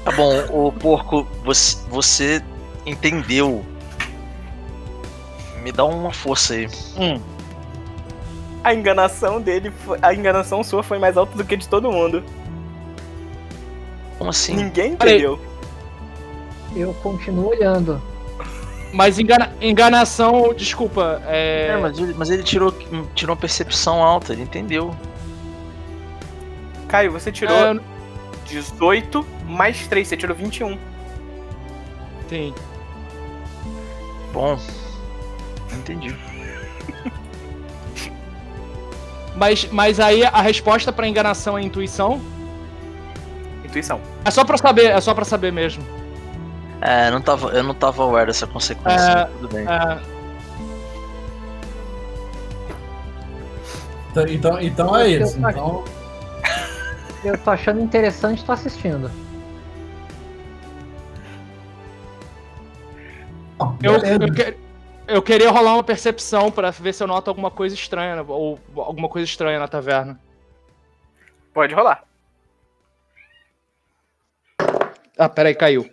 tá 0.04 0.12
bom, 0.12 0.44
o 0.68 0.72
porco, 0.72 1.26
você, 1.44 1.76
você 1.88 2.42
entendeu. 2.86 3.64
Me 5.62 5.72
dá 5.72 5.84
uma 5.84 6.12
força 6.12 6.54
aí. 6.54 6.68
Hum, 6.96 7.20
A 8.62 8.72
enganação 8.74 9.40
dele, 9.40 9.70
foi- 9.84 9.98
a 10.02 10.14
enganação 10.14 10.62
sua 10.62 10.82
foi 10.82 10.98
mais 10.98 11.16
alta 11.16 11.36
do 11.36 11.44
que 11.44 11.54
a 11.54 11.58
de 11.58 11.68
todo 11.68 11.90
mundo. 11.90 12.22
Como 14.18 14.30
assim? 14.30 14.54
Ninguém 14.56 14.92
entendeu. 14.92 15.38
Eu 16.76 16.92
continuo 16.94 17.48
olhando. 17.48 18.00
Mas 18.92 19.18
engana- 19.18 19.52
enganação, 19.60 20.52
desculpa. 20.54 21.22
É. 21.26 21.68
É, 21.72 21.76
mas 21.80 21.98
ele, 21.98 22.14
mas 22.14 22.30
ele 22.30 22.42
tirou, 22.42 22.72
tirou 23.14 23.34
uma 23.34 23.40
percepção 23.40 24.02
alta, 24.02 24.32
ele 24.32 24.42
entendeu. 24.42 24.94
Caio, 26.88 27.12
você 27.12 27.30
tirou 27.30 27.54
é, 27.56 27.78
18 28.46 29.26
mais 29.46 29.86
3, 29.86 30.08
você 30.08 30.16
tirou 30.16 30.34
21. 30.34 30.78
sim. 32.28 32.54
Bom, 34.32 34.58
entendi. 35.72 36.14
Mas, 39.34 39.68
mas 39.70 40.00
aí 40.00 40.24
a 40.24 40.40
resposta 40.42 40.92
pra 40.92 41.06
enganação 41.06 41.56
é 41.56 41.62
intuição? 41.62 42.20
Intuição. 43.68 44.00
É 44.24 44.30
só 44.30 44.44
pra 44.44 44.56
saber, 44.56 44.86
é 44.86 45.00
só 45.00 45.14
pra 45.14 45.24
saber 45.24 45.52
mesmo. 45.52 45.84
É, 46.80 47.10
não 47.10 47.20
tava, 47.20 47.50
eu 47.50 47.62
não 47.62 47.74
tava 47.74 48.02
aware 48.02 48.26
dessa 48.26 48.46
consequência, 48.46 49.04
É, 49.04 49.14
mas 49.24 49.30
tudo 49.32 49.48
bem. 49.54 49.66
É, 49.66 49.98
Então, 54.10 54.26
então, 54.28 54.60
então 54.60 54.96
é 54.96 55.08
isso. 55.08 55.38
Então, 55.38 55.84
Eu 57.24 57.36
tô 57.38 57.50
achando 57.50 57.80
interessante 57.80 58.44
tô 58.44 58.52
assistindo. 58.52 59.10
Eu, 63.82 63.92
eu, 63.96 64.32
que- 64.32 64.56
eu 65.08 65.22
queria 65.22 65.50
rolar 65.50 65.74
uma 65.74 65.82
percepção 65.82 66.50
pra 66.50 66.70
ver 66.70 66.92
se 66.92 67.02
eu 67.02 67.06
noto 67.08 67.28
alguma 67.28 67.50
coisa 67.50 67.74
estranha, 67.74 68.22
ou 68.26 68.58
alguma 68.76 69.08
coisa 69.08 69.24
estranha 69.26 69.58
na 69.58 69.66
taverna. 69.66 70.18
Pode 71.52 71.74
rolar. 71.74 72.04
Ah, 75.18 75.28
peraí, 75.28 75.54
caiu. 75.54 75.90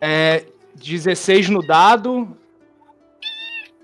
É 0.00 0.44
16 0.74 1.48
no 1.50 1.64
dado, 1.64 2.36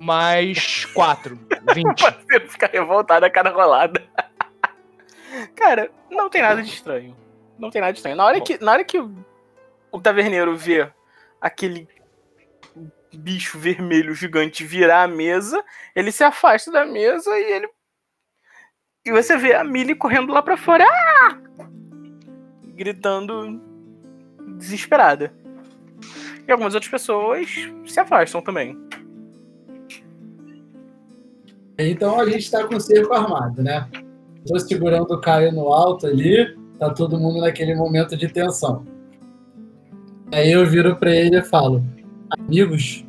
mais 0.00 0.84
4, 0.86 1.38
20. 1.74 2.00
Você 2.00 2.40
fica 2.48 2.66
revoltado 2.66 3.26
a 3.26 3.30
cada 3.30 3.50
rolada. 3.50 4.02
Cara, 5.54 5.90
não 6.10 6.28
tem 6.30 6.42
nada 6.42 6.62
de 6.62 6.70
estranho. 6.70 7.16
Não 7.58 7.70
tem 7.70 7.80
nada 7.80 7.92
de 7.92 7.98
estranho. 7.98 8.16
Na 8.16 8.24
hora 8.24 8.40
que, 8.40 8.62
na 8.64 8.72
hora 8.72 8.84
que 8.84 8.98
o, 8.98 9.14
o 9.92 10.00
taverneiro 10.00 10.56
vê 10.56 10.90
aquele 11.40 11.86
bicho 13.12 13.58
vermelho 13.58 14.14
gigante 14.14 14.64
virar 14.64 15.02
a 15.02 15.08
mesa, 15.08 15.62
ele 15.94 16.10
se 16.10 16.24
afasta 16.24 16.70
da 16.72 16.84
mesa 16.84 17.30
e 17.38 17.52
ele. 17.52 17.68
E 19.04 19.12
você 19.12 19.36
vê 19.36 19.54
a 19.54 19.62
Millie 19.64 19.94
correndo 19.94 20.32
lá 20.32 20.42
pra 20.42 20.56
fora. 20.56 20.84
"Ah!" 20.84 21.47
Gritando 22.78 23.60
desesperada. 24.56 25.32
E 26.46 26.52
algumas 26.52 26.74
outras 26.74 26.90
pessoas 26.90 27.48
se 27.84 27.98
afastam 27.98 28.40
também. 28.40 28.78
Então 31.76 32.20
a 32.20 32.28
gente 32.28 32.48
tá 32.50 32.66
com 32.66 32.76
o 32.76 32.80
cerco 32.80 33.12
armado, 33.12 33.62
né? 33.62 33.88
Tô 34.46 34.58
segurando 34.60 35.12
o 35.12 35.20
Caio 35.20 35.52
no 35.52 35.72
alto 35.72 36.06
ali, 36.06 36.56
tá 36.78 36.90
todo 36.90 37.18
mundo 37.18 37.40
naquele 37.40 37.74
momento 37.74 38.16
de 38.16 38.28
tensão. 38.28 38.86
Aí 40.32 40.52
eu 40.52 40.64
viro 40.64 40.96
pra 40.96 41.10
ele 41.10 41.36
e 41.36 41.44
falo: 41.44 41.84
Amigos, 42.30 43.04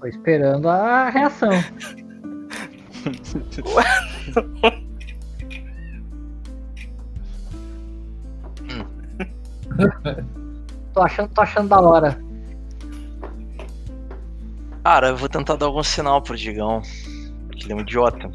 Tô 0.00 0.06
esperando 0.06 0.66
a 0.66 1.10
reação. 1.10 1.50
tô 10.92 11.02
achando, 11.02 11.28
tô 11.30 11.40
achando 11.40 11.68
da 11.68 11.80
hora. 11.80 12.20
Cara, 14.82 15.08
eu 15.08 15.16
vou 15.16 15.28
tentar 15.28 15.56
dar 15.56 15.66
algum 15.66 15.82
sinal 15.82 16.22
pro 16.22 16.36
Digão. 16.36 16.82
Que 17.52 17.64
ele 17.64 17.72
é 17.72 17.76
um 17.76 17.80
idiota. 17.80 18.30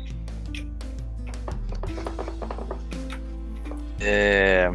É. 4.00 4.72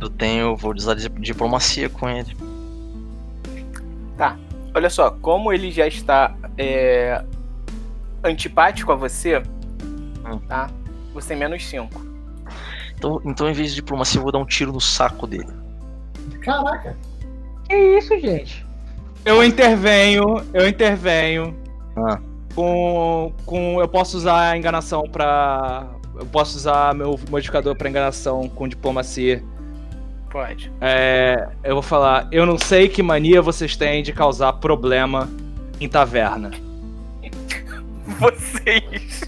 Eu 0.00 0.10
tenho. 0.10 0.56
Vou 0.56 0.74
usar 0.74 0.94
di- 0.94 1.08
diplomacia 1.08 1.88
com 1.88 2.08
ele. 2.08 2.36
Olha 4.74 4.88
só, 4.90 5.10
como 5.10 5.52
ele 5.52 5.70
já 5.70 5.86
está 5.86 6.34
é, 6.56 7.22
antipático 8.22 8.92
a 8.92 8.94
você, 8.94 9.38
Hum. 10.24 10.38
tá? 10.46 10.70
Você 11.14 11.28
tem 11.28 11.36
menos 11.38 11.64
5. 11.66 12.00
Então, 12.94 13.20
então, 13.24 13.48
em 13.48 13.52
vez 13.52 13.70
de 13.70 13.76
diplomacia, 13.76 14.18
eu 14.18 14.22
vou 14.22 14.30
dar 14.30 14.38
um 14.38 14.44
tiro 14.44 14.72
no 14.72 14.80
saco 14.80 15.26
dele. 15.26 15.48
caraca, 16.42 16.96
Que 17.68 17.74
isso, 17.98 18.18
gente? 18.20 18.64
Eu 19.24 19.42
intervenho, 19.44 20.24
eu 20.54 20.68
intervenho. 20.68 21.56
Ah. 21.96 22.18
Com, 22.54 23.32
com. 23.46 23.80
Eu 23.80 23.88
posso 23.88 24.16
usar 24.16 24.50
a 24.50 24.56
enganação 24.56 25.02
pra. 25.02 25.86
Eu 26.14 26.26
posso 26.26 26.56
usar 26.56 26.94
meu 26.94 27.18
modificador 27.30 27.74
pra 27.76 27.88
enganação 27.88 28.48
com 28.48 28.66
diplomacia. 28.68 29.42
Pode. 30.30 30.72
É, 30.80 31.48
eu 31.64 31.74
vou 31.74 31.82
falar, 31.82 32.28
eu 32.30 32.46
não 32.46 32.56
sei 32.56 32.88
que 32.88 33.02
mania 33.02 33.42
vocês 33.42 33.76
têm 33.76 34.00
de 34.02 34.12
causar 34.12 34.52
problema 34.54 35.28
em 35.80 35.88
taverna. 35.88 36.52
Vocês. 38.18 39.22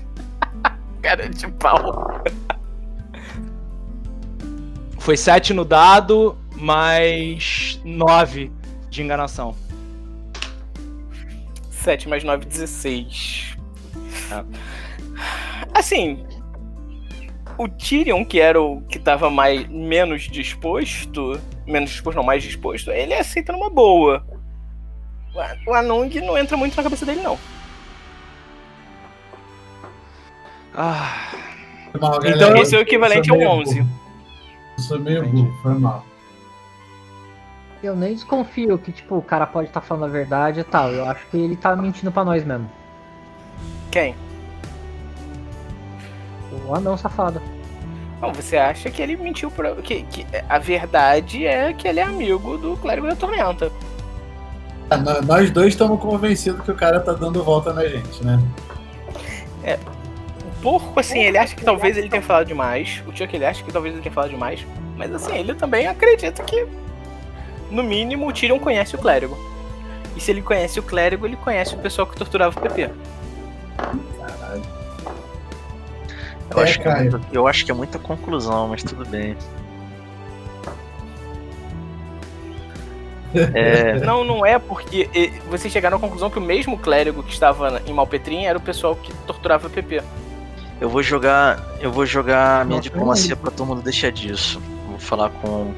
Cara 1.01 1.29
de 1.29 1.49
pau. 1.53 2.23
Foi 4.99 5.17
7 5.17 5.53
no 5.53 5.65
dado, 5.65 6.37
mais 6.57 7.81
9 7.85 8.53
de 8.89 9.03
enganação. 9.03 9.57
7 11.71 12.09
mais 12.09 12.23
9, 12.23 12.45
16. 12.45 13.57
Tá. 14.29 14.45
Assim. 15.75 16.25
O 17.59 17.69
Tyrion, 17.69 18.25
que 18.25 18.41
era 18.41 18.61
o 18.61 18.81
que 18.83 18.99
tava 18.99 19.31
mais, 19.31 19.69
menos 19.69 20.23
disposto. 20.23 21.41
Menos 21.67 21.91
disposto, 21.91 22.17
não, 22.17 22.25
mais 22.25 22.43
disposto, 22.43 22.91
ele 22.91 23.15
aceita 23.15 23.53
numa 23.53 23.71
boa. 23.71 24.25
O 25.67 25.73
Anung 25.73 26.11
não 26.21 26.37
entra 26.37 26.57
muito 26.57 26.77
na 26.77 26.83
cabeça 26.83 27.07
dele, 27.07 27.23
não. 27.23 27.39
Ah, 30.75 31.31
mal, 32.01 32.17
Então, 32.25 32.39
galera. 32.39 32.61
Esse 32.61 32.75
é 32.75 32.79
o 32.79 32.83
equivalente 32.83 33.31
a 33.31 33.35
Eu 33.35 33.41
sou 33.41 33.53
um 33.53 33.57
meio 33.57 33.61
11. 33.61 33.75
burro. 33.81 33.89
Eu 34.77 34.83
sou 34.83 34.99
meio 35.01 35.29
burro, 35.29 35.53
foi 35.63 35.75
mal. 35.75 36.05
Eu 37.83 37.97
nem 37.97 38.15
desconfio 38.15 38.79
que, 38.79 38.93
tipo, 38.93 39.17
o 39.17 39.23
cara 39.23 39.47
pode 39.47 39.69
estar 39.69 39.81
falando 39.81 40.05
a 40.05 40.09
verdade 40.09 40.61
e 40.61 40.65
tal. 40.65 40.91
Eu 40.91 41.05
acho 41.07 41.27
que 41.27 41.37
ele 41.37 41.57
tá 41.57 41.75
mentindo 41.75 42.13
pra 42.13 42.25
nós 42.25 42.45
mesmo. 42.45 42.71
Quem? 43.91 44.15
O 46.67 46.75
anão 46.75 46.97
safado. 46.97 47.41
Não, 48.21 48.33
você 48.33 48.57
acha 48.57 48.91
que 48.91 49.03
ele 49.03 49.17
mentiu 49.17 49.51
pra. 49.51 49.75
Que, 49.77 50.03
que 50.05 50.27
a 50.49 50.59
verdade 50.59 51.47
é 51.47 51.73
que 51.73 51.89
ele 51.89 51.99
é 52.01 52.05
amigo 52.05 52.57
do 52.57 52.77
clérigo 52.77 53.07
da 53.09 53.17
tormenta. 53.17 53.71
Ah, 54.91 54.97
nó- 54.97 55.21
Nós 55.23 55.51
dois 55.51 55.69
estamos 55.69 56.01
convencidos 56.01 56.63
que 56.65 56.71
o 56.71 56.75
cara 56.75 57.01
tá 57.01 57.13
dando 57.13 57.43
volta 57.43 57.73
na 57.73 57.87
gente, 57.87 58.25
né? 58.25 58.39
O 59.65 60.63
porco, 60.63 61.01
assim, 61.01 61.19
ele 61.21 61.37
acha 61.39 61.57
que 61.57 61.65
talvez 61.65 61.97
ele 61.97 62.09
tenha 62.09 62.23
falado 62.23 62.47
demais. 62.47 63.03
O 63.07 63.17
Chuck, 63.17 63.35
ele 63.35 63.45
acha 63.45 63.63
que 63.65 63.73
talvez 63.73 63.95
ele 63.95 64.03
tenha 64.03 64.13
falado 64.15 64.31
demais. 64.31 64.65
Mas, 64.97 65.13
assim, 65.13 65.37
ele 65.37 65.55
também 65.55 65.87
acredita 65.89 66.43
que, 66.45 66.67
no 67.71 67.83
mínimo, 67.83 68.29
o 68.29 68.33
Tyrion 68.33 68.59
conhece 68.61 68.95
o 68.95 68.99
clérigo. 68.99 69.37
E 70.15 70.21
se 70.21 70.31
ele 70.31 70.43
conhece 70.43 70.79
o 70.79 70.83
clérigo, 70.83 71.27
ele 71.27 71.37
conhece 71.37 71.75
o 71.75 71.79
pessoal 71.79 72.07
que 72.07 72.15
torturava 72.17 72.57
o 72.57 72.63
PP. 72.63 72.91
Eu, 76.51 76.59
É, 76.61 76.63
acho, 76.65 76.81
que 76.81 76.89
é 76.89 76.95
muita, 76.95 77.21
eu 77.33 77.47
acho 77.47 77.65
que 77.65 77.71
é 77.71 77.75
muita 77.75 77.99
conclusão, 77.99 78.69
mas 78.69 78.83
tudo 78.83 79.05
bem. 79.07 79.37
É, 83.35 83.99
Não, 84.01 84.25
não 84.25 84.45
é 84.45 84.59
porque 84.59 85.09
vocês 85.49 85.73
chegaram 85.73 85.97
à 85.97 86.01
conclusão 86.01 86.29
que 86.29 86.39
o 86.39 86.43
mesmo 86.43 86.77
clérigo 86.79 87.23
que 87.23 87.33
estava 87.33 87.81
em 87.87 87.93
Malpetrim 87.93 88.45
era 88.45 88.59
o 88.59 88.61
pessoal 88.61 88.95
que 88.95 89.11
torturava 89.27 89.69
o 89.69 89.71
PP. 89.71 90.03
eu 90.81 90.91
vou 90.91 91.03
jogar. 91.03 91.59
Eu 91.81 91.91
vou 91.91 92.05
jogar 92.05 92.61
a 92.61 92.65
minha 92.65 92.81
diplomacia 92.81 93.35
pra 93.35 93.51
todo 93.51 93.67
mundo 93.67 93.81
deixar 93.83 94.13
disso. 94.13 94.61
Vou 94.87 94.99
falar 94.99 95.31
com, 95.31 95.73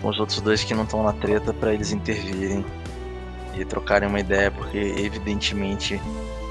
com 0.00 0.08
os 0.08 0.18
outros 0.18 0.40
dois 0.40 0.64
que 0.64 0.72
não 0.74 0.84
estão 0.84 1.02
na 1.02 1.12
treta 1.12 1.52
pra 1.52 1.74
eles 1.74 1.92
intervirem 1.92 2.64
e 3.54 3.64
trocarem 3.66 4.08
uma 4.08 4.20
ideia, 4.20 4.50
porque 4.50 4.78
evidentemente 4.78 6.00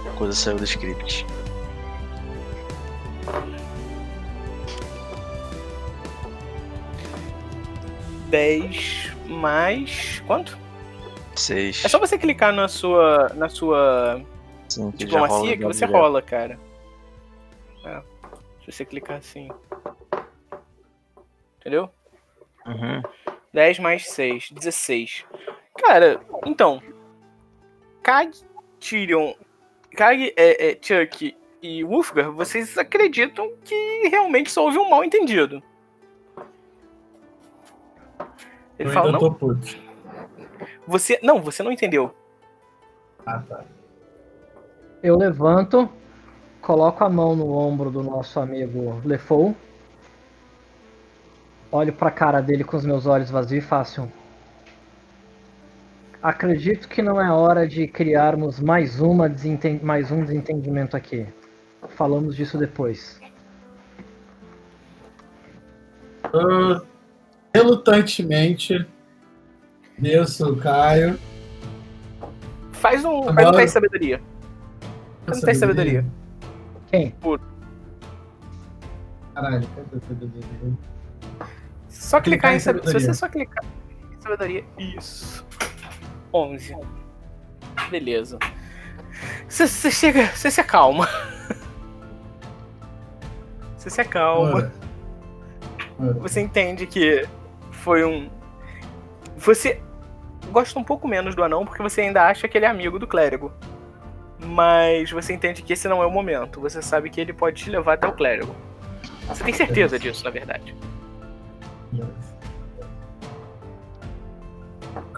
a 0.05 0.11
coisa 0.11 0.33
saiu 0.33 0.57
do 0.57 0.63
script. 0.63 1.25
Dez 8.29 9.11
mais. 9.25 10.21
Quanto? 10.27 10.57
Seis. 11.35 11.85
É 11.85 11.87
só 11.87 11.99
você 11.99 12.17
clicar 12.17 12.51
na 12.53 12.67
sua. 12.67 13.29
na 13.35 13.47
sua 13.47 14.21
Sim, 14.67 14.91
que 14.91 15.05
diplomacia 15.05 15.57
que 15.57 15.63
você 15.63 15.85
direto. 15.85 16.01
rola, 16.01 16.21
cara. 16.21 16.59
É. 17.85 18.01
Se 18.65 18.71
você 18.71 18.85
clicar 18.85 19.17
assim. 19.17 19.49
Entendeu? 21.59 21.89
Uhum. 22.65 23.01
10 23.53 23.79
mais 23.79 24.09
6, 24.09 24.51
16. 24.51 25.25
Cara, 25.77 26.19
então. 26.45 26.81
Kag, 28.03 28.31
Tyrion, 28.79 29.33
Kag, 29.95 30.33
é, 30.35 30.71
é, 30.71 30.77
Chuck 30.81 31.36
e 31.61 31.83
Wolfgar, 31.83 32.31
vocês 32.31 32.77
acreditam 32.77 33.51
que 33.63 34.07
realmente 34.09 34.51
só 34.51 34.65
houve 34.65 34.77
um 34.77 34.89
mal 34.89 35.03
entendido. 35.03 35.61
Ele 38.77 38.89
eu 38.89 38.93
fala, 38.93 39.07
ainda 39.07 39.19
não, 39.19 39.19
tô 39.19 39.33
puto. 39.33 39.77
você, 40.87 41.19
não, 41.23 41.41
você 41.41 41.63
não 41.63 41.71
entendeu. 41.71 42.13
Ah, 43.25 43.39
tá. 43.39 43.65
Eu 45.01 45.17
levanto, 45.17 45.89
coloco 46.61 47.03
a 47.03 47.09
mão 47.09 47.35
no 47.35 47.51
ombro 47.51 47.89
do 47.89 48.03
nosso 48.03 48.39
amigo 48.39 49.01
Lefou. 49.03 49.55
Olho 51.71 51.91
pra 51.91 52.11
cara 52.11 52.39
dele 52.41 52.63
com 52.63 52.77
os 52.77 52.85
meus 52.85 53.05
olhos 53.05 53.29
vazios 53.29 53.63
e 53.63 53.67
faço. 53.67 54.11
Acredito 56.21 56.87
que 56.87 57.01
não 57.01 57.21
é 57.21 57.31
hora 57.31 57.67
de 57.67 57.87
criarmos 57.87 58.59
mais, 58.59 58.99
uma 58.99 59.27
desenten- 59.29 59.79
mais 59.83 60.11
um 60.11 60.23
desentendimento 60.23 60.95
aqui. 60.95 61.27
Falamos 61.89 62.35
disso 62.35 62.57
depois. 62.57 63.19
Eu, 66.33 66.85
relutantemente, 67.53 68.85
desço 69.97 70.51
o 70.51 70.57
Caio. 70.57 71.17
Faz 72.73 73.03
um. 73.05 73.29
Agora- 73.29 73.33
Faz 73.35 73.47
um 73.47 73.51
teste 73.51 73.65
de 73.65 73.71
sabedoria. 73.71 74.21
Faz 75.25 75.37
um 75.37 75.41
teste 75.41 75.51
de 75.53 75.59
sabedoria. 75.59 76.05
Quem? 76.91 77.15
Caralho, 79.33 79.67
cadê 79.67 79.97
a 79.97 79.99
sabedoria? 80.01 80.43
Só 81.89 82.21
clicar 82.21 82.23
Clicar 82.23 82.53
em 82.53 82.55
em 82.55 82.59
sabedoria. 82.59 82.99
Se 82.99 83.05
você 83.05 83.13
só 83.13 83.27
clicar 83.29 83.63
em 84.11 84.21
sabedoria. 84.21 84.65
Isso. 84.77 85.45
11. 86.33 86.75
Beleza. 87.89 88.37
Você, 89.47 89.67
você 89.67 89.91
chega. 89.91 90.27
Você 90.27 90.51
se 90.51 90.59
acalma. 90.61 91.07
Você 93.77 93.89
se 93.89 94.01
acalma. 94.01 94.55
Ora. 94.55 94.73
Ora. 95.99 96.13
Você 96.13 96.41
entende 96.41 96.85
que 96.87 97.27
foi 97.71 98.03
um. 98.03 98.29
Você 99.37 99.81
gosta 100.51 100.77
um 100.79 100.83
pouco 100.83 101.07
menos 101.07 101.35
do 101.35 101.43
anão 101.43 101.65
porque 101.65 101.81
você 101.81 102.01
ainda 102.01 102.23
acha 102.23 102.47
que 102.47 102.57
ele 102.57 102.65
é 102.65 102.69
amigo 102.69 102.97
do 102.97 103.07
clérigo. 103.07 103.51
Mas 104.39 105.11
você 105.11 105.33
entende 105.33 105.61
que 105.61 105.73
esse 105.73 105.87
não 105.87 106.01
é 106.01 106.05
o 106.05 106.11
momento. 106.11 106.59
Você 106.61 106.81
sabe 106.81 107.09
que 107.09 107.19
ele 107.19 107.33
pode 107.33 107.63
te 107.63 107.69
levar 107.69 107.93
até 107.93 108.07
o 108.07 108.13
clérigo. 108.13 108.55
Você 109.27 109.43
tem 109.43 109.53
certeza 109.53 109.97
disso, 109.99 110.23
na 110.23 110.29
verdade. 110.29 110.75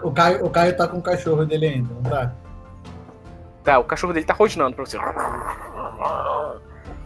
O 0.02 0.10
Caio, 0.10 0.44
o 0.44 0.50
Caio 0.50 0.76
tá 0.76 0.88
com 0.88 0.98
o 0.98 1.02
cachorro 1.02 1.44
dele 1.44 1.66
ainda, 1.66 1.94
não 1.94 2.02
tá? 2.02 2.32
Tá, 3.62 3.78
o 3.78 3.84
cachorro 3.84 4.12
dele 4.12 4.24
tá 4.24 4.32
rosnando 4.32 4.74
pra 4.74 4.84
você. 4.84 4.98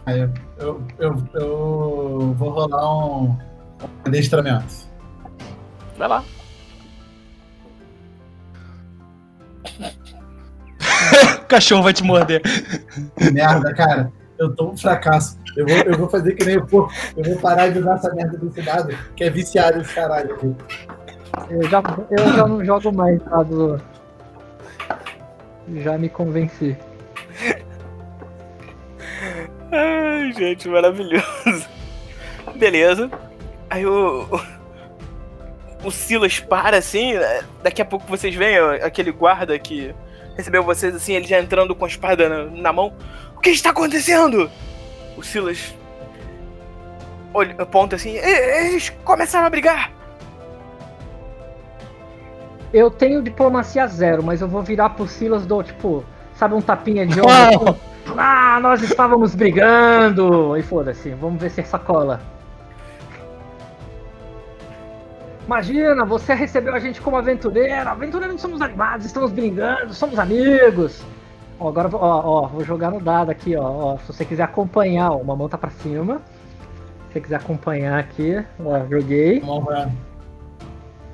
Aí 0.05 0.19
eu, 0.19 0.29
eu, 0.59 0.83
eu, 0.99 1.27
eu 1.33 2.35
vou 2.37 2.49
rolar 2.49 2.95
um, 2.95 3.23
um 3.29 3.37
adestramento. 4.05 4.85
Vai 5.97 6.07
lá. 6.07 6.23
O 11.41 11.45
cachorro 11.47 11.83
vai 11.83 11.93
te 11.93 12.03
morder. 12.03 12.41
Merda, 13.33 13.73
cara. 13.73 14.11
Eu 14.37 14.53
tô 14.53 14.71
um 14.71 14.77
fracasso. 14.77 15.39
Eu 15.55 15.65
vou, 15.65 15.77
eu 15.77 15.97
vou 15.97 16.09
fazer 16.09 16.33
que 16.33 16.45
nem 16.45 16.57
o 16.57 16.67
porco. 16.67 16.93
Eu 17.15 17.23
vou 17.23 17.37
parar 17.37 17.69
de 17.69 17.79
usar 17.79 17.95
essa 17.95 18.13
merda 18.13 18.37
desse 18.37 18.61
dado, 18.61 18.95
que 19.15 19.23
é 19.23 19.29
viciado 19.29 19.79
esse 19.79 19.93
caralho 19.93 20.35
aqui. 20.35 20.55
Eu 21.49 21.63
já, 21.69 21.81
eu 22.11 22.33
já 22.33 22.47
não 22.47 22.63
jogo 22.63 22.91
mais 22.91 23.21
dado. 23.23 23.81
Já 25.77 25.97
me 25.97 26.09
convenci. 26.09 26.77
Ai, 29.77 30.31
gente, 30.33 30.67
maravilhoso. 30.67 31.67
Beleza. 32.55 33.09
Aí 33.69 33.85
o. 33.85 34.25
O 35.83 35.91
Silas 35.91 36.39
para 36.39 36.77
assim. 36.77 37.13
né? 37.13 37.43
Daqui 37.61 37.81
a 37.81 37.85
pouco 37.85 38.07
vocês 38.07 38.33
veem 38.33 38.57
aquele 38.81 39.11
guarda 39.11 39.57
que 39.59 39.93
recebeu 40.35 40.63
vocês 40.63 40.95
assim, 40.95 41.13
ele 41.13 41.27
já 41.27 41.39
entrando 41.39 41.75
com 41.75 41.85
a 41.85 41.87
espada 41.87 42.27
na, 42.27 42.45
na 42.45 42.73
mão. 42.73 42.93
O 43.35 43.39
que 43.39 43.49
está 43.51 43.69
acontecendo? 43.69 44.49
O 45.17 45.21
Silas. 45.23 45.75
Olha, 47.33 47.55
aponta 47.59 47.95
assim. 47.97 48.11
"E- 48.15 48.67
Eles 48.69 48.89
começaram 49.03 49.45
a 49.45 49.49
brigar. 49.49 49.91
Eu 52.73 52.89
tenho 52.91 53.21
diplomacia 53.21 53.87
zero, 53.87 54.23
mas 54.23 54.41
eu 54.41 54.47
vou 54.47 54.61
virar 54.61 54.89
pro 54.89 55.07
Silas 55.07 55.45
do 55.45 55.63
tipo, 55.63 56.03
sabe 56.33 56.55
um 56.55 56.61
tapinha 56.61 57.05
de 57.05 57.19
ombro? 57.21 57.77
Ah, 58.17 58.59
nós 58.61 58.81
estávamos 58.81 59.33
brigando! 59.35 60.55
E 60.55 60.61
foda-se, 60.61 61.09
vamos 61.11 61.41
ver 61.41 61.49
se 61.49 61.61
essa 61.61 61.79
cola. 61.79 62.21
Imagina, 65.45 66.05
você 66.05 66.33
recebeu 66.33 66.73
a 66.73 66.79
gente 66.79 67.01
como 67.01 67.17
aventureiro. 67.17 67.89
Aventureiro 67.89 68.33
não 68.33 68.39
somos 68.39 68.61
animados, 68.61 69.05
estamos 69.05 69.31
brigando, 69.31 69.93
somos 69.93 70.17
amigos. 70.17 71.03
Ó, 71.59 71.69
agora, 71.69 71.89
ó, 71.93 72.43
ó, 72.43 72.47
vou 72.47 72.63
jogar 72.63 72.91
no 72.91 72.99
dado 72.99 73.31
aqui, 73.31 73.55
ó, 73.55 73.63
ó. 73.63 73.97
Se 73.97 74.07
você 74.13 74.25
quiser 74.25 74.43
acompanhar, 74.43 75.11
ó, 75.11 75.17
uma 75.17 75.35
mão 75.35 75.47
tá 75.47 75.57
pra 75.57 75.69
cima. 75.69 76.21
Se 77.07 77.13
você 77.13 77.21
quiser 77.21 77.35
acompanhar 77.35 77.99
aqui, 77.99 78.43
ó, 78.59 78.85
joguei. 78.89 79.41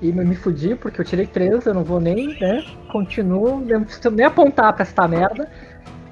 E 0.02 0.12
me, 0.12 0.24
me 0.26 0.36
fudi 0.36 0.76
porque 0.76 1.02
eu 1.02 1.06
tirei 1.06 1.28
13, 1.28 1.68
eu 1.68 1.74
não 1.74 1.84
vou 1.84 2.00
nem, 2.00 2.40
né? 2.40 2.64
Continuo, 2.92 3.60
não 3.60 3.84
preciso 3.84 4.10
nem 4.10 4.26
apontar 4.26 4.74
pra 4.74 4.84
esta 4.84 5.08
merda. 5.08 5.48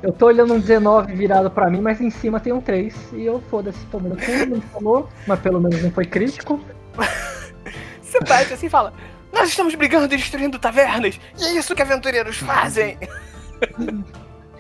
Eu 0.01 0.13
tô 0.13 0.27
olhando 0.27 0.53
um 0.53 0.59
19 0.59 1.13
virado 1.13 1.51
pra 1.51 1.69
mim, 1.69 1.81
mas 1.81 1.99
em 1.99 2.09
cima 2.09 2.39
tem 2.39 2.53
um 2.53 2.61
3. 2.61 3.13
E 3.13 3.25
eu 3.25 3.41
foda-se, 3.49 3.85
tomando 3.87 4.15
cu, 4.15 4.31
não 4.47 4.57
me 4.57 4.61
falou, 4.61 5.09
mas 5.27 5.39
pelo 5.39 5.59
menos 5.59 5.81
não 5.83 5.91
foi 5.91 6.05
crítico. 6.05 6.59
Você 8.01 8.19
bate 8.21 8.53
assim 8.53 8.67
e 8.67 8.69
fala: 8.69 8.93
Nós 9.33 9.49
estamos 9.49 9.75
brigando 9.75 10.13
e 10.13 10.17
destruindo 10.17 10.57
tavernas. 10.57 11.19
E 11.37 11.43
é 11.43 11.53
isso 11.53 11.75
que 11.75 11.81
aventureiros 11.81 12.37
fazem. 12.37 12.97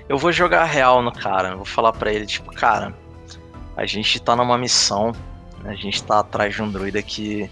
Eu 0.09 0.17
vou 0.17 0.31
jogar 0.31 0.65
real 0.65 1.01
no 1.01 1.11
cara. 1.11 1.49
Eu 1.49 1.57
vou 1.57 1.65
falar 1.65 1.93
pra 1.93 2.11
ele, 2.11 2.25
tipo, 2.25 2.51
cara, 2.53 2.93
a 3.77 3.85
gente 3.85 4.21
tá 4.21 4.35
numa 4.35 4.57
missão. 4.57 5.13
A 5.63 5.73
gente 5.73 6.03
tá 6.03 6.19
atrás 6.19 6.55
de 6.55 6.61
um 6.61 6.71
druida 6.71 7.01
que, 7.01 7.49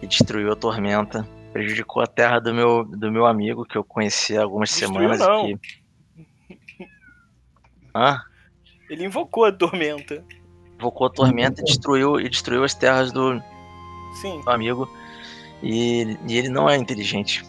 que 0.00 0.06
destruiu 0.06 0.52
a 0.52 0.56
tormenta. 0.56 1.26
Prejudicou 1.52 2.02
a 2.02 2.06
terra 2.06 2.38
do 2.38 2.52
meu, 2.52 2.84
do 2.84 3.12
meu 3.12 3.26
amigo 3.26 3.64
que 3.64 3.76
eu 3.76 3.84
conheci 3.84 4.36
há 4.36 4.42
algumas 4.42 4.70
Destruiu, 4.70 4.94
semanas 4.94 5.20
não. 5.20 5.42
aqui. 5.44 5.58
Hã? 7.94 8.20
Ele 8.90 9.04
invocou 9.04 9.44
a 9.44 9.52
tormenta. 9.52 10.24
Invocou 10.78 11.06
a 11.06 11.10
tormenta 11.10 11.60
e 11.60 11.64
destruiu, 11.64 12.20
e 12.20 12.28
destruiu 12.28 12.64
as 12.64 12.74
terras 12.74 13.12
do 13.12 13.40
Sim. 14.20 14.40
meu 14.44 14.52
amigo. 14.52 14.90
E, 15.62 16.18
e 16.28 16.36
ele 16.36 16.48
não 16.48 16.68
é 16.68 16.76
inteligente. 16.76 17.44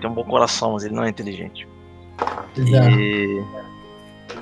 Tem 0.00 0.10
um 0.10 0.14
bom 0.14 0.24
coração, 0.24 0.72
mas 0.72 0.84
ele 0.84 0.94
não 0.94 1.04
é 1.04 1.08
inteligente. 1.08 1.66
Exato. 2.56 2.90
E 2.90 3.44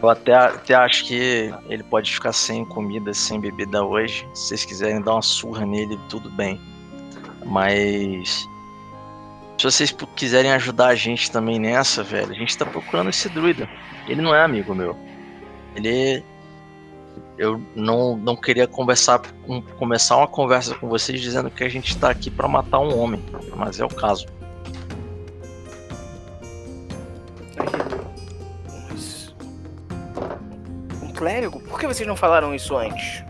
eu 0.02 0.08
até, 0.08 0.34
até 0.34 0.74
acho 0.74 1.04
que 1.04 1.52
ele 1.68 1.82
pode 1.84 2.12
ficar 2.12 2.32
sem 2.32 2.64
comida, 2.64 3.14
sem 3.14 3.40
bebida 3.40 3.84
hoje. 3.84 4.26
Se 4.34 4.48
vocês 4.48 4.64
quiserem 4.64 5.00
dar 5.00 5.12
uma 5.12 5.22
surra 5.22 5.64
nele, 5.64 5.98
tudo 6.08 6.30
bem. 6.30 6.60
Mas 7.44 8.48
se 9.56 9.64
vocês 9.64 9.94
quiserem 10.16 10.52
ajudar 10.52 10.88
a 10.88 10.94
gente 10.94 11.30
também 11.30 11.58
nessa, 11.58 12.02
velho, 12.02 12.32
a 12.32 12.34
gente 12.34 12.56
tá 12.58 12.66
procurando 12.66 13.10
esse 13.10 13.28
druida. 13.28 13.68
Ele 14.08 14.20
não 14.20 14.34
é 14.34 14.42
amigo 14.42 14.74
meu. 14.74 14.96
Ele. 15.76 16.24
Eu 17.38 17.60
não, 17.74 18.16
não 18.16 18.34
queria 18.34 18.66
conversar, 18.66 19.20
com- 19.46 19.60
começar 19.60 20.16
uma 20.16 20.26
conversa 20.26 20.74
com 20.74 20.88
vocês 20.88 21.20
dizendo 21.20 21.50
que 21.50 21.62
a 21.62 21.68
gente 21.68 21.96
tá 21.98 22.10
aqui 22.10 22.30
pra 22.30 22.48
matar 22.48 22.78
um 22.80 22.98
homem, 22.98 23.22
mas 23.54 23.78
é 23.78 23.84
o 23.84 23.88
caso. 23.88 24.26
Um 31.02 31.12
clérigo? 31.12 31.60
Por 31.60 31.78
que 31.78 31.86
vocês 31.86 32.06
não 32.08 32.16
falaram 32.16 32.54
isso 32.54 32.76
antes? 32.76 33.22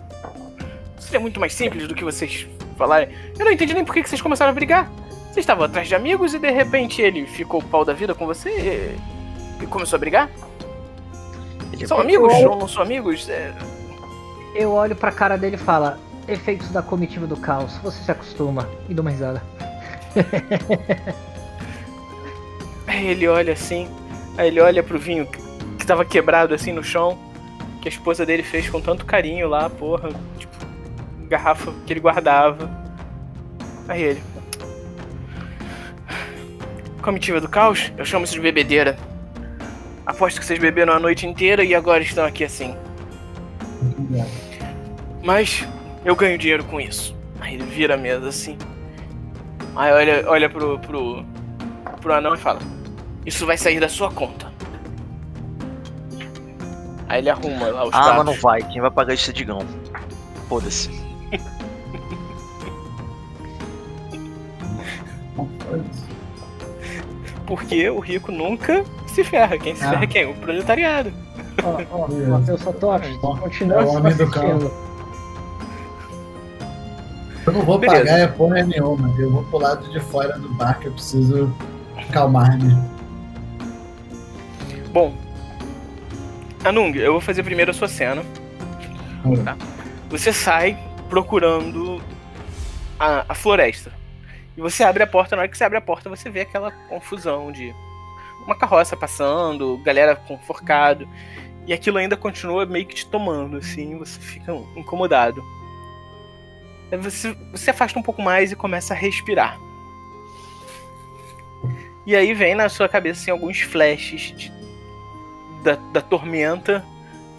Seria 0.98 1.20
muito 1.20 1.38
mais 1.40 1.54
simples 1.54 1.86
do 1.86 1.94
que 1.94 2.04
vocês 2.04 2.46
falarem. 2.76 3.08
Eu 3.38 3.44
não 3.44 3.52
entendi 3.52 3.74
nem 3.74 3.84
por 3.84 3.94
que 3.94 4.06
vocês 4.06 4.20
começaram 4.20 4.50
a 4.50 4.54
brigar. 4.54 4.90
Vocês 5.24 5.38
estavam 5.38 5.64
atrás 5.64 5.88
de 5.88 5.94
amigos 5.94 6.34
e 6.34 6.38
de 6.38 6.50
repente 6.50 7.02
ele 7.02 7.26
ficou 7.26 7.62
pau 7.62 7.84
da 7.84 7.92
vida 7.92 8.14
com 8.14 8.26
você 8.26 8.96
e, 9.60 9.64
e 9.64 9.66
começou 9.66 9.96
a 9.96 10.00
brigar? 10.00 10.30
Ele 11.72 11.86
São 11.86 12.00
amigos 12.00 12.32
ou 12.34 12.56
não 12.56 12.68
são 12.68 12.82
amigos? 12.82 13.28
É, 13.28 13.52
Eu 14.54 14.72
olho 14.72 14.96
pra 14.96 15.12
cara 15.12 15.36
dele 15.36 15.56
e 15.56 15.58
falo, 15.58 15.96
efeitos 16.28 16.70
da 16.70 16.82
comitiva 16.82 17.26
do 17.26 17.36
caos, 17.36 17.76
você 17.78 18.02
se 18.02 18.10
acostuma. 18.10 18.68
E 18.88 18.94
dou 18.94 19.02
uma 19.02 19.10
risada. 19.10 19.42
Aí 22.86 23.08
ele 23.08 23.26
olha 23.26 23.52
assim, 23.52 23.88
aí 24.38 24.46
ele 24.46 24.60
olha 24.60 24.82
pro 24.82 24.98
vinho 24.98 25.26
que 25.76 25.84
tava 25.84 26.04
quebrado 26.04 26.54
assim 26.54 26.72
no 26.72 26.84
chão, 26.84 27.18
que 27.82 27.88
a 27.88 27.90
esposa 27.90 28.24
dele 28.24 28.44
fez 28.44 28.70
com 28.70 28.80
tanto 28.80 29.04
carinho 29.04 29.48
lá, 29.48 29.68
porra, 29.68 30.10
tipo, 30.38 30.54
garrafa 31.28 31.72
que 31.84 31.92
ele 31.92 32.00
guardava. 32.00 32.70
Aí 33.88 34.02
ele. 34.02 34.22
Comitiva 37.02 37.40
do 37.40 37.48
caos? 37.48 37.92
Eu 37.96 38.04
chamo 38.04 38.24
isso 38.24 38.34
de 38.34 38.40
bebedeira. 38.40 38.96
Aposto 40.06 40.40
que 40.40 40.46
vocês 40.46 40.58
beberam 40.58 40.92
a 40.92 41.00
noite 41.00 41.26
inteira 41.26 41.64
e 41.64 41.74
agora 41.74 42.02
estão 42.02 42.24
aqui 42.24 42.44
assim. 42.44 42.74
Mas 45.22 45.66
eu 46.04 46.14
ganho 46.14 46.38
dinheiro 46.38 46.64
com 46.64 46.80
isso. 46.80 47.14
Aí 47.40 47.54
ele 47.54 47.64
vira 47.64 47.94
a 47.94 47.96
mesa 47.96 48.28
assim. 48.28 48.56
Aí 49.74 49.92
olha, 49.92 50.24
olha 50.28 50.48
pro, 50.48 50.78
pro, 50.78 51.24
pro 52.00 52.14
anão 52.14 52.34
e 52.34 52.38
fala: 52.38 52.60
Isso 53.26 53.44
vai 53.44 53.58
sair 53.58 53.80
da 53.80 53.88
sua 53.88 54.10
conta. 54.10 54.52
Aí 57.08 57.20
ele 57.20 57.30
arruma 57.30 57.66
lá 57.68 57.84
os 57.84 57.88
Ah, 57.94 58.00
pratos. 58.02 58.16
mas 58.16 58.26
não 58.26 58.34
vai. 58.34 58.62
Quem 58.62 58.80
vai 58.80 58.90
pagar 58.90 59.14
isso 59.14 59.30
é 59.30 59.32
Digão. 59.32 59.60
Foda-se. 60.48 60.90
Porque 67.46 67.88
o 67.88 68.00
rico 68.00 68.32
nunca 68.32 68.84
se 69.06 69.22
ferra. 69.22 69.56
Quem 69.58 69.74
se 69.76 69.84
Ah. 69.84 69.90
ferra 69.90 70.04
é 70.04 70.06
quem? 70.06 70.26
O 70.30 70.34
proletariado. 70.34 71.12
Ó, 71.62 71.80
ó. 71.92 72.08
Matheus 72.08 72.60
Satoshi, 72.60 73.16
Bom, 73.22 73.36
continua 73.36 73.80
é 73.80 73.84
o 73.84 73.88
homem 73.88 74.14
do 74.14 74.22
assistindo. 74.24 74.72
Eu 77.46 77.52
não 77.52 77.62
vou 77.62 77.78
Beleza. 77.78 78.04
pagar 78.04 78.18
é 78.18 78.26
porra 78.26 78.62
nenhuma. 78.64 79.14
Eu 79.18 79.30
vou 79.30 79.44
pro 79.44 79.58
lado 79.58 79.88
de 79.90 80.00
fora 80.00 80.36
do 80.38 80.48
bar 80.54 80.78
que 80.80 80.86
eu 80.88 80.92
preciso 80.92 81.54
acalmar-me. 81.96 82.76
Bom. 84.92 85.14
Anung, 86.64 86.96
eu 86.96 87.12
vou 87.12 87.20
fazer 87.20 87.44
primeiro 87.44 87.70
a 87.70 87.74
sua 87.74 87.86
cena. 87.86 88.22
Tá. 89.44 89.56
Você 90.10 90.32
sai 90.32 90.76
procurando 91.08 92.02
a, 92.98 93.24
a 93.28 93.34
floresta. 93.34 93.92
E 94.56 94.60
você 94.60 94.82
abre 94.82 95.02
a 95.02 95.06
porta, 95.06 95.36
na 95.36 95.42
hora 95.42 95.48
que 95.50 95.56
você 95.58 95.64
abre 95.64 95.78
a 95.78 95.82
porta, 95.82 96.08
você 96.08 96.30
vê 96.30 96.40
aquela 96.40 96.70
confusão 96.88 97.52
de 97.52 97.74
uma 98.46 98.56
carroça 98.56 98.96
passando, 98.96 99.76
galera 99.78 100.16
com 100.16 100.38
forcado. 100.38 101.06
E 101.66 101.72
aquilo 101.72 101.98
ainda 101.98 102.16
continua 102.16 102.64
meio 102.64 102.86
que 102.86 102.94
te 102.94 103.06
tomando, 103.06 103.56
assim, 103.58 103.98
você 103.98 104.18
fica 104.20 104.52
incomodado. 104.76 105.42
Você, 107.02 107.36
você 107.50 107.70
afasta 107.70 107.98
um 107.98 108.02
pouco 108.02 108.22
mais 108.22 108.52
e 108.52 108.56
começa 108.56 108.94
a 108.94 108.96
respirar. 108.96 109.58
E 112.06 112.14
aí 112.14 112.32
vem 112.32 112.54
na 112.54 112.68
sua 112.68 112.88
cabeça 112.88 113.20
assim, 113.20 113.30
alguns 113.32 113.60
flashes 113.60 114.32
de- 114.36 114.52
da, 115.64 115.74
da 115.92 116.00
tormenta, 116.00 116.84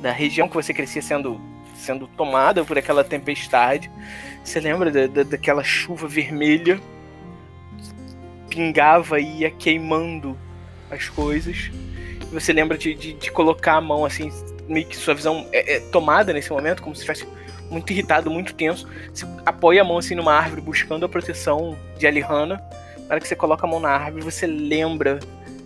da 0.01 0.11
região 0.11 0.49
que 0.49 0.55
você 0.55 0.73
crescia 0.73 1.01
sendo, 1.01 1.39
sendo 1.73 2.05
tomada 2.05 2.65
por 2.65 2.77
aquela 2.77 3.01
tempestade. 3.05 3.89
Você 4.43 4.59
lembra 4.59 4.91
da, 4.91 5.07
da- 5.07 5.23
daquela 5.23 5.63
chuva 5.63 6.05
vermelha 6.05 6.81
pingava 8.57 9.19
e 9.19 9.41
ia 9.41 9.51
queimando 9.51 10.35
as 10.89 11.07
coisas. 11.07 11.69
Você 12.33 12.51
lembra 12.51 12.75
de, 12.75 12.95
de, 12.95 13.13
de 13.13 13.31
colocar 13.31 13.75
a 13.75 13.81
mão 13.81 14.03
assim, 14.03 14.31
meio 14.67 14.87
que 14.87 14.97
sua 14.97 15.13
visão 15.13 15.47
é, 15.51 15.75
é 15.75 15.79
tomada 15.79 16.33
nesse 16.33 16.49
momento, 16.51 16.81
como 16.81 16.95
se 16.95 17.03
estivesse 17.03 17.27
muito 17.69 17.93
irritado, 17.93 18.31
muito 18.31 18.55
tenso. 18.55 18.87
Você 19.13 19.27
apoia 19.45 19.81
a 19.81 19.85
mão 19.85 19.99
assim 19.99 20.15
numa 20.15 20.33
árvore 20.33 20.59
buscando 20.59 21.05
a 21.05 21.09
proteção 21.09 21.77
de 21.99 22.07
Alihanna. 22.07 22.59
Na 23.01 23.11
hora 23.11 23.19
que 23.19 23.27
você 23.27 23.35
coloca 23.35 23.67
a 23.67 23.69
mão 23.69 23.79
na 23.79 23.89
árvore, 23.89 24.23
você 24.23 24.47
lembra 24.47 25.19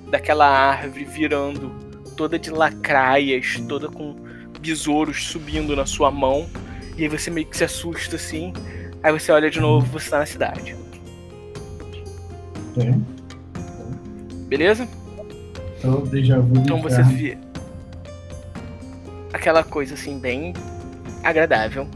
daquela 0.09 0.45
árvore 0.45 1.05
virando 1.05 1.71
toda 2.17 2.37
de 2.37 2.51
lacraias, 2.51 3.57
toda 3.69 3.87
com 3.87 4.15
besouros 4.59 5.27
subindo 5.27 5.77
na 5.77 5.85
sua 5.85 6.11
mão. 6.11 6.47
E 6.97 7.03
aí 7.03 7.07
você 7.07 7.31
meio 7.31 7.47
que 7.47 7.55
se 7.55 7.63
assusta 7.63 8.17
assim. 8.17 8.51
Aí 9.01 9.13
você 9.13 9.31
olha 9.31 9.49
de 9.49 9.61
novo, 9.61 9.87
você 9.87 10.09
tá 10.09 10.19
na 10.19 10.25
cidade. 10.25 10.80
Ok. 12.71 12.93
Beleza? 14.47 14.87
Então, 15.77 16.01
déjà 16.03 16.39
vu 16.39 16.57
Então 16.59 16.81
você 16.81 17.01
inferno. 17.01 17.17
vê 17.17 17.37
aquela 19.33 19.63
coisa 19.63 19.93
assim 19.95 20.19
bem 20.19 20.53
agradável. 21.23 21.87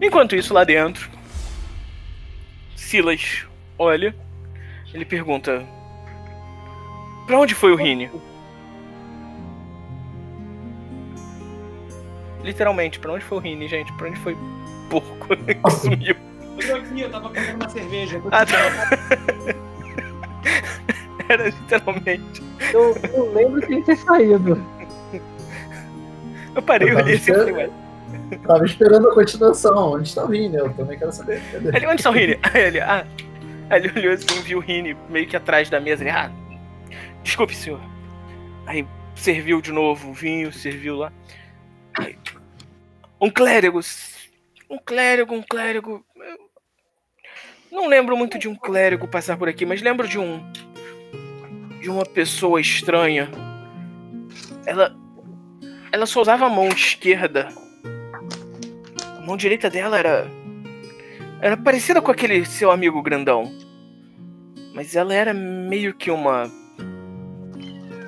Enquanto 0.00 0.36
isso 0.36 0.52
lá 0.52 0.64
dentro, 0.64 1.08
Silas 2.76 3.46
olha, 3.78 4.14
ele 4.92 5.04
pergunta: 5.04 5.64
Pra 7.26 7.38
onde 7.38 7.54
foi 7.54 7.72
o 7.72 7.76
Rini? 7.76 8.10
Literalmente, 12.42 12.98
pra 12.98 13.12
onde 13.12 13.24
foi 13.24 13.38
o 13.38 13.40
Rini, 13.40 13.66
gente? 13.68 13.90
Pra 13.94 14.08
onde 14.08 14.18
foi 14.20 14.36
porco 14.90 15.28
que 15.36 15.70
sumiu? 15.80 16.14
Eu 16.58 16.68
tô 16.68 16.74
aqui, 16.76 17.00
eu 17.00 17.10
tava 17.10 17.30
pegando 17.30 17.56
uma 17.56 17.68
cerveja. 17.68 18.22
Ah, 18.30 18.46
tá. 18.46 18.58
Era 21.28 21.48
literalmente. 21.48 22.42
Eu, 22.72 22.96
eu 23.12 23.32
lembro 23.32 23.66
de 23.66 23.82
ter 23.82 23.96
saído. 23.96 24.62
Eu 26.54 26.62
parei, 26.62 26.90
eu 26.90 26.96
olhei 26.96 27.16
assim 27.16 27.32
e 27.32 27.34
falei, 27.34 27.52
ué. 27.54 27.70
Tava 28.46 28.64
esperando 28.64 29.08
a 29.08 29.14
continuação. 29.14 29.92
Onde 29.94 30.14
tá 30.14 30.24
o 30.24 30.28
Vini? 30.28 30.56
Eu 30.56 30.72
também 30.74 30.98
quero 30.98 31.12
saber. 31.12 31.42
Cadê? 31.50 31.76
Ele, 31.76 31.86
onde 31.86 31.96
está 31.96 32.10
o 32.10 32.12
Rini? 32.12 32.38
Aí 32.42 32.62
ele, 32.62 32.80
ah. 32.80 33.06
Aí 33.70 33.80
ele 33.80 33.98
olhou 33.98 34.12
assim, 34.12 34.40
viu 34.42 34.58
o 34.58 34.60
Rini 34.60 34.96
meio 35.08 35.26
que 35.26 35.36
atrás 35.36 35.68
da 35.68 35.80
mesa. 35.80 36.02
Ele, 36.02 36.10
ah, 36.10 36.30
desculpe, 37.22 37.54
senhor. 37.54 37.80
Aí 38.66 38.86
serviu 39.14 39.60
de 39.60 39.72
novo 39.72 40.10
o 40.10 40.12
vinho, 40.12 40.52
serviu 40.52 40.96
lá. 40.96 41.12
Aí, 41.98 42.16
um 43.20 43.30
clérigo. 43.30 43.80
Um 44.70 44.78
clérigo, 44.78 45.34
um 45.34 45.42
clérigo. 45.42 46.04
Não 47.74 47.88
lembro 47.88 48.16
muito 48.16 48.38
de 48.38 48.48
um 48.48 48.54
clérigo 48.54 49.08
passar 49.08 49.36
por 49.36 49.48
aqui, 49.48 49.66
mas 49.66 49.82
lembro 49.82 50.06
de 50.06 50.16
um. 50.16 50.40
De 51.80 51.90
uma 51.90 52.06
pessoa 52.06 52.60
estranha. 52.60 53.28
Ela. 54.64 54.94
Ela 55.90 56.06
só 56.06 56.20
usava 56.22 56.46
a 56.46 56.48
mão 56.48 56.68
esquerda. 56.68 57.48
A 59.18 59.20
mão 59.26 59.36
direita 59.36 59.68
dela 59.68 59.98
era. 59.98 60.26
Era 61.40 61.56
parecida 61.56 62.00
com 62.00 62.12
aquele 62.12 62.44
seu 62.44 62.70
amigo 62.70 63.02
grandão. 63.02 63.52
Mas 64.72 64.94
ela 64.94 65.12
era 65.12 65.34
meio 65.34 65.92
que 65.94 66.10
uma. 66.12 66.44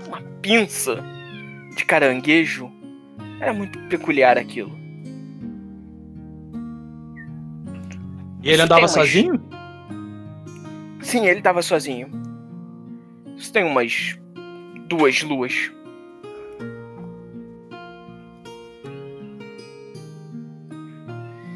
Uma 0.07 0.23
pinça 0.41 1.03
de 1.77 1.85
caranguejo. 1.85 2.71
Era 3.41 3.53
muito 3.53 3.79
peculiar 3.89 4.39
aquilo. 4.39 4.71
E 8.43 8.49
ele 8.49 8.55
Isso 8.55 8.63
andava 8.63 8.83
umas- 8.83 8.93
sozinho? 8.93 9.43
Sim, 11.07 11.25
ele 11.25 11.41
tava 11.41 11.63
sozinho. 11.63 12.11
Isso 13.37 13.53
tem 13.53 13.63
umas. 13.63 14.19
duas 14.89 15.23
luas. 15.23 15.71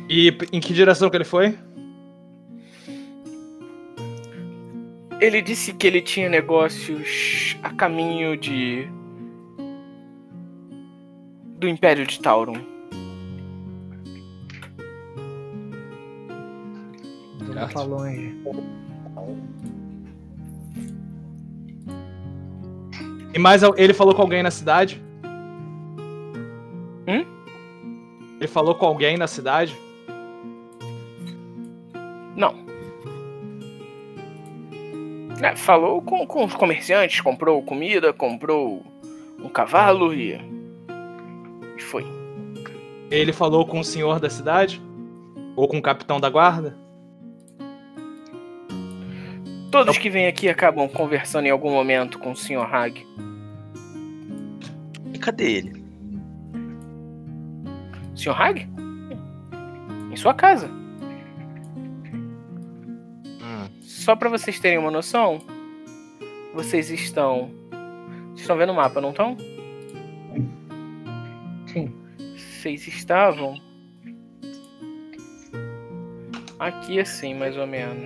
E 0.09 0.29
em 0.53 0.61
que 0.61 0.73
direção 0.73 1.11
que 1.11 1.17
ele 1.17 1.25
foi? 1.25 1.59
Ele 5.21 5.43
disse 5.43 5.73
que 5.73 5.85
ele 5.85 6.01
tinha 6.01 6.29
negócios 6.29 7.57
a 7.61 7.71
caminho 7.71 8.37
de. 8.37 8.89
do 11.59 11.67
Império 11.67 12.07
de 12.07 12.21
Tauron. 12.21 12.55
Ele 17.41 17.73
tá 17.75 17.83
longe. 17.83 18.33
E 23.33 23.39
mais 23.39 23.63
ele 23.77 23.95
falou 23.95 24.15
com 24.15 24.23
alguém 24.23 24.43
na 24.43 24.51
cidade? 24.51 25.01
Hum? 27.07 27.25
Ele 28.39 28.49
falou 28.49 28.75
com 28.75 28.87
alguém 28.87 29.17
na 29.17 29.27
cidade? 29.27 29.77
Não. 32.37 32.55
É, 35.43 35.57
falou 35.57 36.03
com, 36.03 36.27
com 36.27 36.45
os 36.45 36.55
comerciantes, 36.55 37.21
comprou 37.21 37.63
comida, 37.63 38.13
comprou 38.13 38.85
um 39.39 39.49
cavalo 39.49 40.13
e. 40.13 40.39
e 41.77 41.83
foi. 41.83 42.05
Ele 43.11 43.33
falou 43.33 43.67
com 43.67 43.81
o 43.81 43.85
senhor 43.85 44.21
da 44.21 44.29
cidade? 44.29 44.83
Ou 45.57 45.67
com 45.67 45.79
o 45.79 45.83
capitão 45.83 46.21
da 46.21 46.29
guarda? 46.29 46.77
Todos 49.71 49.99
que 49.99 50.11
vêm 50.11 50.27
aqui 50.27 50.49
acabam 50.49 50.89
conversando 50.89 51.47
em 51.47 51.51
algum 51.51 51.71
momento 51.71 52.19
com 52.19 52.33
o 52.33 52.37
Sr. 52.37 52.63
Hag. 52.75 53.07
E 55.15 55.19
cadê 55.19 55.53
ele? 55.53 55.85
Sr. 58.17 58.31
Hag? 58.41 58.69
Em 60.11 60.17
sua 60.17 60.35
casa. 60.35 60.69
Hum, 63.41 63.69
Só 63.81 64.17
pra 64.17 64.29
vocês 64.29 64.59
terem 64.59 64.79
uma 64.79 64.91
noção, 64.91 65.39
vocês 66.53 66.91
estão. 66.91 67.51
Vocês 68.31 68.41
estão 68.41 68.57
vendo 68.57 68.73
o 68.73 68.75
mapa, 68.75 69.01
não 69.01 69.11
estão? 69.11 69.37
Sim. 71.67 71.95
Vocês 72.37 72.89
estavam. 72.89 73.55
Aqui 76.59 76.99
assim, 77.01 77.35
mais 77.35 77.57
ou 77.57 77.67
menos. 77.67 78.05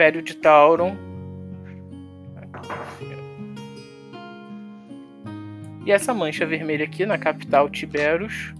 Império 0.00 0.22
de 0.22 0.34
Tauron. 0.34 0.96
E 5.84 5.92
essa 5.92 6.14
mancha 6.14 6.46
vermelha 6.46 6.86
aqui 6.86 7.04
na 7.04 7.18
capital 7.18 7.68
Tiberos 7.68 8.54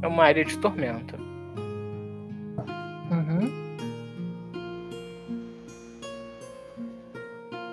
é 0.00 0.06
uma 0.06 0.24
área 0.24 0.46
de 0.46 0.56
tormenta. 0.56 1.14
Uhum. 3.10 3.76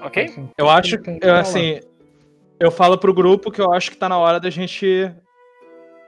Ok? 0.04 0.30
Eu 0.58 0.70
acho 0.70 0.98
que, 0.98 1.20
falar. 1.22 1.40
assim, 1.40 1.80
eu 2.60 2.70
falo 2.70 2.98
pro 2.98 3.14
grupo 3.14 3.50
que 3.50 3.62
eu 3.62 3.72
acho 3.72 3.92
que 3.92 3.98
tá 3.98 4.10
na 4.10 4.18
hora 4.18 4.42
da 4.42 4.50
gente 4.50 5.10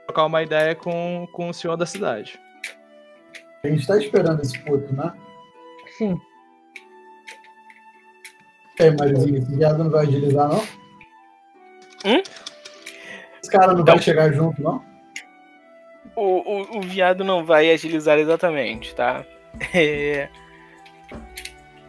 trocar 0.06 0.26
uma 0.26 0.42
ideia 0.42 0.74
com, 0.74 1.26
com 1.32 1.48
o 1.48 1.54
senhor 1.54 1.78
da 1.78 1.86
cidade. 1.86 2.38
A 3.64 3.68
gente 3.68 3.86
tá 3.86 3.96
esperando 3.96 4.42
esse 4.42 4.58
puto, 4.58 4.94
né? 4.94 5.10
Sim. 6.00 6.18
É, 8.78 8.90
mas 8.92 9.10
esse 9.12 9.54
viado 9.54 9.84
não 9.84 9.90
vai 9.90 10.06
agilizar, 10.06 10.48
não? 10.48 10.60
Hum? 12.06 12.22
Esse 13.42 13.50
cara 13.50 13.74
não 13.74 13.82
Então- 13.82 13.96
vai 13.96 14.02
chegar 14.02 14.32
junto, 14.32 14.62
não? 14.62 14.82
O, 16.16 16.22
o, 16.22 16.78
o 16.78 16.80
viado 16.80 17.22
não 17.22 17.44
vai 17.44 17.70
agilizar 17.70 18.18
exatamente, 18.18 18.94
tá? 18.94 19.26
É, 19.74 20.30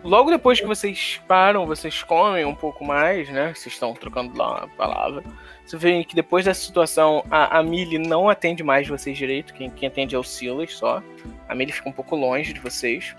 Logo 0.04 0.32
depois 0.32 0.60
que 0.60 0.66
vocês 0.66 1.22
param, 1.28 1.66
vocês 1.68 2.02
comem 2.04 2.44
um 2.44 2.56
pouco 2.56 2.84
mais, 2.84 3.30
né? 3.30 3.54
Vocês 3.54 3.74
estão 3.74 3.94
trocando 3.94 4.36
lá 4.36 4.58
uma 4.58 4.68
palavra. 4.70 5.24
Você 5.64 5.78
vê 5.78 6.04
que 6.04 6.16
depois 6.16 6.44
dessa 6.44 6.60
situação, 6.60 7.24
a, 7.30 7.60
a 7.60 7.64
Millie 7.64 8.00
não 8.00 8.28
atende 8.28 8.64
mais 8.64 8.88
vocês 8.88 9.16
direito. 9.16 9.54
Quem, 9.54 9.70
quem 9.70 9.88
atende 9.88 10.16
é 10.16 10.20
o 10.20 10.24
Silas 10.24 10.74
só. 10.74 11.04
A 11.48 11.54
Millie 11.54 11.72
fica 11.72 11.88
um 11.88 11.94
pouco 11.94 12.16
longe 12.16 12.52
de 12.52 12.60
vocês. 12.60 13.16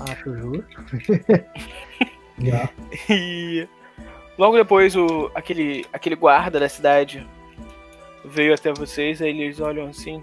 Acho 0.00 0.36
justo. 0.36 0.66
Já. 2.38 2.68
E 3.08 3.68
logo 4.36 4.56
depois 4.56 4.96
o, 4.96 5.30
aquele, 5.34 5.86
aquele 5.92 6.16
guarda 6.16 6.58
da 6.58 6.68
cidade 6.68 7.26
veio 8.24 8.54
até 8.54 8.72
vocês, 8.72 9.22
aí 9.22 9.30
eles 9.40 9.60
olham 9.60 9.86
assim. 9.86 10.22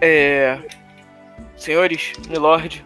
É. 0.00 0.58
Senhores, 1.56 2.12
Milord. 2.28 2.84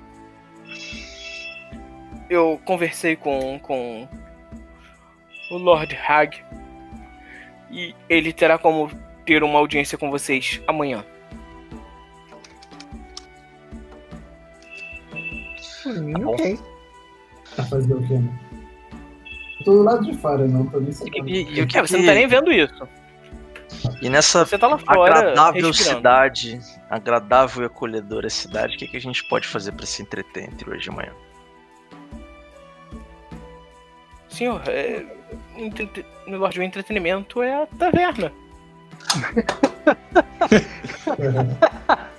Eu 2.31 2.61
conversei 2.65 3.17
com, 3.17 3.59
com 3.59 4.09
o 5.51 5.59
Lord 5.59 5.97
Hag. 5.97 6.43
E 7.71 7.95
ele 8.09 8.33
terá 8.33 8.57
como 8.57 8.91
ter 9.27 9.43
uma 9.43 9.59
audiência 9.59 9.99
com 9.99 10.11
vocês 10.11 10.63
amanhã. 10.67 11.05
Por 15.95 16.03
mim, 16.03 16.13
bom. 16.15 16.33
ok. 16.35 16.59
Tá 17.57 17.65
fazendo 17.65 17.99
o 17.99 18.07
quê, 18.07 18.15
né? 18.19 18.39
Eu 19.61 19.65
tô 19.65 19.73
do 19.73 19.83
lado 19.83 20.05
de 20.05 20.17
fora, 20.19 20.47
não 20.47 20.67
tô 20.67 20.79
nem 20.81 20.91
E, 20.91 20.95
sabendo. 20.95 21.29
e- 21.29 21.59
e 21.59 21.63
o 21.63 21.67
que 21.67 21.79
É, 21.79 21.83
você 21.83 21.97
não 21.99 22.07
tá 22.07 22.15
nem 22.15 22.27
vendo 22.29 22.53
isso. 22.53 22.89
E 24.01 24.09
nessa 24.09 24.45
Você 24.45 24.59
tá 24.59 24.67
lá 24.67 24.79
fora. 24.79 25.19
agradável 25.19 25.67
respirando. 25.69 25.97
cidade, 25.97 26.61
agradável 26.89 27.63
e 27.63 27.67
acolhedora 27.67 28.31
cidade, 28.31 28.77
o 28.77 28.79
que, 28.79 28.89
que 28.89 28.97
a 28.97 29.01
gente 29.01 29.27
pode 29.29 29.47
fazer 29.47 29.73
pra 29.73 29.85
se 29.87 30.01
entreter 30.03 30.45
entre 30.45 30.71
hoje 30.71 30.89
e 30.89 30.93
amanhã? 30.93 31.13
Senhor, 34.29 34.63
é, 34.69 35.05
entrete- 35.57 36.05
Milord, 36.27 36.61
o 36.61 36.63
entretenimento 36.63 37.43
é 37.43 37.63
a 37.63 37.67
taverna. 37.67 38.33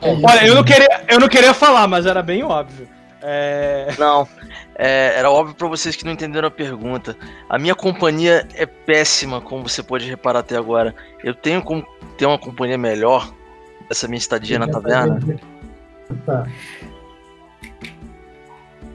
É 0.00 0.10
Olha, 0.10 0.46
eu 0.46 0.54
não 0.54 0.64
queria, 0.64 1.04
eu 1.08 1.18
não 1.18 1.28
queria 1.28 1.52
falar, 1.52 1.86
mas 1.88 2.06
era 2.06 2.22
bem 2.22 2.42
óbvio. 2.42 2.88
É, 3.20 3.88
Não, 3.98 4.28
é, 4.76 5.14
era 5.16 5.30
óbvio 5.30 5.54
pra 5.54 5.66
vocês 5.66 5.96
que 5.96 6.04
não 6.04 6.12
entenderam 6.12 6.46
a 6.46 6.50
pergunta. 6.50 7.16
A 7.48 7.58
minha 7.58 7.74
companhia 7.74 8.46
é 8.54 8.64
péssima, 8.64 9.40
como 9.40 9.68
você 9.68 9.82
pode 9.82 10.08
reparar 10.08 10.40
até 10.40 10.56
agora. 10.56 10.94
Eu 11.24 11.34
tenho 11.34 11.60
como 11.62 11.84
ter 12.16 12.26
uma 12.26 12.38
companhia 12.38 12.78
melhor 12.78 13.32
dessa 13.88 14.06
minha 14.06 14.18
estadia 14.18 14.58
na 14.58 14.68
taverna? 14.68 15.18
Tá. 16.24 16.46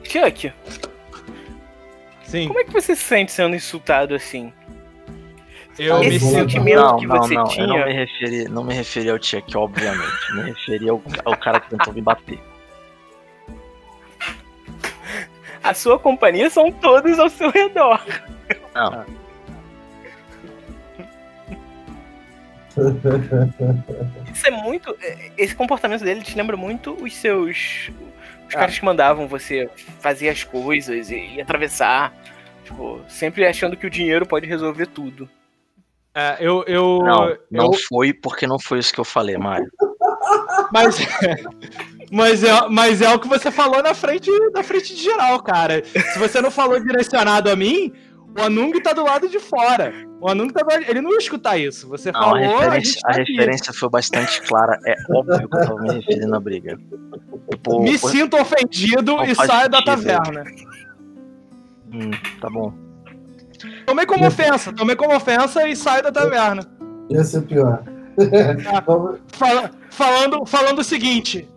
Chuck, 0.04 0.52
sim, 2.24 2.46
como 2.46 2.60
é 2.60 2.64
que 2.64 2.72
você 2.72 2.94
se 2.94 3.02
sente 3.02 3.32
sendo 3.32 3.56
insultado 3.56 4.14
assim? 4.14 4.52
Eu 5.78 5.98
me 6.00 6.06
Esse 6.06 6.20
sinto. 6.20 6.32
sentimento 6.34 6.76
Não, 6.80 6.96
que 6.98 7.06
não, 7.06 7.16
você 7.16 7.34
não. 7.34 7.44
tinha. 7.44 7.64
Eu 7.66 7.68
não 7.68 7.84
me 7.86 7.92
referi, 7.92 8.44
não 8.48 8.64
me 8.64 8.74
referi 8.74 9.10
ao 9.10 9.22
Chuck, 9.22 9.56
obviamente. 9.56 10.34
Me 10.34 10.42
referi 10.42 10.88
ao, 10.88 11.02
ao 11.24 11.36
cara 11.36 11.60
que 11.60 11.70
tentou 11.70 11.92
me 11.92 12.00
bater. 12.02 12.38
A 15.62 15.72
sua 15.74 15.98
companhia 15.98 16.50
são 16.50 16.70
todos 16.70 17.18
ao 17.18 17.28
seu 17.30 17.50
redor. 17.50 18.00
Não, 18.74 19.04
Isso 24.34 24.46
é 24.46 24.50
muito. 24.50 24.96
é, 25.00 25.30
Esse 25.38 25.54
comportamento 25.54 26.02
dele 26.02 26.22
te 26.22 26.36
lembra 26.36 26.56
muito 26.56 26.92
os 27.02 27.14
seus. 27.14 27.90
Os 28.48 28.54
Ah. 28.54 28.58
caras 28.58 28.78
que 28.78 28.84
mandavam 28.84 29.26
você 29.26 29.68
fazer 30.00 30.28
as 30.28 30.44
coisas 30.44 31.10
e, 31.10 31.34
e 31.36 31.40
atravessar. 31.40 32.12
Tipo, 32.64 33.00
sempre 33.08 33.46
achando 33.46 33.76
que 33.76 33.86
o 33.86 33.90
dinheiro 33.90 34.26
pode 34.26 34.46
resolver 34.46 34.86
tudo. 34.86 35.28
É, 36.16 36.36
eu, 36.40 36.62
eu, 36.68 36.98
não, 37.02 37.36
não 37.50 37.64
eu- 37.66 37.78
foi 37.88 38.12
porque 38.12 38.46
não 38.46 38.58
foi 38.58 38.78
isso 38.78 38.92
que 38.94 39.00
eu 39.00 39.04
falei, 39.04 39.36
Mário. 39.36 39.66
mas, 40.72 40.96
mas, 42.12 42.44
é, 42.44 42.68
mas 42.70 43.02
é 43.02 43.12
o 43.12 43.18
que 43.18 43.28
você 43.28 43.50
falou 43.50 43.82
na 43.82 43.94
frente, 43.94 44.30
na 44.52 44.62
frente 44.62 44.94
de 44.94 45.02
geral, 45.02 45.42
cara. 45.42 45.82
Se 45.84 46.18
você 46.18 46.40
não 46.40 46.50
falou 46.52 46.78
direcionado 46.78 47.50
a 47.50 47.56
mim, 47.56 47.92
o 48.38 48.42
Anung 48.42 48.72
tá 48.80 48.92
do 48.92 49.02
lado 49.02 49.28
de 49.28 49.40
fora. 49.40 49.92
O 50.20 50.28
Anung 50.28 50.48
tá 50.52 50.62
ele 50.88 51.00
não 51.00 51.10
ia 51.10 51.18
escutar 51.18 51.58
isso. 51.58 51.88
Você 51.88 52.12
Não, 52.12 52.20
falou, 52.20 52.36
a 52.36 52.38
referência, 52.60 53.00
a 53.04 53.12
tá 53.12 53.20
aqui. 53.20 53.32
referência 53.32 53.72
foi 53.72 53.88
bastante 53.90 54.40
clara. 54.42 54.78
É 54.86 54.94
óbvio 55.10 55.48
que 55.48 55.56
eu 55.56 55.60
tava 55.66 55.80
me 55.82 55.94
referindo 55.94 56.34
à 56.36 56.40
briga. 56.40 56.78
Tipo, 57.50 57.80
Me 57.82 57.98
sinto 57.98 58.36
ofendido 58.36 59.16
Não 59.16 59.24
e 59.24 59.34
saio 59.34 59.68
da 59.68 59.82
taverna. 59.82 60.44
Hum, 61.92 62.10
tá 62.40 62.48
bom. 62.50 62.72
Tomei 63.86 64.06
como 64.06 64.26
ofensa, 64.26 64.72
tomei 64.72 64.96
como 64.96 65.14
ofensa 65.14 65.66
e 65.68 65.76
saio 65.76 66.02
da 66.02 66.12
taverna. 66.12 66.62
Ia 67.10 67.22
ser 67.24 67.42
pior. 67.42 67.82
Vamos- 68.86 69.18
Fala- 69.28 69.70
falando, 69.90 70.46
falando 70.46 70.78
o 70.80 70.84
seguinte: 70.84 71.48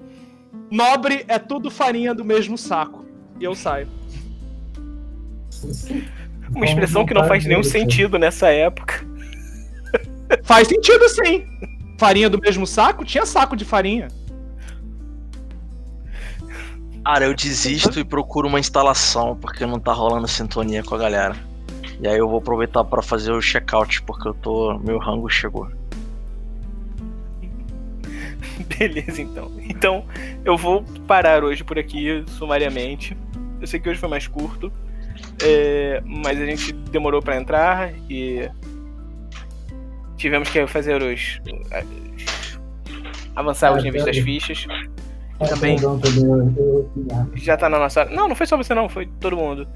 nobre 0.71 1.23
é 1.27 1.37
tudo 1.39 1.69
farinha 1.71 2.13
do 2.13 2.25
mesmo 2.25 2.57
saco. 2.57 3.05
E 3.39 3.43
eu 3.43 3.53
saio. 3.55 3.87
Uma 6.55 6.65
expressão 6.65 7.05
que 7.05 7.13
não 7.13 7.27
faz 7.27 7.45
nenhum 7.45 7.63
sentido 7.63 8.17
nessa 8.17 8.47
época. 8.49 9.05
Faz 10.43 10.67
sentido 10.67 11.07
sim. 11.09 11.45
Farinha 11.99 12.29
do 12.29 12.39
mesmo 12.39 12.65
saco? 12.67 13.03
Tinha 13.05 13.25
saco 13.25 13.55
de 13.55 13.63
farinha. 13.65 14.07
Cara, 17.05 17.25
eu 17.25 17.33
desisto 17.33 17.99
e 17.99 18.03
procuro 18.03 18.47
uma 18.49 18.59
instalação, 18.59 19.35
porque 19.35 19.65
não 19.65 19.79
tá 19.79 19.93
rolando 19.93 20.27
sintonia 20.27 20.83
com 20.83 20.93
a 20.95 20.97
galera. 20.97 21.35
E 21.99 22.07
aí 22.07 22.17
eu 22.17 22.27
vou 22.29 22.37
aproveitar 22.39 22.83
pra 22.83 23.01
fazer 23.01 23.31
o 23.31 23.41
check-out, 23.41 24.01
porque 24.03 24.27
eu 24.27 24.33
tô. 24.33 24.77
Meu 24.79 24.97
rango 24.99 25.27
chegou. 25.29 25.67
Beleza, 28.77 29.21
então. 29.21 29.51
Então, 29.61 30.05
eu 30.45 30.57
vou 30.57 30.83
parar 31.07 31.43
hoje 31.43 31.63
por 31.63 31.77
aqui, 31.79 32.23
sumariamente. 32.27 33.17
Eu 33.59 33.67
sei 33.67 33.79
que 33.79 33.89
hoje 33.89 33.99
foi 33.99 34.09
mais 34.09 34.27
curto, 34.27 34.71
é, 35.43 36.01
mas 36.05 36.39
a 36.39 36.45
gente 36.45 36.71
demorou 36.73 37.21
pra 37.21 37.35
entrar 37.37 37.91
e 38.09 38.47
tivemos 40.15 40.49
que 40.49 40.65
fazer 40.67 41.01
os. 41.01 41.41
avançar 43.35 43.71
os 43.73 43.79
Ah, 43.79 43.81
níveis 43.81 44.05
das 44.05 44.17
fichas. 44.17 44.65
Ah, 45.39 45.47
Também. 45.47 45.77
eu- 45.81 45.99
eu- 46.57 46.91
Já 47.35 47.55
tá 47.57 47.69
na 47.69 47.77
nossa. 47.79 48.05
Não, 48.05 48.27
não 48.27 48.35
foi 48.35 48.45
só 48.47 48.57
você, 48.57 48.73
não, 48.73 48.87
foi 48.89 49.05
todo 49.19 49.35
mundo. 49.37 49.67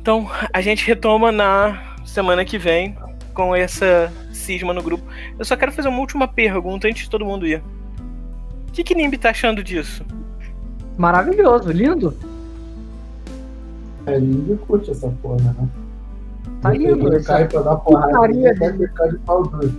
Então, 0.00 0.28
a 0.52 0.60
gente 0.60 0.86
retoma 0.86 1.30
na 1.30 1.96
semana 2.04 2.44
que 2.44 2.58
vem 2.58 2.96
com 3.34 3.54
essa 3.54 4.10
cisma 4.32 4.72
no 4.72 4.82
grupo. 4.82 5.04
Eu 5.38 5.44
só 5.44 5.56
quero 5.56 5.72
fazer 5.72 5.88
uma 5.88 5.98
última 6.00 6.26
pergunta 6.26 6.88
antes 6.88 7.04
de 7.04 7.10
todo 7.10 7.24
mundo 7.24 7.46
ir. 7.46 7.62
O 8.68 8.72
que, 8.72 8.82
que 8.82 8.94
Nimbi 8.94 9.18
tá 9.18 9.30
achando 9.30 9.62
disso? 9.62 10.04
Maravilhoso, 10.96 11.70
lindo. 11.70 12.16
É, 14.06 14.18
ninguém 14.18 14.56
curte 14.56 14.90
essa 14.90 15.08
porra, 15.22 15.36
né? 15.36 15.68
Tá 16.62 16.70
lindo. 16.72 17.06
Ele 17.08 17.16
Essa, 17.16 17.34
cai 17.34 17.48
pra 17.48 17.60
dar 17.60 17.76
porrada, 17.76 18.08
putaria 18.12 18.48
ele 18.48 18.58
vai 18.58 18.72
ficar 18.78 19.06
de 19.08 19.18
pau 19.18 19.42
duro. 19.46 19.74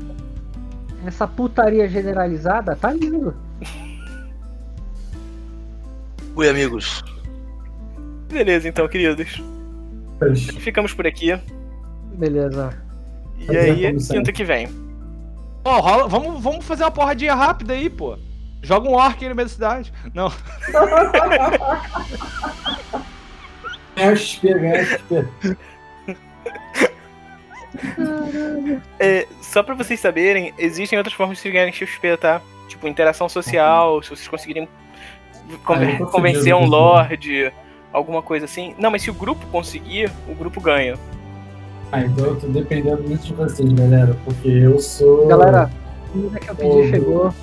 essa 1.06 1.28
putaria 1.28 1.88
generalizada 1.90 2.76
tá 2.76 2.94
lindo. 2.94 3.34
Oi, 6.36 6.48
amigos. 6.50 7.04
Beleza, 8.32 8.68
então, 8.68 8.88
queridos. 8.88 9.42
Ficamos 10.60 10.94
por 10.94 11.06
aqui. 11.08 11.38
Beleza. 12.14 12.78
E 13.40 13.58
aí, 13.58 13.98
quinta 13.98 14.32
que 14.32 14.44
vem. 14.44 14.68
Rola- 15.66 16.08
vamos, 16.08 16.42
vamos 16.42 16.66
fazer 16.66 16.84
uma 16.84 16.92
porradinha 16.92 17.34
rápida 17.36 17.74
aí, 17.74 17.90
pô. 17.90 18.18
Joga 18.64 18.88
um 18.90 18.94
orc 18.94 19.22
aí 19.24 19.30
no 19.30 19.36
meio 19.36 19.48
da 19.48 19.54
cidade. 19.54 19.92
Não. 20.14 20.32
ganha 23.96 24.16
XP, 24.16 24.54
ganha 24.54 24.86
XP. 24.86 25.28
É, 29.00 29.28
só 29.42 29.64
pra 29.64 29.74
vocês 29.76 30.00
saberem, 30.00 30.54
existem 30.58 30.98
outras 30.98 31.14
formas 31.16 31.38
de 31.38 31.42
vocês 31.42 31.54
ganharem 31.54 31.74
XP, 31.74 32.18
tá? 32.18 32.42
Tipo, 32.68 32.88
interação 32.88 33.28
social, 33.28 34.02
se 34.04 34.10
vocês 34.10 34.28
conseguirem 34.28 34.68
conven- 35.64 35.88
Ah, 35.88 35.92
eu 35.94 35.98
consegui, 35.98 36.12
convencer 36.12 36.54
um 36.56 36.66
lord, 36.66 37.52
alguma 37.92 38.22
coisa 38.22 38.46
assim. 38.46 38.76
Não, 38.78 38.92
mas 38.92 39.02
se 39.02 39.10
o 39.10 39.14
grupo 39.14 39.46
conseguir, 39.48 40.12
o 40.28 40.36
grupo 40.36 40.60
ganha. 40.62 40.96
Ah, 41.92 42.02
então 42.02 42.26
eu 42.26 42.40
tô 42.40 42.48
dependendo 42.48 43.04
muito 43.04 43.24
de 43.24 43.34
vocês, 43.34 43.72
galera, 43.74 44.18
porque 44.24 44.48
eu 44.48 44.80
sou. 44.80 45.28
Galera, 45.28 45.64
a 45.64 46.10
comida 46.12 46.40
que 46.40 46.50
eu 46.50 46.56
pedi 46.56 46.70
Ô, 46.70 46.90
chegou. 46.90 47.34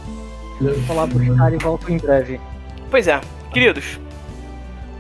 Vou 0.61 0.75
falar 0.87 1.07
buscar 1.07 1.53
e 1.53 1.57
volto 1.59 1.93
em 1.93 1.99
breve. 1.99 2.41
Pois 2.91 3.07
é, 3.07 3.21
queridos. 3.53 4.01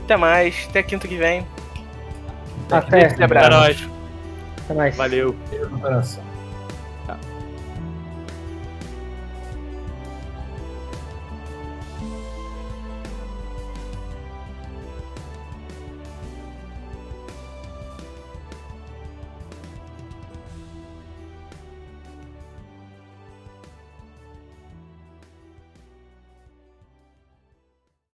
Até 0.04 0.16
mais, 0.16 0.66
até 0.68 0.82
quinta 0.82 1.08
que 1.08 1.16
vem. 1.16 1.46
Até. 2.70 3.22
Abraço. 3.22 3.46
É 3.46 3.50
nóis. 3.50 3.88
Até 4.64 4.74
mais. 4.74 4.96
Valeu. 4.96 5.34
No 5.70 5.80
coração. 5.80 6.27